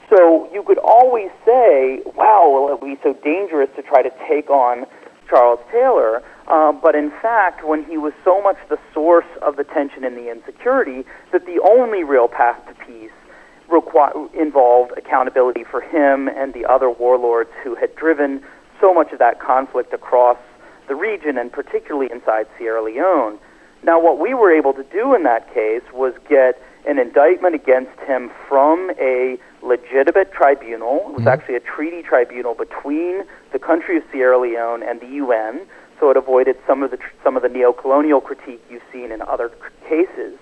So 0.09 0.49
you 0.53 0.61
could 0.63 0.79
always 0.79 1.31
say, 1.45 2.01
"Wow, 2.15 2.49
well, 2.53 2.67
it 2.69 2.81
would 2.81 2.89
be 2.97 2.99
so 3.01 3.13
dangerous 3.13 3.69
to 3.75 3.81
try 3.81 4.01
to 4.01 4.11
take 4.27 4.49
on 4.49 4.85
Charles 5.29 5.59
Taylor." 5.71 6.21
Uh, 6.47 6.73
but 6.73 6.95
in 6.95 7.11
fact, 7.21 7.63
when 7.63 7.85
he 7.85 7.97
was 7.97 8.13
so 8.23 8.41
much 8.41 8.57
the 8.69 8.79
source 8.93 9.31
of 9.41 9.55
the 9.55 9.63
tension 9.63 10.03
and 10.03 10.17
the 10.17 10.29
insecurity, 10.29 11.05
that 11.31 11.45
the 11.45 11.59
only 11.61 12.03
real 12.03 12.27
path 12.27 12.59
to 12.67 12.73
peace 12.85 13.11
requ- 13.71 14.33
involved 14.33 14.91
accountability 14.97 15.63
for 15.63 15.81
him 15.81 16.27
and 16.27 16.53
the 16.53 16.65
other 16.65 16.89
warlords 16.89 17.49
who 17.63 17.75
had 17.75 17.95
driven 17.95 18.43
so 18.79 18.93
much 18.93 19.11
of 19.11 19.19
that 19.19 19.39
conflict 19.39 19.93
across 19.93 20.37
the 20.87 20.95
region 20.95 21.37
and 21.37 21.51
particularly 21.51 22.09
inside 22.11 22.47
Sierra 22.57 22.83
Leone. 22.83 23.39
Now, 23.83 23.99
what 23.99 24.19
we 24.19 24.33
were 24.33 24.51
able 24.51 24.73
to 24.73 24.83
do 24.83 25.15
in 25.15 25.23
that 25.23 25.53
case 25.53 25.81
was 25.93 26.13
get 26.29 26.61
an 26.85 26.99
indictment 26.99 27.55
against 27.55 27.97
him 28.01 28.31
from 28.47 28.91
a 28.99 29.37
legitimate 29.61 30.31
tribunal. 30.31 31.05
It 31.07 31.13
was 31.13 31.19
mm-hmm. 31.19 31.27
actually 31.27 31.55
a 31.55 31.59
treaty 31.59 32.01
tribunal 32.01 32.53
between 32.53 33.23
the 33.53 33.59
country 33.59 33.97
of 33.97 34.03
Sierra 34.11 34.39
Leone 34.39 34.83
and 34.83 34.99
the 34.99 35.07
UN, 35.07 35.61
so 35.99 36.09
it 36.09 36.17
avoided 36.17 36.57
some 36.65 36.81
of 36.81 36.91
the 36.91 36.97
some 37.23 37.35
of 37.35 37.43
the 37.43 37.49
neo-colonial 37.49 38.21
critique 38.21 38.63
you've 38.69 38.81
seen 38.91 39.11
in 39.11 39.21
other 39.21 39.49
c- 39.49 39.87
cases. 39.87 40.37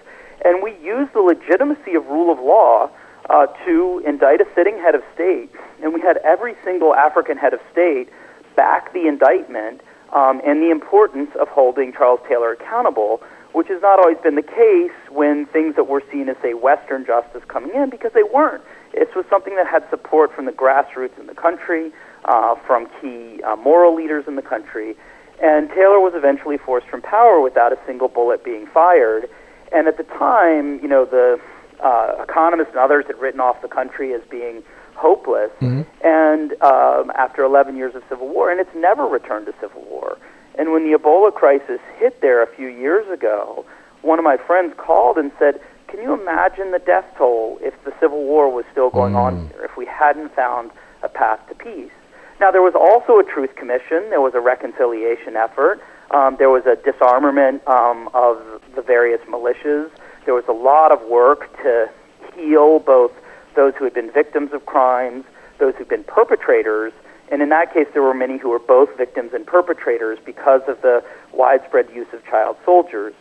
And 0.45 0.63
we 0.63 0.71
used 0.77 1.13
the 1.13 1.19
legitimacy 1.19 1.95
of 1.95 2.07
rule 2.07 2.31
of 2.31 2.39
law 2.39 2.89
uh, 3.29 3.47
to 3.65 4.01
indict 4.05 4.41
a 4.41 4.47
sitting 4.55 4.77
head 4.77 4.95
of 4.95 5.03
state, 5.13 5.49
and 5.81 5.93
we 5.93 6.01
had 6.01 6.17
every 6.17 6.55
single 6.63 6.93
African 6.93 7.37
head 7.37 7.53
of 7.53 7.59
state 7.71 8.09
back 8.55 8.91
the 8.93 9.07
indictment 9.07 9.81
um, 10.11 10.41
and 10.45 10.61
the 10.61 10.71
importance 10.71 11.29
of 11.39 11.47
holding 11.47 11.93
Charles 11.93 12.19
Taylor 12.27 12.51
accountable, 12.53 13.21
which 13.53 13.67
has 13.67 13.81
not 13.81 13.99
always 13.99 14.17
been 14.17 14.35
the 14.35 14.41
case 14.41 14.91
when 15.09 15.45
things 15.47 15.75
that 15.75 15.85
were 15.85 16.03
seen 16.11 16.29
as, 16.29 16.37
say, 16.41 16.53
Western 16.53 17.05
justice 17.05 17.43
coming 17.47 17.71
in, 17.75 17.89
because 17.89 18.11
they 18.13 18.23
weren't. 18.23 18.63
This 18.93 19.13
was 19.15 19.25
something 19.29 19.55
that 19.55 19.67
had 19.67 19.87
support 19.89 20.33
from 20.35 20.45
the 20.45 20.51
grassroots 20.51 21.17
in 21.19 21.27
the 21.27 21.35
country, 21.35 21.91
uh, 22.25 22.55
from 22.67 22.87
key 22.99 23.41
uh, 23.43 23.55
moral 23.55 23.95
leaders 23.95 24.25
in 24.27 24.35
the 24.35 24.41
country, 24.41 24.95
and 25.41 25.69
Taylor 25.69 25.99
was 25.99 26.13
eventually 26.15 26.57
forced 26.57 26.87
from 26.87 27.01
power 27.01 27.39
without 27.39 27.71
a 27.71 27.77
single 27.85 28.07
bullet 28.09 28.43
being 28.43 28.67
fired. 28.67 29.29
And 29.71 29.87
at 29.87 29.97
the 29.97 30.03
time, 30.03 30.81
you 30.81 30.87
know, 30.87 31.05
the 31.05 31.39
uh, 31.81 32.15
economists 32.21 32.69
and 32.69 32.79
others 32.79 33.05
had 33.07 33.17
written 33.19 33.39
off 33.39 33.61
the 33.61 33.67
country 33.67 34.13
as 34.13 34.21
being 34.29 34.63
hopeless. 34.95 35.51
Mm-hmm. 35.61 35.81
And 36.05 36.61
um, 36.61 37.11
after 37.15 37.43
11 37.43 37.75
years 37.75 37.95
of 37.95 38.03
civil 38.09 38.27
war, 38.27 38.51
and 38.51 38.59
it's 38.59 38.75
never 38.75 39.05
returned 39.05 39.45
to 39.47 39.53
civil 39.59 39.83
war. 39.83 40.17
And 40.55 40.71
when 40.73 40.89
the 40.89 40.97
Ebola 40.97 41.33
crisis 41.33 41.79
hit 41.97 42.21
there 42.21 42.43
a 42.43 42.47
few 42.55 42.67
years 42.67 43.09
ago, 43.09 43.65
one 44.01 44.19
of 44.19 44.25
my 44.25 44.37
friends 44.37 44.73
called 44.77 45.17
and 45.17 45.31
said, 45.39 45.61
"Can 45.87 46.01
you 46.01 46.13
imagine 46.13 46.71
the 46.71 46.79
death 46.79 47.05
toll 47.17 47.57
if 47.61 47.73
the 47.85 47.93
civil 47.99 48.23
war 48.23 48.49
was 48.51 48.65
still 48.71 48.89
going 48.89 49.13
mm. 49.13 49.23
on 49.23 49.47
here? 49.47 49.63
If 49.63 49.77
we 49.77 49.85
hadn't 49.85 50.35
found 50.35 50.71
a 51.01 51.09
path 51.09 51.39
to 51.49 51.55
peace?" 51.55 51.91
Now 52.39 52.51
there 52.51 52.61
was 52.61 52.75
also 52.75 53.19
a 53.19 53.23
truth 53.23 53.55
commission. 53.55 54.09
There 54.09 54.21
was 54.21 54.33
a 54.33 54.39
reconciliation 54.39 55.35
effort. 55.35 55.81
Um, 56.11 56.37
there 56.37 56.49
was 56.49 56.65
a 56.65 56.75
disarmament 56.75 57.65
um, 57.67 58.09
of 58.13 58.61
the 58.75 58.81
various 58.81 59.21
militias. 59.27 59.89
There 60.29 60.35
was 60.35 60.47
a 60.47 60.53
lot 60.53 60.91
of 60.91 61.01
work 61.09 61.51
to 61.63 61.89
heal 62.35 62.77
both 62.77 63.11
those 63.55 63.73
who 63.73 63.83
had 63.83 63.95
been 63.95 64.11
victims 64.11 64.53
of 64.53 64.63
crimes, 64.67 65.25
those 65.57 65.73
who'd 65.73 65.89
been 65.89 66.03
perpetrators, 66.03 66.93
and 67.31 67.41
in 67.41 67.49
that 67.49 67.73
case, 67.73 67.87
there 67.93 68.03
were 68.03 68.13
many 68.13 68.37
who 68.37 68.49
were 68.49 68.59
both 68.59 68.95
victims 68.95 69.33
and 69.33 69.43
perpetrators 69.47 70.19
because 70.23 70.61
of 70.67 70.79
the 70.83 71.03
widespread 71.33 71.89
use 71.95 72.05
of 72.13 72.23
child 72.27 72.57
soldiers. 72.63 73.15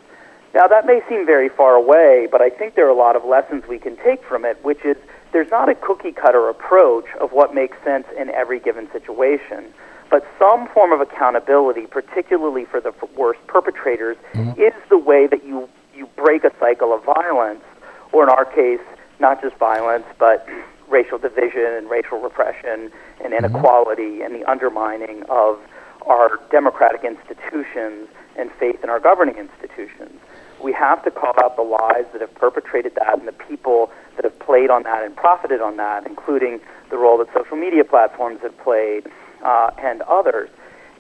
Now, 0.53 0.69
that 0.69 0.85
may 0.85 1.01
seem 1.09 1.25
very 1.25 1.49
far 1.49 1.77
away, 1.77 2.29
but 2.31 2.43
I 2.43 2.51
think 2.51 2.75
there 2.75 2.85
are 2.85 2.91
a 2.91 2.95
lot 2.95 3.17
of 3.17 3.25
lessons 3.25 3.65
we 3.67 3.79
can 3.79 3.97
take 3.97 4.23
from 4.23 4.45
it, 4.45 4.63
which 4.63 4.85
is 4.85 4.99
there's 5.33 5.51
not 5.51 5.71
a 5.71 5.75
cookie 5.77 6.13
cutter 6.13 6.51
approach 6.51 7.07
of 7.23 7.33
what 7.33 7.55
makes 7.55 7.83
sense 7.85 8.07
in 8.19 8.29
every 8.29 8.61
given 8.61 8.87
situation, 8.93 9.73
but 10.11 10.27
some 10.39 10.69
form 10.69 10.93
of 10.93 11.01
accountability, 11.01 11.87
particularly 11.87 12.67
for 12.67 12.83
the 12.83 12.93
worst 13.17 13.41
perpetrators, 13.47 14.19
mm-hmm. 14.35 14.61
is 14.61 14.75
the 14.91 14.99
way 14.99 15.27
that 15.27 15.43
you, 15.47 15.71
you 15.99 16.09
break 16.17 16.45
a 16.45 16.53
cycle 16.59 16.95
of 16.95 17.05
violence, 17.05 17.65
or 18.13 18.23
in 18.23 18.31
our 18.31 18.45
case, 18.45 18.81
not 19.21 19.43
just 19.43 19.57
violence, 19.57 20.07
but 20.19 20.47
racial 20.89 21.19
division 21.19 21.67
and 21.67 21.91
racial 21.91 22.21
repression 22.21 22.91
and 23.23 23.35
mm-hmm. 23.35 23.45
inequality 23.45 24.23
and 24.23 24.35
the 24.35 24.49
undermining 24.49 25.23
of 25.29 25.59
our 26.07 26.41
democratic 26.51 27.05
institutions 27.05 28.09
and 28.37 28.51
faith 28.53 28.83
in 28.83 28.89
our 28.89 29.01
governing 29.01 29.37
institutions. 29.37 30.19
We 30.63 30.73
have 30.73 31.05
to 31.05 31.11
call 31.11 31.35
out 31.43 31.57
the 31.57 31.63
lies 31.63 32.07
that 32.13 32.21
have 32.21 32.35
perpetrated 32.35 32.95
that 32.95 33.19
and 33.19 33.29
the 33.29 33.33
people 33.33 33.91
that 34.17 34.25
have 34.25 34.39
played 34.39 34.71
on 34.71 34.85
that 34.85 35.05
and 35.05 35.15
profited 35.15 35.61
on 35.61 35.77
that, 35.77 36.07
including 36.07 36.61
the 36.91 36.97
role 36.97 37.19
that 37.19 37.29
social 37.35 37.57
media 37.57 37.85
platforms 37.85 38.41
have 38.43 38.57
played 38.59 39.05
uh, 39.45 39.71
and 39.79 40.03
others. 40.03 40.49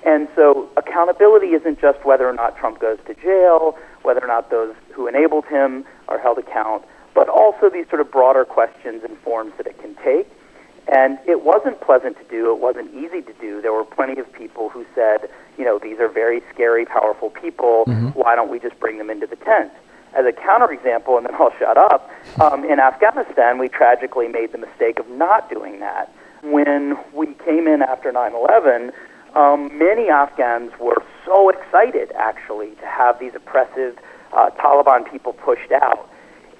And 0.04 0.28
so 0.36 0.68
accountability 0.76 1.48
isn't 1.48 1.80
just 1.80 2.04
whether 2.04 2.28
or 2.28 2.32
not 2.32 2.56
Trump 2.56 2.78
goes 2.78 2.98
to 3.06 3.14
jail, 3.14 3.76
whether 4.08 4.24
or 4.24 4.26
not 4.26 4.48
those 4.48 4.74
who 4.94 5.06
enabled 5.06 5.44
him 5.44 5.84
are 6.08 6.18
held 6.18 6.38
account, 6.38 6.82
but 7.14 7.28
also 7.28 7.68
these 7.68 7.86
sort 7.90 8.00
of 8.00 8.10
broader 8.10 8.42
questions 8.42 9.04
and 9.04 9.18
forms 9.18 9.52
that 9.58 9.66
it 9.66 9.78
can 9.82 9.94
take. 9.96 10.26
And 10.90 11.18
it 11.26 11.44
wasn't 11.44 11.78
pleasant 11.82 12.16
to 12.16 12.24
do. 12.30 12.50
It 12.50 12.58
wasn't 12.58 12.94
easy 12.94 13.20
to 13.20 13.34
do. 13.34 13.60
There 13.60 13.74
were 13.74 13.84
plenty 13.84 14.18
of 14.18 14.32
people 14.32 14.70
who 14.70 14.86
said, 14.94 15.28
you 15.58 15.64
know, 15.66 15.78
these 15.78 15.98
are 15.98 16.08
very 16.08 16.40
scary, 16.54 16.86
powerful 16.86 17.28
people. 17.28 17.84
Mm-hmm. 17.86 18.18
Why 18.18 18.34
don't 18.34 18.50
we 18.50 18.58
just 18.58 18.80
bring 18.80 18.96
them 18.96 19.10
into 19.10 19.26
the 19.26 19.36
tent? 19.36 19.70
As 20.14 20.24
a 20.24 20.32
counterexample, 20.32 21.18
and 21.18 21.26
then 21.26 21.34
I'll 21.34 21.52
shut 21.58 21.76
up, 21.76 22.10
um, 22.40 22.64
in 22.64 22.80
Afghanistan, 22.80 23.58
we 23.58 23.68
tragically 23.68 24.28
made 24.28 24.52
the 24.52 24.58
mistake 24.58 24.98
of 24.98 25.06
not 25.10 25.50
doing 25.50 25.80
that. 25.80 26.10
When 26.42 26.96
we 27.12 27.34
came 27.44 27.68
in 27.68 27.82
after 27.82 28.10
9 28.10 28.32
11, 28.32 28.90
um, 29.34 29.76
many 29.76 30.08
Afghans 30.08 30.72
were 30.80 31.02
so 31.24 31.50
excited, 31.50 32.12
actually, 32.16 32.70
to 32.76 32.86
have 32.86 33.18
these 33.18 33.34
oppressive 33.34 33.98
uh, 34.32 34.50
Taliban 34.58 35.10
people 35.10 35.32
pushed 35.32 35.72
out. 35.72 36.08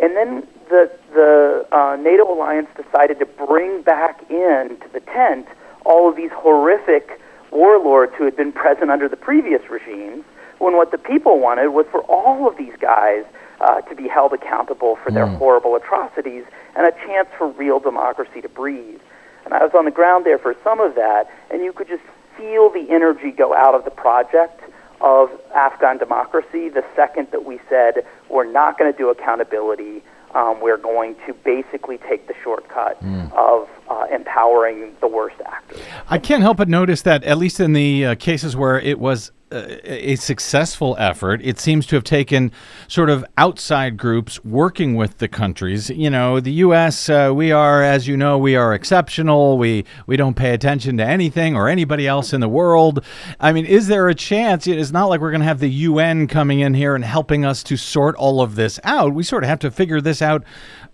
And 0.01 0.16
then 0.16 0.47
the, 0.69 0.91
the 1.12 1.66
uh, 1.73 1.97
NATO 1.97 2.33
alliance 2.33 2.69
decided 2.77 3.19
to 3.19 3.27
bring 3.27 3.83
back 3.83 4.23
into 4.31 4.89
the 4.93 5.01
tent 5.01 5.47
all 5.85 6.09
of 6.09 6.16
these 6.16 6.31
horrific 6.33 7.21
warlords 7.51 8.12
who 8.16 8.25
had 8.25 8.37
been 8.37 8.53
present 8.53 8.91
under 8.91 9.09
the 9.09 9.16
previous 9.16 9.62
regimes, 9.71 10.25
when 10.59 10.77
what 10.77 10.91
the 10.91 10.99
people 10.99 11.39
wanted 11.41 11.69
was 11.69 11.87
for 11.91 12.03
all 12.03 12.49
of 12.49 12.57
these 12.57 12.75
guys 12.81 13.25
uh, 13.61 13.81
to 13.83 13.95
be 13.95 14.07
held 14.07 14.33
accountable 14.33 14.97
for 14.97 15.11
their 15.11 15.27
mm. 15.27 15.37
horrible 15.39 15.75
atrocities 15.75 16.45
and 16.77 16.87
a 16.87 16.93
chance 17.07 17.29
for 17.37 17.49
real 17.49 17.81
democracy 17.81 18.41
to 18.41 18.49
breathe. 18.49 19.01
And 19.45 19.55
I 19.55 19.64
was 19.64 19.73
on 19.75 19.85
the 19.85 19.91
ground 19.91 20.27
there 20.27 20.39
for 20.39 20.55
some 20.62 20.81
of 20.81 20.95
that, 20.97 21.31
and 21.51 21.62
you 21.62 21.73
could 21.73 21.89
just 21.89 22.03
feel 22.39 22.70
the 22.70 22.86
energy 22.91 23.30
go 23.30 23.55
out 23.55 23.74
of 23.74 23.84
the 23.84 23.91
project 23.91 24.62
of 25.01 25.30
Afghan 25.55 25.99
democracy 25.99 26.68
the 26.68 26.84
second 26.97 27.28
that 27.30 27.45
we 27.45 27.61
said 27.68 28.07
we're 28.30 28.51
not 28.51 28.78
going 28.78 28.91
to 28.91 28.97
do 28.97 29.11
accountability. 29.11 30.03
Um, 30.34 30.61
we're 30.61 30.76
going 30.76 31.16
to 31.26 31.32
basically 31.32 31.99
take 31.99 32.28
the 32.28 32.34
shortcut 32.43 33.03
mm. 33.03 33.32
of 33.32 33.68
uh, 33.89 34.07
empowering 34.12 34.95
the 35.01 35.09
worst 35.09 35.36
actors. 35.47 35.80
I 36.09 36.18
can't 36.18 36.43
help 36.43 36.59
but 36.59 36.68
notice 36.68 37.03
that, 37.03 37.24
at 37.24 37.39
least 37.39 37.61
in 37.61 37.72
the 37.72 38.07
uh, 38.07 38.14
cases 38.16 38.55
where 38.55 38.78
it 38.78 38.99
was 38.99 39.32
a 39.51 40.16
successful 40.16 40.96
effort. 40.99 41.40
It 41.42 41.59
seems 41.59 41.86
to 41.86 41.96
have 41.96 42.05
taken 42.05 42.53
sort 42.86 43.11
of 43.11 43.24
outside 43.36 43.96
groups 43.96 44.44
working 44.44 44.94
with 44.94 45.18
the 45.18 45.28
countries. 45.28 45.90
You 45.90 46.11
know, 46.11 46.40
the 46.40 46.53
U.S. 46.53 47.09
Uh, 47.09 47.32
we 47.34 47.53
are, 47.53 47.82
as 47.82 48.07
you 48.07 48.16
know, 48.16 48.38
we 48.38 48.57
are 48.57 48.74
exceptional. 48.74 49.59
We 49.59 49.84
we 50.07 50.16
don't 50.16 50.34
pay 50.34 50.53
attention 50.53 50.96
to 50.99 51.05
anything 51.05 51.57
or 51.57 51.68
anybody 51.68 52.07
else 52.07 52.32
in 52.32 52.40
the 52.40 52.49
world. 52.49 53.05
I 53.40 53.53
mean, 53.53 53.64
is 53.64 53.86
there 53.86 54.09
a 54.09 54.14
chance? 54.14 54.66
It's 54.66 54.92
not 54.92 55.07
like 55.07 55.20
we're 55.20 55.30
going 55.30 55.40
to 55.40 55.46
have 55.46 55.61
the 55.61 55.70
UN 55.70 56.26
coming 56.26 56.61
in 56.61 56.74
here 56.74 56.94
and 56.94 57.05
helping 57.05 57.44
us 57.44 57.62
to 57.64 57.76
sort 57.76 58.16
all 58.16 58.40
of 58.40 58.55
this 58.55 58.78
out. 58.84 59.14
We 59.14 59.22
sort 59.22 59.44
of 59.44 59.49
have 59.49 59.61
to 59.61 59.70
figure 59.70 60.01
this 60.01 60.20
out 60.20 60.44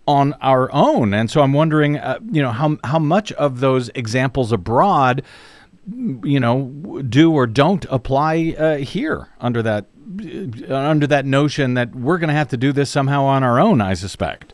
on 0.07 0.35
our 0.35 0.71
own. 0.73 1.15
And 1.15 1.31
so 1.31 1.41
I'm 1.41 1.53
wondering, 1.53 1.97
uh, 1.97 2.19
you 2.31 2.43
know, 2.43 2.53
how 2.53 2.77
how 2.85 2.99
much 2.99 3.33
of 3.33 3.61
those 3.61 3.91
examples 3.95 4.53
abroad 4.53 5.23
you 5.87 6.41
know, 6.41 7.03
do 7.09 7.33
or 7.33 7.47
don't 7.47 7.85
apply 7.91 8.55
uh, 8.59 8.77
here 8.77 9.29
under 9.41 9.63
that 9.63 9.87
uh, 10.69 10.75
under 10.75 11.07
that 11.07 11.27
notion 11.27 11.75
that 11.75 11.95
we're 11.95 12.19
going 12.19 12.29
to 12.29 12.35
have 12.35 12.49
to 12.49 12.57
do 12.57 12.73
this 12.73 12.91
somehow 12.91 13.25
on 13.25 13.43
our 13.43 13.59
own. 13.59 13.81
I 13.81 13.95
suspect. 13.95 14.53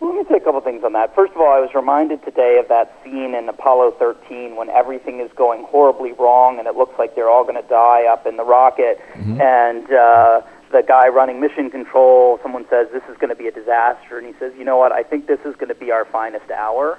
let 0.00 0.14
me 0.14 0.24
say 0.28 0.36
a 0.36 0.40
couple 0.40 0.60
things 0.60 0.82
on 0.84 0.92
that. 0.92 1.14
First 1.14 1.32
of 1.32 1.38
all, 1.38 1.52
I 1.52 1.60
was 1.60 1.70
reminded 1.74 2.24
today 2.24 2.58
of 2.58 2.68
that 2.68 2.96
scene 3.02 3.34
in 3.34 3.48
Apollo 3.48 3.92
13 3.98 4.56
when 4.56 4.70
everything 4.70 5.20
is 5.20 5.30
going 5.36 5.64
horribly 5.64 6.12
wrong 6.12 6.58
and 6.58 6.66
it 6.68 6.76
looks 6.76 6.98
like 6.98 7.14
they're 7.14 7.30
all 7.30 7.44
going 7.44 7.60
to 7.60 7.68
die 7.68 8.04
up 8.10 8.26
in 8.26 8.36
the 8.36 8.44
rocket, 8.44 9.00
mm-hmm. 9.14 9.40
and 9.40 9.92
uh, 9.92 10.42
the 10.72 10.82
guy 10.82 11.08
running 11.08 11.40
mission 11.40 11.70
control, 11.70 12.38
someone 12.42 12.66
says 12.68 12.88
this 12.92 13.02
is 13.08 13.16
going 13.18 13.30
to 13.30 13.36
be 13.36 13.46
a 13.46 13.52
disaster, 13.52 14.18
and 14.18 14.26
he 14.26 14.34
says, 14.38 14.52
you 14.58 14.64
know 14.64 14.76
what? 14.76 14.92
I 14.92 15.02
think 15.02 15.26
this 15.26 15.40
is 15.44 15.54
going 15.54 15.68
to 15.68 15.74
be 15.74 15.90
our 15.92 16.04
finest 16.04 16.50
hour. 16.50 16.98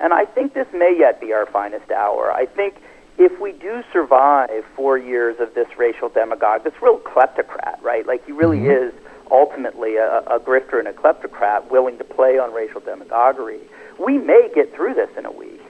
And 0.00 0.12
I 0.12 0.24
think 0.24 0.54
this 0.54 0.66
may 0.72 0.96
yet 0.98 1.20
be 1.20 1.32
our 1.32 1.46
finest 1.46 1.90
hour. 1.90 2.32
I 2.32 2.46
think 2.46 2.76
if 3.18 3.40
we 3.40 3.52
do 3.52 3.82
survive 3.92 4.64
four 4.74 4.98
years 4.98 5.38
of 5.38 5.54
this 5.54 5.68
racial 5.78 6.08
demagogue, 6.08 6.64
this 6.64 6.74
real 6.82 6.98
kleptocrat, 6.98 7.80
right? 7.82 8.06
Like 8.06 8.26
he 8.26 8.32
really 8.32 8.58
mm-hmm. 8.58 8.88
is 8.88 8.94
ultimately 9.30 9.96
a, 9.96 10.18
a 10.26 10.40
grifter 10.40 10.78
and 10.78 10.88
a 10.88 10.92
kleptocrat 10.92 11.70
willing 11.70 11.98
to 11.98 12.04
play 12.04 12.38
on 12.38 12.52
racial 12.52 12.80
demagoguery, 12.80 13.60
we 13.98 14.18
may 14.18 14.50
get 14.54 14.74
through 14.74 14.94
this 14.94 15.10
in 15.16 15.24
a 15.24 15.32
week. 15.32 15.60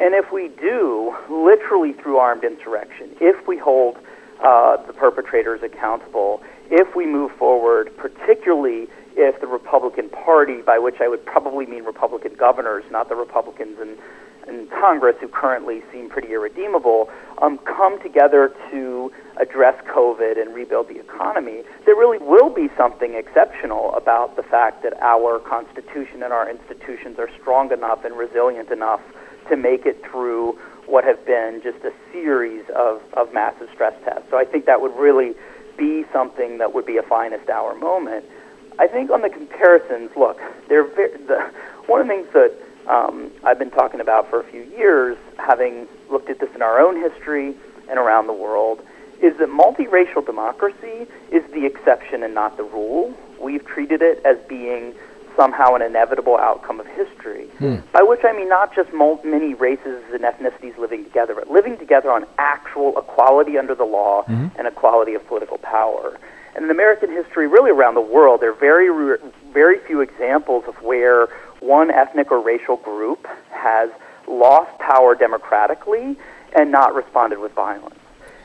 And 0.00 0.14
if 0.14 0.32
we 0.32 0.48
do, 0.48 1.14
literally 1.28 1.92
through 1.92 2.18
armed 2.18 2.42
insurrection, 2.42 3.10
if 3.20 3.46
we 3.46 3.56
hold 3.58 3.98
uh, 4.42 4.78
the 4.86 4.92
perpetrators 4.92 5.62
accountable, 5.62 6.42
if 6.70 6.96
we 6.96 7.06
move 7.06 7.30
forward, 7.32 7.96
particularly 7.96 8.88
if 9.16 9.40
the 9.40 9.46
Republican 9.46 10.08
Party, 10.10 10.62
by 10.62 10.78
which 10.78 10.96
I 11.00 11.08
would 11.08 11.24
probably 11.24 11.66
mean 11.66 11.84
Republican 11.84 12.34
governors, 12.34 12.84
not 12.90 13.08
the 13.08 13.14
Republicans 13.14 13.78
in, 13.80 13.96
in 14.48 14.66
Congress 14.68 15.16
who 15.20 15.28
currently 15.28 15.82
seem 15.92 16.08
pretty 16.08 16.32
irredeemable, 16.32 17.10
um, 17.38 17.58
come 17.58 18.02
together 18.02 18.54
to 18.70 19.12
address 19.36 19.74
COVID 19.86 20.40
and 20.40 20.54
rebuild 20.54 20.88
the 20.88 20.98
economy, 20.98 21.62
there 21.86 21.94
really 21.94 22.18
will 22.18 22.50
be 22.50 22.68
something 22.76 23.14
exceptional 23.14 23.94
about 23.94 24.36
the 24.36 24.42
fact 24.42 24.82
that 24.82 24.94
our 25.00 25.38
Constitution 25.38 26.22
and 26.22 26.32
our 26.32 26.50
institutions 26.50 27.18
are 27.18 27.28
strong 27.40 27.72
enough 27.72 28.04
and 28.04 28.16
resilient 28.16 28.70
enough 28.70 29.00
to 29.48 29.56
make 29.56 29.86
it 29.86 30.02
through 30.04 30.58
what 30.86 31.04
have 31.04 31.24
been 31.24 31.60
just 31.62 31.78
a 31.84 31.92
series 32.12 32.64
of, 32.76 33.00
of 33.14 33.32
massive 33.32 33.68
stress 33.72 33.94
tests. 34.04 34.26
So 34.30 34.36
I 34.36 34.44
think 34.44 34.66
that 34.66 34.80
would 34.80 34.94
really 34.96 35.34
be 35.76 36.04
something 36.12 36.58
that 36.58 36.74
would 36.74 36.86
be 36.86 36.98
a 36.98 37.02
finest 37.02 37.48
hour 37.48 37.74
moment. 37.74 38.24
I 38.78 38.86
think 38.86 39.10
on 39.10 39.22
the 39.22 39.30
comparisons, 39.30 40.10
look, 40.16 40.40
they're 40.68 40.84
very, 40.84 41.16
the, 41.18 41.50
one 41.86 42.00
of 42.00 42.06
the 42.06 42.14
things 42.14 42.28
that 42.32 42.54
um, 42.88 43.30
I've 43.44 43.58
been 43.58 43.70
talking 43.70 44.00
about 44.00 44.28
for 44.28 44.40
a 44.40 44.44
few 44.44 44.62
years, 44.76 45.16
having 45.38 45.86
looked 46.10 46.30
at 46.30 46.40
this 46.40 46.50
in 46.54 46.62
our 46.62 46.80
own 46.80 47.00
history 47.00 47.54
and 47.88 47.98
around 47.98 48.26
the 48.26 48.32
world, 48.32 48.84
is 49.22 49.36
that 49.38 49.48
multiracial 49.48 50.24
democracy 50.24 51.06
is 51.30 51.44
the 51.52 51.64
exception 51.64 52.22
and 52.22 52.34
not 52.34 52.56
the 52.56 52.64
rule. 52.64 53.14
We've 53.40 53.64
treated 53.64 54.02
it 54.02 54.20
as 54.24 54.36
being 54.48 54.94
somehow 55.36 55.74
an 55.74 55.82
inevitable 55.82 56.36
outcome 56.36 56.80
of 56.80 56.86
history. 56.86 57.46
Hmm. 57.58 57.76
By 57.92 58.02
which 58.02 58.20
I 58.24 58.32
mean 58.32 58.48
not 58.48 58.74
just 58.74 58.92
mul- 58.92 59.20
many 59.24 59.54
races 59.54 60.02
and 60.12 60.22
ethnicities 60.22 60.76
living 60.78 61.04
together, 61.04 61.34
but 61.34 61.50
living 61.50 61.76
together 61.78 62.10
on 62.10 62.26
actual 62.38 62.96
equality 62.98 63.58
under 63.58 63.74
the 63.74 63.84
law 63.84 64.22
mm-hmm. 64.22 64.56
and 64.58 64.68
equality 64.68 65.14
of 65.14 65.26
political 65.26 65.58
power. 65.58 66.18
And 66.54 66.64
in 66.64 66.70
American 66.70 67.10
history, 67.10 67.46
really 67.46 67.70
around 67.70 67.94
the 67.94 68.00
world, 68.00 68.40
there 68.40 68.50
are 68.50 68.52
very, 68.52 69.18
very 69.52 69.78
few 69.80 70.00
examples 70.00 70.64
of 70.66 70.80
where 70.82 71.26
one 71.60 71.90
ethnic 71.90 72.30
or 72.30 72.40
racial 72.40 72.76
group 72.76 73.26
has 73.50 73.90
lost 74.28 74.78
power 74.78 75.14
democratically 75.14 76.16
and 76.54 76.70
not 76.70 76.94
responded 76.94 77.38
with 77.38 77.52
violence. 77.52 77.96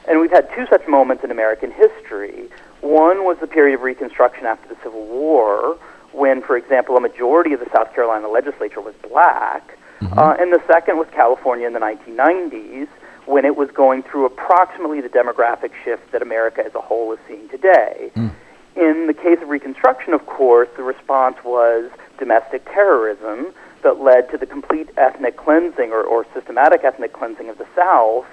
And 0.08 0.20
we've 0.20 0.32
had 0.32 0.50
two 0.56 0.66
such 0.68 0.88
moments 0.88 1.24
in 1.24 1.30
American 1.30 1.72
history. 1.72 2.50
One 2.82 3.26
was 3.26 3.38
the 3.40 3.48
period 3.48 3.76
of 3.76 3.82
Reconstruction 3.82 4.46
after 4.46 4.74
the 4.74 4.82
Civil 4.82 5.06
War, 5.06 5.78
when, 6.12 6.42
for 6.42 6.58
example, 6.58 6.98
a 6.98 7.02
majority 7.02 7.54
of 7.54 7.60
the 7.60 7.70
South 7.72 7.94
Carolina 7.94 8.28
legislature 8.28 8.82
was 8.82 8.96
black. 9.08 9.78
Mm-hmm. 10.02 10.18
Uh, 10.18 10.34
and 10.40 10.52
the 10.52 10.62
second 10.66 10.98
was 10.98 11.08
California 11.12 11.68
in 11.68 11.74
the 11.74 11.80
1990s, 11.80 12.88
when 13.30 13.46
it 13.46 13.56
was 13.56 13.70
going 13.70 14.02
through 14.02 14.26
approximately 14.26 15.02
the 15.02 15.08
demographic 15.08 15.70
shift 15.84 16.12
that 16.12 16.24
America 16.24 16.66
as 16.66 16.74
a 16.74 16.82
whole 16.82 17.14
is 17.14 17.20
seeing 17.28 17.48
today. 17.50 18.12
Mm. 18.16 18.32
In 18.76 19.06
the 19.06 19.14
case 19.14 19.38
of 19.40 19.50
Reconstruction, 19.50 20.14
of 20.14 20.26
course, 20.26 20.68
the 20.76 20.82
response 20.82 21.38
was 21.46 21.92
domestic 22.18 22.66
terrorism 22.66 23.54
that 23.84 24.02
led 24.02 24.32
to 24.32 24.38
the 24.38 24.48
complete 24.48 24.90
ethnic 24.98 25.38
cleansing 25.38 25.92
or, 25.92 26.02
or 26.02 26.26
systematic 26.34 26.84
ethnic 26.84 27.14
cleansing 27.14 27.50
of 27.50 27.60
the 27.60 27.68
South 27.76 28.26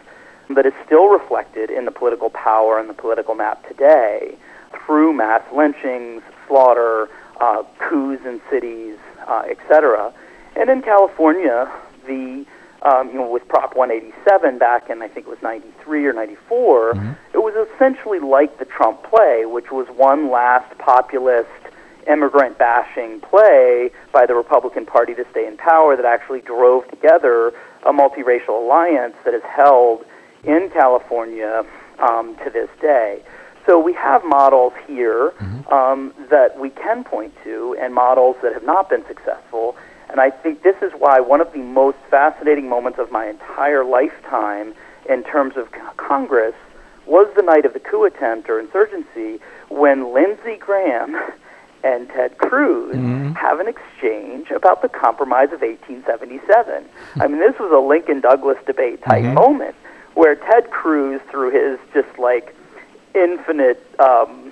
that 0.49 0.65
is 0.65 0.73
still 0.87 1.09
reflected 1.09 1.71
in 1.71 1.85
the 1.85 1.91
political 1.91 2.31
power 2.31 2.79
and 2.79 2.89
the 2.89 2.95
political 2.95 3.35
map 3.35 3.69
today 3.69 4.35
through 4.87 5.13
mass 5.13 5.43
lynchings, 5.55 6.23
slaughter, 6.49 7.11
uh, 7.39 7.63
coups 7.79 8.25
in 8.25 8.41
cities, 8.49 8.97
uh, 9.27 9.43
etc. 9.47 10.11
And 10.55 10.71
in 10.71 10.81
California, 10.81 11.71
the 12.07 12.47
um, 12.87 13.09
you 13.09 13.15
know, 13.15 13.29
with 13.29 13.47
Prop 13.49 13.75
187 13.75 14.59
back 14.59 14.89
in 14.89 15.03
I 15.03 15.09
think 15.09 15.27
it 15.27 15.31
was 15.31 15.43
93 15.43 16.07
or 16.07 16.13
94, 16.13 16.93
mm-hmm. 16.95 17.13
it 17.35 17.39
was 17.39 17.69
essentially 17.75 18.21
like 18.21 18.59
the 18.59 18.65
Trump 18.65 19.03
play, 19.03 19.45
which 19.45 19.71
was 19.73 19.87
one 19.89 20.31
last 20.31 20.79
populist 20.79 21.51
immigrant 22.07 22.57
bashing 22.59 23.21
play 23.21 23.91
by 24.13 24.25
the 24.27 24.35
Republican 24.35 24.87
Party 24.87 25.15
to 25.15 25.27
stay 25.33 25.47
in 25.47 25.57
power 25.57 25.97
that 25.97 26.05
actually 26.05 26.41
drove 26.41 26.89
together 26.89 27.49
a 27.85 27.93
multiracial 27.93 28.63
alliance 28.63 29.17
that 29.25 29.35
is 29.35 29.43
held 29.43 30.05
in 30.45 30.71
California 30.71 31.67
um, 31.99 32.37
to 32.45 32.51
this 32.51 32.71
day. 32.81 33.21
So 33.67 33.81
we 33.81 33.95
have 33.95 34.25
models 34.25 34.75
here 34.87 35.33
mm-hmm. 35.41 35.75
um, 35.75 36.15
that 36.31 36.59
we 36.59 36.71
can 36.71 37.03
point 37.03 37.35
to 37.43 37.77
and 37.81 37.93
models 37.93 38.37
that 38.43 38.53
have 38.53 38.65
not 38.65 38.89
been 38.89 39.05
successful. 39.07 39.77
And 40.17 40.23
I 40.23 40.31
think 40.31 40.63
this 40.63 40.77
is 40.81 40.93
why 40.97 41.21
one 41.21 41.43
of 41.43 41.53
the 41.53 41.59
most 41.59 41.99
fascinating 42.09 42.71
moments 42.71 42.99
of 42.99 43.13
my 43.13 43.27
entire 43.27 43.85
lifetime 43.85 44.73
in 45.07 45.23
terms 45.23 45.59
of 45.59 45.69
Congress 45.99 46.55
was 47.05 47.31
the 47.37 47.43
night 47.43 47.67
of 47.67 47.75
the 47.75 47.81
coup 47.81 48.05
attempt 48.05 48.49
or 48.49 48.59
insurgency 48.59 49.39
when 49.69 50.15
Lindsey 50.15 50.57
Graham 50.57 51.15
and 51.85 52.09
Ted 52.09 52.39
Cruz 52.39 52.97
mm-hmm. 52.97 53.33
have 53.33 53.61
an 53.61 53.69
exchange 53.69 54.51
about 54.53 54.81
the 54.81 54.89
Compromise 54.89 55.53
of 55.53 55.61
1877. 55.61 56.87
I 57.17 57.27
mean, 57.27 57.39
this 57.39 57.59
was 57.61 57.71
a 57.71 57.87
Lincoln 57.87 58.23
Douglas 58.23 58.57
debate 58.65 59.03
type 59.03 59.23
mm-hmm. 59.23 59.35
moment 59.35 59.75
where 60.15 60.35
Ted 60.35 60.71
Cruz, 60.71 61.21
through 61.31 61.51
his 61.51 61.79
just 61.93 62.19
like 62.19 62.57
infinite, 63.15 63.85
um, 64.01 64.51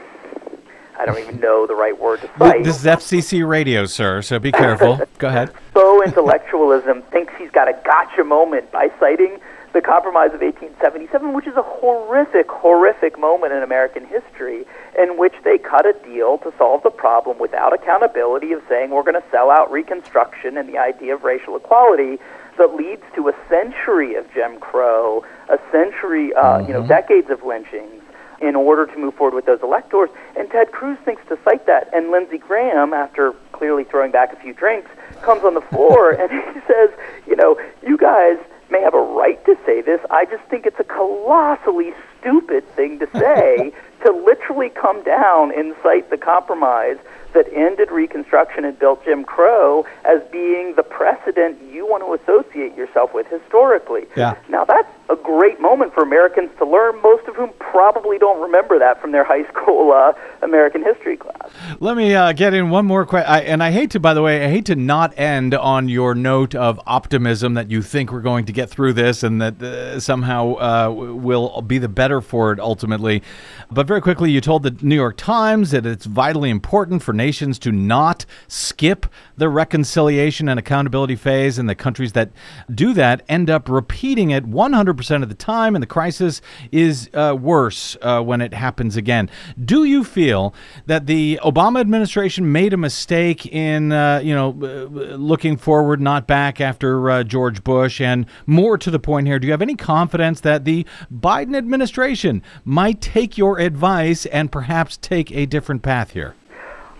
I 0.99 1.07
don't 1.07 1.19
even 1.19 1.41
know 1.41 1.67
the 1.67 1.75
right 1.75 1.99
word 1.99 2.21
to 2.21 2.31
cite. 2.39 2.65
This 2.65 2.79
is 2.79 2.85
FCC 2.85 3.47
radio, 3.47 3.87
sir, 3.87 4.23
so 4.23 4.39
be 4.39 4.53
careful. 4.53 5.01
Go 5.19 5.29
ahead. 5.29 5.51
So 5.73 6.03
intellectualism 6.03 7.03
thinks 7.03 7.33
he's 7.39 7.51
got 7.51 7.69
a 7.69 7.79
gotcha 7.85 8.25
moment 8.25 8.71
by 8.71 8.91
citing 9.01 9.41
the 9.73 9.83
Compromise 9.83 10.33
of 10.33 10.41
1877, 10.41 11.33
which 11.33 11.49
is 11.49 11.57
a 11.57 11.63
horrific, 11.63 12.49
horrific 12.49 13.19
moment 13.19 13.53
in 13.53 13.63
American 13.63 14.07
history 14.07 14.65
in 14.97 15.19
which 15.19 15.35
they 15.43 15.59
cut 15.59 15.85
a 15.85 15.93
deal 16.05 16.39
to 16.39 16.53
solve 16.57 16.85
the 16.85 16.91
problem 16.91 17.39
without 17.41 17.73
accountability 17.73 18.53
of 18.53 18.63
saying 18.69 18.91
we're 18.91 19.03
going 19.03 19.21
to 19.21 19.29
sell 19.33 19.51
out 19.51 19.71
Reconstruction 19.73 20.57
and 20.57 20.69
the 20.69 20.79
idea 20.79 21.17
of 21.17 21.25
racial 21.25 21.57
equality 21.57 22.21
that 22.57 22.77
leads 22.77 23.03
to 23.17 23.29
a 23.29 23.35
century 23.49 24.15
of 24.15 24.33
Jim 24.33 24.61
Crow, 24.61 25.25
a 25.49 25.59
century, 25.73 26.33
uh, 26.35 26.59
mm-hmm. 26.59 26.69
you 26.69 26.73
know, 26.73 26.79
mm-hmm. 26.79 26.89
decades 26.89 27.29
of 27.31 27.43
lynchings 27.43 28.04
in 28.45 28.55
order 28.55 28.87
to 28.87 28.99
move 28.99 29.15
forward 29.15 29.35
with 29.35 29.47
those 29.47 29.63
electors. 29.63 30.11
And 30.37 30.51
Ted 30.51 30.73
Cruz 30.73 30.99
thinks 31.05 31.23
to 31.29 31.39
cite 31.45 31.67
that. 31.67 31.89
And 31.93 32.11
Lindsey 32.11 32.39
Graham, 32.39 32.93
after 32.93 33.33
clearly 33.53 33.85
throwing 33.85 34.13
back 34.13 34.33
a 34.33 34.37
few 34.37 34.53
drinks, 34.53 34.91
comes 35.23 35.45
on 35.45 35.55
the 35.55 35.61
floor 35.63 36.11
and 36.21 36.31
he 36.31 36.61
says, 36.67 36.91
you 37.27 37.37
know, 37.37 37.59
you 37.87 37.97
guys 37.97 38.37
may 38.71 38.81
have 38.81 38.95
a 38.95 39.01
right 39.01 39.43
to 39.47 39.57
say 39.65 39.81
this. 39.81 40.01
I 40.11 40.25
just 40.27 40.43
think 40.45 40.67
it's 40.67 40.81
a 40.81 40.85
colossally 40.85 41.93
stupid 42.21 42.69
thing 42.75 42.99
to 42.99 43.09
say 43.15 43.73
to 44.05 44.13
literally 44.13 44.71
come 44.71 45.03
down 45.03 45.53
and 45.57 45.75
cite 45.83 46.11
the 46.11 46.19
compromise 46.19 46.99
that 47.35 47.53
ended 47.53 47.91
Reconstruction 47.91 48.65
and 48.65 48.79
built 48.79 49.05
Jim 49.05 49.25
Crow 49.25 49.85
as 50.05 50.23
being 50.33 50.75
the 50.77 50.83
precedent 50.83 51.61
you 51.71 51.85
want 51.87 52.03
to 52.05 52.15
associate 52.23 52.75
yourself 52.77 53.13
with 53.13 53.27
historically. 53.27 54.07
Yeah. 54.17 54.37
Now, 54.49 54.65
that's 54.65 54.89
a 55.11 55.17
great 55.17 55.61
moment 55.61 55.93
for 55.93 56.03
Americans 56.03 56.51
to 56.59 56.65
learn, 56.65 57.01
most 57.03 57.27
of 57.27 57.37
whom 57.37 57.51
probably 57.59 58.19
don't 58.19 58.41
remember 58.41 58.79
that 58.79 59.01
from 59.03 59.13
their 59.13 59.25
high 59.35 59.45
school 59.49 59.93
uh, 59.93 60.13
American 60.43 60.83
history 60.83 61.17
class. 61.17 61.51
Let 61.81 61.97
me 61.97 62.15
uh, 62.15 62.33
get 62.33 62.55
in 62.55 62.71
one 62.71 62.87
more 62.87 63.05
question. 63.05 63.47
And 63.47 63.63
I 63.63 63.71
hate 63.71 63.91
to, 63.91 64.01
by 64.01 64.15
the 64.15 64.23
way, 64.23 64.45
I 64.45 64.49
hate 64.49 64.67
to 64.67 64.77
not 64.77 65.13
end 65.19 65.55
on 65.55 65.89
your 65.89 66.15
note 66.15 66.55
of 66.55 66.81
optimism 66.87 67.55
that 67.55 67.71
you 67.71 67.83
think 67.83 68.13
we're 68.13 68.21
going 68.21 68.47
to 68.47 68.53
get 68.53 68.71
through 68.71 68.95
this 68.95 69.23
and 69.23 69.43
that 69.43 69.61
uh, 69.61 70.01
somehow 70.01 70.55
uh, 70.55 70.91
will 70.91 71.61
be 71.63 71.79
the 71.79 71.89
better 71.89 72.21
for 72.21 72.53
it 72.53 72.61
ultimately. 72.61 73.23
But 73.71 73.87
very 73.87 73.94
quickly, 74.01 74.31
you 74.31 74.41
told 74.41 74.63
the 74.63 74.77
New 74.83 74.95
York 74.95 75.17
Times 75.17 75.71
that 75.71 75.87
it's 75.87 76.07
vitally 76.07 76.51
important 76.51 77.03
for 77.03 77.13
nations 77.13 77.59
to 77.61 77.73
not 77.73 78.25
skip 78.49 79.07
the 79.37 79.49
reconciliation 79.49 80.49
and 80.49 80.59
accountability 80.59 81.17
phase, 81.17 81.59
and 81.59 81.69
the 81.69 81.75
countries 81.75 82.13
that 82.13 82.31
do 82.73 82.93
that 82.95 83.23
end 83.29 83.51
up 83.51 83.69
repeating 83.69 84.31
it 84.31 84.45
100% 84.45 85.23
of 85.23 85.29
the 85.29 85.35
time, 85.35 85.75
and 85.75 85.83
the 85.83 85.87
crisis 85.87 86.41
is 86.73 87.11
uh, 87.15 87.37
worse 87.39 87.97
uh, 88.03 88.21
when 88.21 88.41
it 88.41 88.55
happens 88.55 88.97
again. 88.97 89.29
Do 89.63 89.85
you 89.85 90.05
feel 90.05 90.55
that 90.87 91.07
the 91.07 91.41
Obama 91.43 91.81
administration 91.81 92.53
made 92.53 92.73
a 92.73 92.77
mistake 92.77 93.47
in, 93.47 93.93
uh, 93.93 94.21
you 94.23 94.35
know, 94.35 94.51
uh, 94.51 95.15
looking 95.17 95.57
forward, 95.57 96.01
not 96.01 96.27
back 96.27 96.61
after 96.61 97.11
uh, 97.11 97.23
George 97.25 97.65
Bush? 97.65 98.01
And 98.01 98.27
more 98.47 98.79
to 98.79 98.91
the 98.91 98.99
point 98.99 99.27
here, 99.27 99.39
do 99.39 99.47
you 99.47 99.53
have 99.53 99.63
any 99.63 99.77
confidence 99.77 100.41
that 100.41 100.65
the 100.65 100.87
Biden 101.13 101.57
administration 101.57 102.43
might 102.65 103.01
take 103.01 103.37
your 103.37 103.59
advice 103.59 103.84
and 103.85 104.51
perhaps 104.51 104.97
take 104.97 105.31
a 105.33 105.45
different 105.45 105.83
path 105.83 106.13
here? 106.13 106.35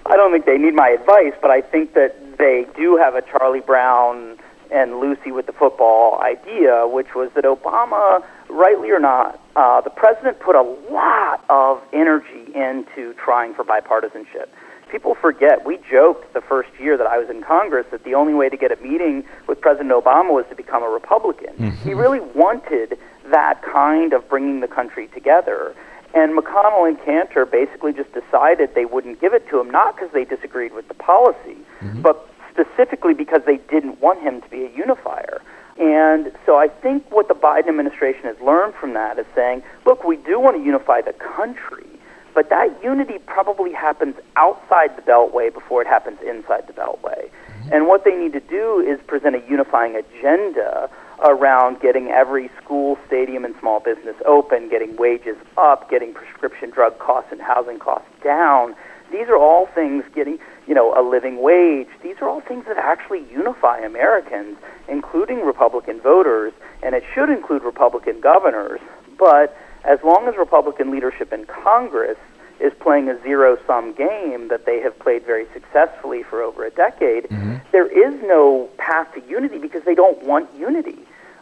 I 0.05 0.17
don't 0.17 0.33
think 0.33 0.45
they 0.45 0.59
need 0.59 0.75
my 0.75 0.91
advice, 0.91 1.33
but 1.41 1.51
I 1.51 1.63
think 1.63 1.95
that 1.95 2.37
they 2.37 2.67
do 2.77 2.97
have 2.97 3.15
a 3.15 3.23
Charlie 3.23 3.61
Brown 3.61 4.37
and 4.71 5.01
Lucy 5.01 5.33
with 5.33 5.47
the 5.47 5.53
football 5.53 6.21
idea, 6.21 6.87
which 6.87 7.15
was 7.15 7.31
that 7.37 7.45
Obama, 7.45 8.23
rightly 8.51 8.91
or 8.91 8.99
not, 8.99 9.41
uh, 9.57 9.81
the 9.81 9.89
president 9.89 10.41
put 10.41 10.57
a 10.57 10.63
lot 10.93 11.43
of 11.49 11.81
energy 11.95 12.53
into 12.55 13.15
trying 13.15 13.55
for 13.55 13.65
bipartisanship. 13.65 14.49
People 14.91 15.15
forget, 15.15 15.65
we 15.65 15.79
joked 15.91 16.35
the 16.35 16.43
first 16.43 16.69
year 16.79 16.99
that 16.99 17.07
I 17.07 17.17
was 17.17 17.31
in 17.31 17.43
Congress 17.43 17.87
that 17.93 18.05
the 18.05 18.15
only 18.15 18.35
way 18.35 18.51
to 18.51 18.59
get 18.59 18.71
a 18.73 18.77
meeting 18.83 19.25
with 19.49 19.59
President 19.61 19.91
Obama 19.91 20.35
was 20.35 20.45
to 20.51 20.55
become 20.55 20.83
a 20.83 20.89
Republican. 20.89 21.55
Mm-hmm. 21.55 21.89
He 21.89 21.95
really 21.95 22.21
wanted 22.21 22.99
that 23.31 23.63
kind 23.63 24.13
of 24.13 24.29
bringing 24.29 24.61
the 24.61 24.69
country 24.69 25.09
together. 25.09 25.75
And 26.15 26.39
McConnell 26.39 26.87
and 26.87 26.99
Cantor 27.05 27.45
basically 27.45 27.93
just 27.93 28.13
decided 28.13 28.75
they 28.75 28.85
wouldn't 28.85 29.21
give 29.21 29.35
it 29.35 29.49
to 29.51 29.59
him, 29.59 29.71
not 29.71 29.97
because 29.97 30.13
they 30.13 30.25
disagreed 30.25 30.73
with 30.73 30.87
the 30.87 30.95
policy, 30.95 31.59
mm-hmm. 31.81 32.03
but 32.03 32.29
specifically 32.53 33.15
because 33.15 33.41
they 33.47 33.57
didn't 33.69 34.01
want 34.01 34.23
him 34.23 34.41
to 34.41 34.49
be 34.49 34.65
a 34.65 34.71
unifier. 34.71 35.43
And 35.77 36.31
so 36.47 36.57
I 36.57 36.69
think 36.69 37.05
what 37.11 37.27
the 37.27 37.35
Biden 37.35 37.69
administration 37.69 38.25
has 38.25 38.41
learned 38.41 38.75
from 38.75 38.95
that 38.95 39.19
is 39.19 39.27
saying, 39.35 39.65
look, 39.85 40.05
we 40.05 40.17
do 40.17 40.39
want 40.39 40.57
to 40.57 40.63
unify 40.63 41.01
the 41.01 41.15
country, 41.15 41.87
but 42.33 42.49
that 42.51 42.69
unity 42.83 43.19
probably 43.27 43.73
happens 43.73 44.15
outside 44.37 44.97
the 44.97 45.03
Beltway 45.03 45.53
before 45.53 45.83
it 45.83 45.89
happens 45.89 46.21
inside 46.25 46.69
the 46.69 46.73
Beltway. 46.75 47.29
Mm-hmm. 47.29 47.73
And 47.73 47.89
what 47.89 48.05
they 48.05 48.15
need 48.15 48.33
to 48.35 48.41
do 48.41 48.79
is 48.79 49.01
present 49.09 49.35
a 49.35 49.43
unifying 49.51 49.97
agenda 49.97 50.89
around 51.23 51.81
getting 51.81 52.09
every 52.09 52.51
school, 52.63 52.99
stadium, 53.07 53.45
and 53.45 53.55
small 53.61 53.81
business 53.81 54.17
open, 54.27 54.69
getting 54.69 54.97
wages 54.97 55.37
up, 55.57 55.91
getting 55.91 56.13
prescription 56.13 56.71
drug 56.71 56.99
costs 56.99 57.31
and 57.33 57.41
housing 57.41 57.79
costs 57.79 58.09
down. 58.23 58.75
These 59.11 59.29
are 59.29 59.37
all 59.37 59.67
things 59.67 60.05
getting, 60.15 60.39
you 60.67 60.75
know, 60.75 60.93
a 60.99 61.03
living 61.09 61.41
wage. 61.41 61.89
These 62.03 62.17
are 62.21 62.29
all 62.29 62.41
things 62.41 62.65
that 62.67 62.79
actually 62.79 63.25
unify 63.31 63.79
Americans, 63.79 64.57
including 64.89 65.45
Republican 65.45 66.01
voters, 66.01 66.53
and 66.83 66.95
it 66.95 67.05
should 67.15 67.31
include 67.31 67.63
Republican 67.63 68.21
governors. 68.21 68.81
But 69.19 69.57
as 69.85 69.99
long 70.03 70.27
as 70.27 70.37
Republican 70.37 70.91
leadership 70.91 71.33
in 71.33 71.45
Congress 71.45 72.19
is 72.65 72.73
playing 72.81 73.09
a 73.11 73.23
zero 73.23 73.59
sum 73.67 73.93
game 73.93 74.49
that 74.49 74.65
they 74.65 74.81
have 74.81 74.99
played 74.99 75.25
very 75.25 75.47
successfully 75.53 76.23
for 76.23 76.43
over 76.43 76.65
a 76.65 76.71
decade, 76.71 77.25
mm-hmm. 77.25 77.57
there 77.73 77.87
is 77.87 78.15
no 78.23 78.69
path 78.79 79.13
to 79.15 79.23
unity 79.29 79.59
because 79.59 79.85
they 79.85 79.95
don't 79.95 80.23
want 80.23 80.49
unity. 80.57 80.99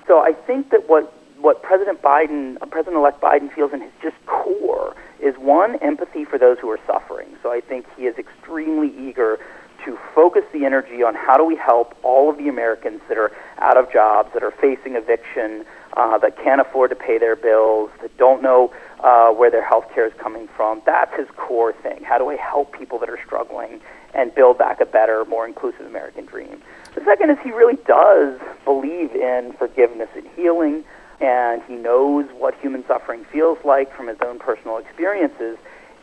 So 0.06 0.18
I 0.18 0.32
think 0.32 0.70
that 0.70 0.88
what 0.88 1.14
what 1.40 1.62
President 1.62 2.00
Biden, 2.02 2.58
President 2.70 2.96
elect 2.96 3.20
Biden 3.20 3.52
feels 3.52 3.72
in 3.72 3.80
his 3.80 3.90
just 4.00 4.14
core 4.26 4.94
is 5.20 5.36
one, 5.38 5.76
empathy 5.76 6.24
for 6.24 6.38
those 6.38 6.58
who 6.60 6.70
are 6.70 6.78
suffering. 6.86 7.28
So 7.42 7.52
I 7.52 7.60
think 7.60 7.86
he 7.96 8.06
is 8.06 8.16
extremely 8.16 8.92
eager 8.96 9.40
to 9.84 9.98
focus 10.14 10.44
the 10.52 10.64
energy 10.64 11.02
on 11.02 11.14
how 11.16 11.36
do 11.36 11.44
we 11.44 11.56
help 11.56 11.96
all 12.04 12.30
of 12.30 12.38
the 12.38 12.48
Americans 12.48 13.00
that 13.08 13.18
are 13.18 13.32
out 13.58 13.76
of 13.76 13.92
jobs, 13.92 14.32
that 14.34 14.44
are 14.44 14.52
facing 14.52 14.94
eviction, 14.94 15.64
uh, 15.96 16.18
that 16.18 16.36
can't 16.36 16.60
afford 16.60 16.90
to 16.90 16.96
pay 16.96 17.18
their 17.18 17.34
bills, 17.34 17.90
that 18.00 18.16
don't 18.16 18.42
know 18.42 18.72
uh, 19.03 19.30
where 19.32 19.50
their 19.50 19.66
health 19.66 19.86
care 19.94 20.07
is 20.07 20.12
coming 20.18 20.48
from. 20.57 20.80
That's 20.86 21.14
his 21.16 21.28
core 21.36 21.72
thing. 21.72 22.03
How 22.05 22.18
do 22.18 22.30
I 22.30 22.36
help 22.36 22.72
people 22.72 22.98
that 23.00 23.09
are 23.09 23.18
struggling 23.24 23.80
and 24.14 24.34
build 24.34 24.59
back 24.59 24.80
a 24.80 24.86
better, 24.86 25.24
more 25.24 25.46
inclusive 25.46 25.86
American 25.86 26.24
dream? 26.24 26.62
The 26.94 27.05
second 27.05 27.30
is 27.30 27.38
he 27.42 27.50
really 27.50 27.78
does 27.86 28.40
believe 28.64 29.14
in 29.14 29.55
forgiveness 29.59 30.09
and 30.14 30.26
healing, 30.36 30.84
and 31.20 31.62
he 31.66 31.74
knows 31.74 32.26
what 32.38 32.55
human 32.61 32.86
suffering 32.86 33.24
feels 33.24 33.59
like 33.64 33.94
from 33.96 34.09
his 34.09 34.18
own 34.24 34.38
personal 34.38 34.78
experiences. 34.78 35.57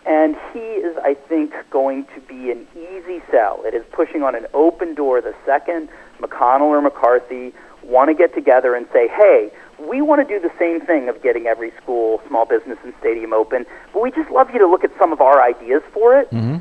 And 0.06 0.36
he 0.54 0.60
is, 0.60 0.97
I 1.04 1.14
think, 1.14 1.54
going 1.70 2.06
to 2.16 2.22
be 2.22 2.52
an 2.52 2.66
easy 2.74 3.22
sell. 3.30 3.62
It 3.66 3.74
is 3.74 3.84
pushing 3.91 4.24
on 4.24 4.34
an 4.34 4.47
open 4.54 4.95
door 4.95 5.22
the 5.22 5.36
second 5.45 5.89
McConnell 6.20 6.70
or 6.70 6.82
McCarthy 6.82 7.54
want 7.84 8.10
to 8.10 8.16
get 8.16 8.34
together 8.34 8.76
and 8.76 8.88
say, 8.91 9.08
hey, 9.08 9.52
we 9.88 10.01
want 10.01 10.27
to 10.27 10.39
do 10.39 10.39
the 10.39 10.53
same 10.57 10.82
thing 10.82 11.09
of 11.09 11.21
getting 11.21 11.47
every 11.47 11.71
school, 11.82 12.21
small 12.27 12.45
business, 12.45 12.77
and 12.84 12.93
stadium 12.99 13.34
open, 13.34 13.65
but 13.93 14.01
we 14.01 14.11
just 14.11 14.30
love 14.32 14.49
you 14.51 14.59
to 14.59 14.67
look 14.67 14.84
at 14.84 14.91
some 14.97 15.11
of 15.11 15.21
our 15.21 15.41
ideas 15.41 15.82
for 15.93 16.19
it. 16.19 16.30
Mm-hmm. 16.32 16.57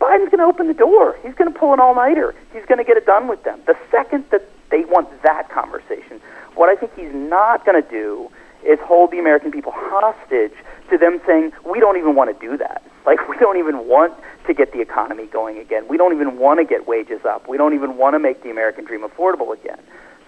Biden's 0.00 0.30
going 0.30 0.38
to 0.38 0.44
open 0.44 0.68
the 0.68 0.74
door. 0.74 1.16
He's 1.22 1.34
going 1.34 1.52
to 1.52 1.58
pull 1.58 1.72
an 1.72 1.80
all 1.80 1.94
nighter. 1.94 2.34
He's 2.52 2.64
going 2.66 2.78
to 2.78 2.84
get 2.84 2.96
it 2.96 3.06
done 3.06 3.28
with 3.28 3.42
them. 3.44 3.60
The 3.66 3.76
second 3.90 4.24
that 4.30 4.42
they 4.70 4.84
want 4.84 5.08
that 5.22 5.48
conversation, 5.48 6.20
what 6.54 6.68
I 6.68 6.76
think 6.76 6.94
he's 6.96 7.14
not 7.14 7.64
going 7.64 7.80
to 7.82 7.88
do 7.88 8.30
is 8.64 8.78
hold 8.80 9.10
the 9.10 9.18
American 9.18 9.50
people 9.52 9.72
hostage 9.74 10.52
to 10.90 10.98
them 10.98 11.20
saying, 11.26 11.52
we 11.64 11.80
don't 11.80 11.96
even 11.96 12.14
want 12.14 12.38
to 12.38 12.46
do 12.46 12.56
that. 12.56 12.82
Like, 13.06 13.28
we 13.28 13.36
don't 13.36 13.58
even 13.58 13.86
want 13.86 14.14
to 14.46 14.54
get 14.54 14.72
the 14.72 14.80
economy 14.80 15.26
going 15.26 15.58
again. 15.58 15.86
We 15.88 15.96
don't 15.96 16.14
even 16.14 16.38
want 16.38 16.60
to 16.60 16.64
get 16.64 16.86
wages 16.86 17.24
up. 17.24 17.48
We 17.48 17.56
don't 17.56 17.74
even 17.74 17.96
want 17.96 18.14
to 18.14 18.18
make 18.18 18.42
the 18.42 18.50
American 18.50 18.84
dream 18.84 19.02
affordable 19.02 19.52
again. 19.52 19.80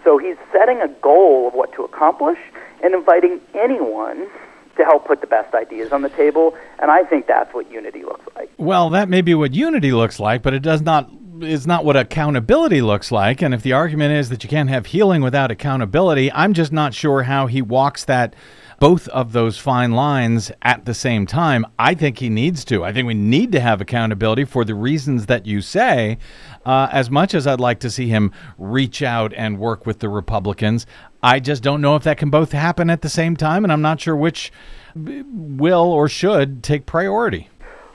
So 0.06 0.18
he's 0.18 0.36
setting 0.52 0.80
a 0.80 0.86
goal 1.02 1.48
of 1.48 1.54
what 1.54 1.72
to 1.72 1.82
accomplish 1.82 2.38
and 2.84 2.94
inviting 2.94 3.40
anyone 3.54 4.28
to 4.76 4.84
help 4.84 5.04
put 5.04 5.20
the 5.20 5.26
best 5.26 5.52
ideas 5.52 5.90
on 5.90 6.02
the 6.02 6.10
table. 6.10 6.56
And 6.78 6.92
I 6.92 7.02
think 7.02 7.26
that's 7.26 7.52
what 7.52 7.68
unity 7.72 8.04
looks 8.04 8.24
like. 8.36 8.52
Well, 8.56 8.90
that 8.90 9.08
may 9.08 9.20
be 9.20 9.34
what 9.34 9.52
unity 9.52 9.90
looks 9.90 10.20
like, 10.20 10.42
but 10.42 10.54
it 10.54 10.62
does 10.62 10.80
not 10.80 11.10
is 11.42 11.66
not 11.66 11.84
what 11.84 11.96
accountability 11.96 12.80
looks 12.80 13.10
like. 13.10 13.42
And 13.42 13.52
if 13.52 13.62
the 13.62 13.72
argument 13.72 14.12
is 14.12 14.28
that 14.28 14.44
you 14.44 14.48
can't 14.48 14.70
have 14.70 14.86
healing 14.86 15.22
without 15.22 15.50
accountability, 15.50 16.32
I'm 16.32 16.54
just 16.54 16.72
not 16.72 16.94
sure 16.94 17.24
how 17.24 17.48
he 17.48 17.60
walks 17.60 18.04
that 18.04 18.34
both 18.78 19.08
of 19.08 19.32
those 19.32 19.58
fine 19.58 19.92
lines 19.92 20.52
at 20.62 20.84
the 20.84 20.94
same 20.94 21.26
time. 21.26 21.64
I 21.78 21.94
think 21.94 22.18
he 22.18 22.28
needs 22.28 22.64
to. 22.66 22.84
I 22.84 22.92
think 22.92 23.06
we 23.06 23.14
need 23.14 23.52
to 23.52 23.60
have 23.60 23.80
accountability 23.80 24.44
for 24.44 24.64
the 24.64 24.74
reasons 24.74 25.26
that 25.26 25.46
you 25.46 25.60
say. 25.60 26.18
Uh, 26.64 26.88
as 26.92 27.10
much 27.10 27.34
as 27.34 27.46
I'd 27.46 27.60
like 27.60 27.80
to 27.80 27.90
see 27.90 28.08
him 28.08 28.32
reach 28.58 29.02
out 29.02 29.32
and 29.34 29.58
work 29.58 29.86
with 29.86 30.00
the 30.00 30.08
Republicans, 30.08 30.86
I 31.22 31.40
just 31.40 31.62
don't 31.62 31.80
know 31.80 31.96
if 31.96 32.02
that 32.04 32.18
can 32.18 32.30
both 32.30 32.52
happen 32.52 32.90
at 32.90 33.02
the 33.02 33.08
same 33.08 33.36
time, 33.36 33.64
and 33.64 33.72
I'm 33.72 33.82
not 33.82 34.00
sure 34.00 34.16
which 34.16 34.52
will 34.94 35.92
or 35.92 36.08
should 36.08 36.62
take 36.62 36.86
priority. 36.86 37.48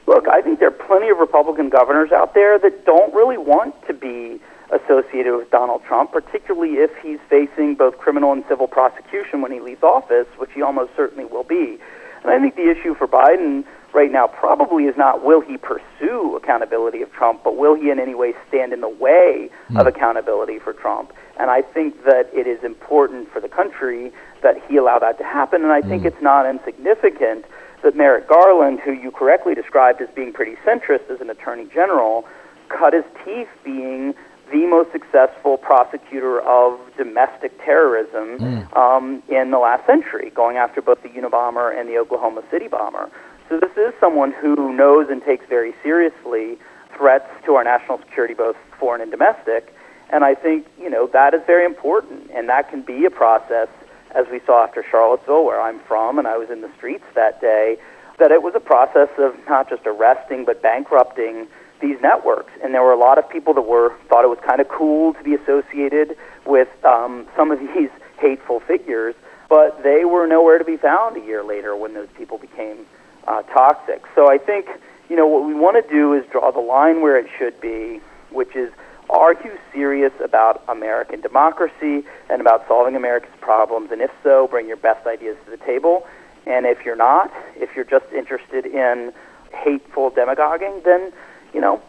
Look, 0.07 0.27
I 0.27 0.41
think 0.41 0.59
there 0.59 0.69
are 0.69 0.87
plenty 0.87 1.09
of 1.09 1.17
Republican 1.17 1.69
governors 1.69 2.11
out 2.11 2.33
there 2.33 2.59
that 2.59 2.85
don't 2.85 3.13
really 3.13 3.37
want 3.37 3.75
to 3.87 3.93
be 3.93 4.39
associated 4.71 5.35
with 5.35 5.51
Donald 5.51 5.83
Trump, 5.83 6.11
particularly 6.11 6.75
if 6.75 6.91
he's 7.03 7.19
facing 7.29 7.75
both 7.75 7.97
criminal 7.97 8.31
and 8.31 8.43
civil 8.47 8.67
prosecution 8.67 9.41
when 9.41 9.51
he 9.51 9.59
leaves 9.59 9.83
office, 9.83 10.27
which 10.37 10.51
he 10.53 10.61
almost 10.61 10.91
certainly 10.95 11.25
will 11.25 11.43
be. 11.43 11.77
And 12.23 12.31
I 12.31 12.39
think 12.39 12.55
the 12.55 12.69
issue 12.69 12.95
for 12.95 13.07
Biden 13.07 13.65
right 13.93 14.11
now 14.11 14.27
probably 14.27 14.85
is 14.85 14.95
not 14.95 15.25
will 15.25 15.41
he 15.41 15.57
pursue 15.57 16.35
accountability 16.35 17.01
of 17.01 17.11
Trump, 17.11 17.43
but 17.43 17.57
will 17.57 17.75
he 17.75 17.89
in 17.89 17.99
any 17.99 18.15
way 18.15 18.33
stand 18.47 18.73
in 18.73 18.81
the 18.81 18.89
way 18.89 19.49
mm. 19.69 19.79
of 19.79 19.87
accountability 19.87 20.59
for 20.59 20.73
Trump? 20.73 21.13
And 21.39 21.49
I 21.49 21.61
think 21.61 22.03
that 22.05 22.29
it 22.33 22.47
is 22.47 22.63
important 22.63 23.31
for 23.31 23.41
the 23.41 23.49
country 23.49 24.11
that 24.43 24.55
he 24.67 24.77
allow 24.77 24.99
that 24.99 25.17
to 25.17 25.23
happen. 25.23 25.63
And 25.63 25.71
I 25.71 25.81
think 25.81 26.03
mm. 26.03 26.07
it's 26.07 26.21
not 26.21 26.45
insignificant 26.45 27.45
that 27.83 27.95
Merrick 27.95 28.27
Garland, 28.27 28.79
who 28.79 28.91
you 28.91 29.11
correctly 29.11 29.55
described 29.55 30.01
as 30.01 30.09
being 30.15 30.31
pretty 30.31 30.55
centrist 30.65 31.09
as 31.09 31.19
an 31.19 31.29
attorney 31.29 31.67
general, 31.73 32.25
cut 32.69 32.93
his 32.93 33.03
teeth 33.25 33.49
being 33.63 34.13
the 34.51 34.67
most 34.67 34.91
successful 34.91 35.57
prosecutor 35.57 36.41
of 36.41 36.79
domestic 36.97 37.57
terrorism 37.63 38.37
mm. 38.37 38.77
um, 38.77 39.23
in 39.29 39.51
the 39.51 39.57
last 39.57 39.85
century, 39.85 40.31
going 40.35 40.57
after 40.57 40.81
both 40.81 41.01
the 41.03 41.09
Unabomber 41.09 41.77
and 41.77 41.87
the 41.89 41.97
Oklahoma 41.97 42.43
City 42.51 42.67
bomber. 42.67 43.09
So 43.49 43.59
this 43.59 43.71
is 43.77 43.93
someone 43.99 44.31
who 44.31 44.73
knows 44.73 45.09
and 45.09 45.23
takes 45.23 45.45
very 45.47 45.73
seriously 45.83 46.57
threats 46.95 47.29
to 47.45 47.55
our 47.55 47.63
national 47.63 47.99
security, 47.99 48.33
both 48.33 48.55
foreign 48.79 49.01
and 49.01 49.11
domestic. 49.11 49.75
And 50.09 50.23
I 50.23 50.35
think 50.35 50.67
you 50.79 50.89
know 50.89 51.07
that 51.07 51.33
is 51.33 51.41
very 51.47 51.65
important, 51.65 52.29
and 52.33 52.49
that 52.49 52.69
can 52.69 52.81
be 52.81 53.05
a 53.05 53.09
process, 53.09 53.69
as 54.13 54.25
we 54.31 54.41
saw 54.45 54.63
after 54.63 54.83
Charlottesville, 54.89 55.45
where 55.45 55.61
I'm 55.61 55.79
from, 55.79 56.19
and 56.19 56.27
I 56.27 56.37
was 56.37 56.49
in 56.49 56.61
the 56.61 56.71
streets 56.77 57.05
that 57.15 57.41
day. 57.41 57.77
That 58.19 58.31
it 58.31 58.43
was 58.43 58.53
a 58.55 58.59
process 58.59 59.09
of 59.17 59.35
not 59.49 59.69
just 59.69 59.87
arresting 59.87 60.45
but 60.45 60.61
bankrupting 60.61 61.47
these 61.81 61.97
networks, 62.01 62.51
and 62.63 62.73
there 62.73 62.83
were 62.83 62.93
a 62.93 62.99
lot 62.99 63.17
of 63.17 63.29
people 63.29 63.53
that 63.53 63.61
were 63.61 63.95
thought 64.07 64.23
it 64.23 64.29
was 64.29 64.39
kind 64.45 64.61
of 64.61 64.69
cool 64.69 65.13
to 65.13 65.23
be 65.23 65.33
associated 65.33 66.17
with 66.45 66.69
um, 66.85 67.27
some 67.35 67.51
of 67.51 67.59
these 67.75 67.89
hateful 68.19 68.59
figures, 68.61 69.15
but 69.49 69.81
they 69.83 70.05
were 70.05 70.27
nowhere 70.27 70.57
to 70.57 70.65
be 70.65 70.77
found 70.77 71.17
a 71.17 71.25
year 71.25 71.43
later 71.43 71.75
when 71.75 71.93
those 71.93 72.09
people 72.17 72.37
became 72.37 72.85
uh, 73.27 73.41
toxic. 73.43 74.03
So 74.15 74.31
I 74.31 74.37
think 74.37 74.67
you 75.09 75.15
know 75.15 75.27
what 75.27 75.45
we 75.45 75.53
want 75.53 75.83
to 75.83 75.93
do 75.93 76.13
is 76.13 76.25
draw 76.31 76.51
the 76.51 76.59
line 76.59 77.01
where 77.01 77.17
it 77.17 77.27
should 77.37 77.59
be, 77.59 77.99
which 78.29 78.55
is 78.55 78.71
are 79.09 79.33
you 79.33 79.51
serious 79.73 80.13
about 80.23 80.63
American 80.69 81.19
democracy 81.19 82.05
and 82.29 82.39
about 82.39 82.65
solving 82.67 82.95
America's 82.95 83.35
problems? 83.41 83.91
And 83.91 84.01
if 84.01 84.11
so, 84.23 84.47
bring 84.47 84.67
your 84.67 84.77
best 84.77 85.05
ideas 85.05 85.35
to 85.43 85.51
the 85.51 85.57
table. 85.57 86.07
And 86.47 86.65
if 86.65 86.85
you're 86.85 86.95
not, 86.95 87.31
if 87.57 87.75
you're 87.75 87.85
just 87.85 88.05
interested 88.13 88.65
in 88.65 89.11
hateful 89.53 90.11
demagoguing, 90.11 90.81
then 90.85 91.11
you 91.53 91.61
know, 91.61 91.81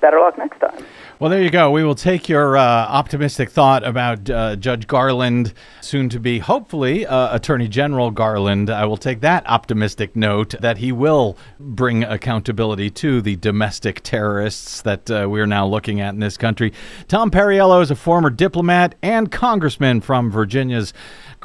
better 0.00 0.20
luck 0.20 0.38
next 0.38 0.60
time. 0.60 0.84
Well, 1.18 1.30
there 1.30 1.42
you 1.42 1.50
go. 1.50 1.70
We 1.70 1.82
will 1.82 1.94
take 1.94 2.28
your 2.28 2.58
uh, 2.58 2.62
optimistic 2.62 3.48
thought 3.50 3.84
about 3.84 4.28
uh, 4.28 4.56
Judge 4.56 4.86
Garland, 4.86 5.54
soon 5.80 6.10
to 6.10 6.20
be, 6.20 6.40
hopefully, 6.40 7.06
uh, 7.06 7.34
Attorney 7.34 7.68
General 7.68 8.10
Garland. 8.10 8.68
I 8.68 8.84
will 8.84 8.98
take 8.98 9.20
that 9.22 9.48
optimistic 9.48 10.14
note 10.14 10.54
that 10.60 10.76
he 10.78 10.92
will 10.92 11.38
bring 11.58 12.04
accountability 12.04 12.90
to 12.90 13.22
the 13.22 13.36
domestic 13.36 14.02
terrorists 14.02 14.82
that 14.82 15.10
uh, 15.10 15.26
we're 15.28 15.46
now 15.46 15.66
looking 15.66 16.02
at 16.02 16.12
in 16.12 16.20
this 16.20 16.36
country. 16.36 16.72
Tom 17.08 17.30
Perriello 17.30 17.80
is 17.82 17.90
a 17.90 17.96
former 17.96 18.28
diplomat 18.28 18.94
and 19.02 19.32
congressman 19.32 20.02
from 20.02 20.30
Virginia's 20.30 20.92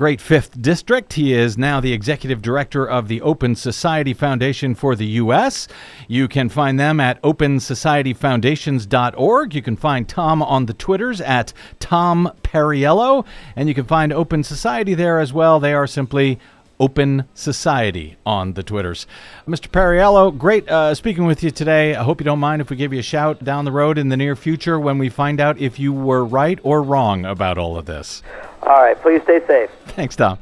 great 0.01 0.19
5th 0.19 0.59
District. 0.59 1.13
He 1.13 1.31
is 1.31 1.59
now 1.59 1.79
the 1.79 1.93
executive 1.93 2.41
director 2.41 2.89
of 2.89 3.07
the 3.07 3.21
Open 3.21 3.53
Society 3.53 4.15
Foundation 4.15 4.73
for 4.73 4.95
the 4.95 5.05
U.S. 5.05 5.67
You 6.07 6.27
can 6.27 6.49
find 6.49 6.79
them 6.79 6.99
at 6.99 7.21
opensocietyfoundations.org. 7.21 9.53
You 9.53 9.61
can 9.61 9.77
find 9.77 10.09
Tom 10.09 10.41
on 10.41 10.65
the 10.65 10.73
Twitters 10.73 11.21
at 11.21 11.53
Tom 11.79 12.31
Perriello, 12.41 13.27
and 13.55 13.69
you 13.69 13.75
can 13.75 13.85
find 13.85 14.11
Open 14.11 14.43
Society 14.43 14.95
there 14.95 15.19
as 15.19 15.33
well. 15.33 15.59
They 15.59 15.75
are 15.75 15.85
simply 15.85 16.39
Open 16.81 17.25
Society 17.35 18.17
on 18.25 18.53
the 18.53 18.63
Twitters. 18.63 19.05
Mr. 19.47 19.67
Perriello, 19.67 20.35
great 20.35 20.67
uh, 20.67 20.95
speaking 20.95 21.25
with 21.25 21.43
you 21.43 21.51
today. 21.51 21.93
I 21.95 22.01
hope 22.01 22.19
you 22.19 22.25
don't 22.25 22.39
mind 22.39 22.59
if 22.59 22.71
we 22.71 22.75
give 22.75 22.91
you 22.91 22.99
a 22.99 23.03
shout 23.03 23.43
down 23.43 23.65
the 23.65 23.71
road 23.71 23.99
in 23.99 24.09
the 24.09 24.17
near 24.17 24.35
future 24.35 24.79
when 24.79 24.97
we 24.97 25.07
find 25.07 25.39
out 25.39 25.59
if 25.59 25.77
you 25.77 25.93
were 25.93 26.25
right 26.25 26.59
or 26.63 26.81
wrong 26.81 27.23
about 27.23 27.59
all 27.59 27.77
of 27.77 27.85
this. 27.85 28.23
All 28.63 28.81
right, 28.81 28.99
please 28.99 29.21
stay 29.21 29.45
safe. 29.45 29.69
Thanks, 29.89 30.15
Tom. 30.15 30.39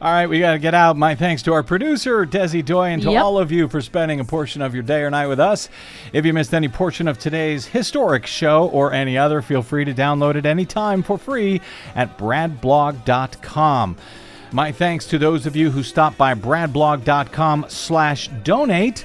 All 0.00 0.10
right, 0.10 0.26
we 0.26 0.40
got 0.40 0.52
to 0.52 0.58
get 0.58 0.72
out. 0.72 0.96
My 0.96 1.14
thanks 1.14 1.42
to 1.42 1.52
our 1.52 1.62
producer, 1.62 2.24
Desi 2.24 2.64
Doyen, 2.64 2.94
and 2.94 3.02
to 3.02 3.12
yep. 3.12 3.22
all 3.22 3.38
of 3.38 3.52
you 3.52 3.68
for 3.68 3.82
spending 3.82 4.18
a 4.18 4.24
portion 4.24 4.62
of 4.62 4.72
your 4.72 4.82
day 4.82 5.02
or 5.02 5.10
night 5.10 5.26
with 5.26 5.40
us. 5.40 5.68
If 6.14 6.24
you 6.24 6.32
missed 6.32 6.54
any 6.54 6.68
portion 6.68 7.06
of 7.06 7.18
today's 7.18 7.66
historic 7.66 8.26
show 8.26 8.68
or 8.68 8.94
any 8.94 9.18
other, 9.18 9.42
feel 9.42 9.62
free 9.62 9.84
to 9.84 9.92
download 9.92 10.36
it 10.36 10.46
anytime 10.46 11.02
for 11.02 11.18
free 11.18 11.60
at 11.94 12.16
bradblog.com. 12.16 13.96
My 14.56 14.72
thanks 14.72 15.04
to 15.08 15.18
those 15.18 15.44
of 15.44 15.54
you 15.54 15.70
who 15.70 15.82
stopped 15.82 16.16
by 16.16 16.32
bradblog.com 16.32 17.66
slash 17.68 18.28
donate 18.42 19.04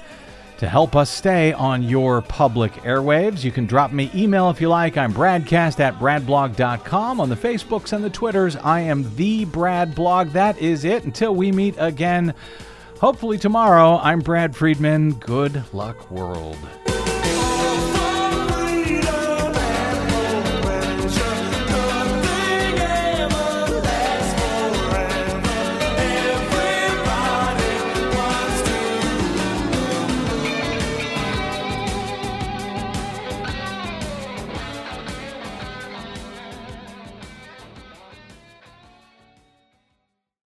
to 0.60 0.70
help 0.70 0.96
us 0.96 1.10
stay 1.10 1.52
on 1.52 1.84
your 1.84 2.22
public 2.22 2.72
airwaves. 2.84 3.44
You 3.44 3.52
can 3.52 3.66
drop 3.66 3.92
me 3.92 4.10
email 4.16 4.50
if 4.50 4.62
you 4.62 4.70
like. 4.70 4.96
I'm 4.96 5.14
bradcast 5.14 5.82
at 5.82 5.96
bradblog.com. 5.96 7.20
On 7.20 7.28
the 7.28 7.36
Facebooks 7.36 7.92
and 7.92 8.02
the 8.02 8.10
Twitters, 8.10 8.56
I 8.56 8.80
am 8.80 9.14
the 9.18 9.44
Brad 9.44 9.94
Blog. 9.94 10.30
That 10.30 10.58
is 10.58 10.86
it. 10.86 11.04
Until 11.04 11.36
we 11.36 11.52
meet 11.52 11.76
again, 11.78 12.34
hopefully 13.02 13.38
tomorrow, 13.38 14.00
I'm 14.02 14.20
Brad 14.20 14.56
Friedman. 14.56 15.16
Good 15.16 15.66
luck, 15.74 16.10
world. 16.10 16.60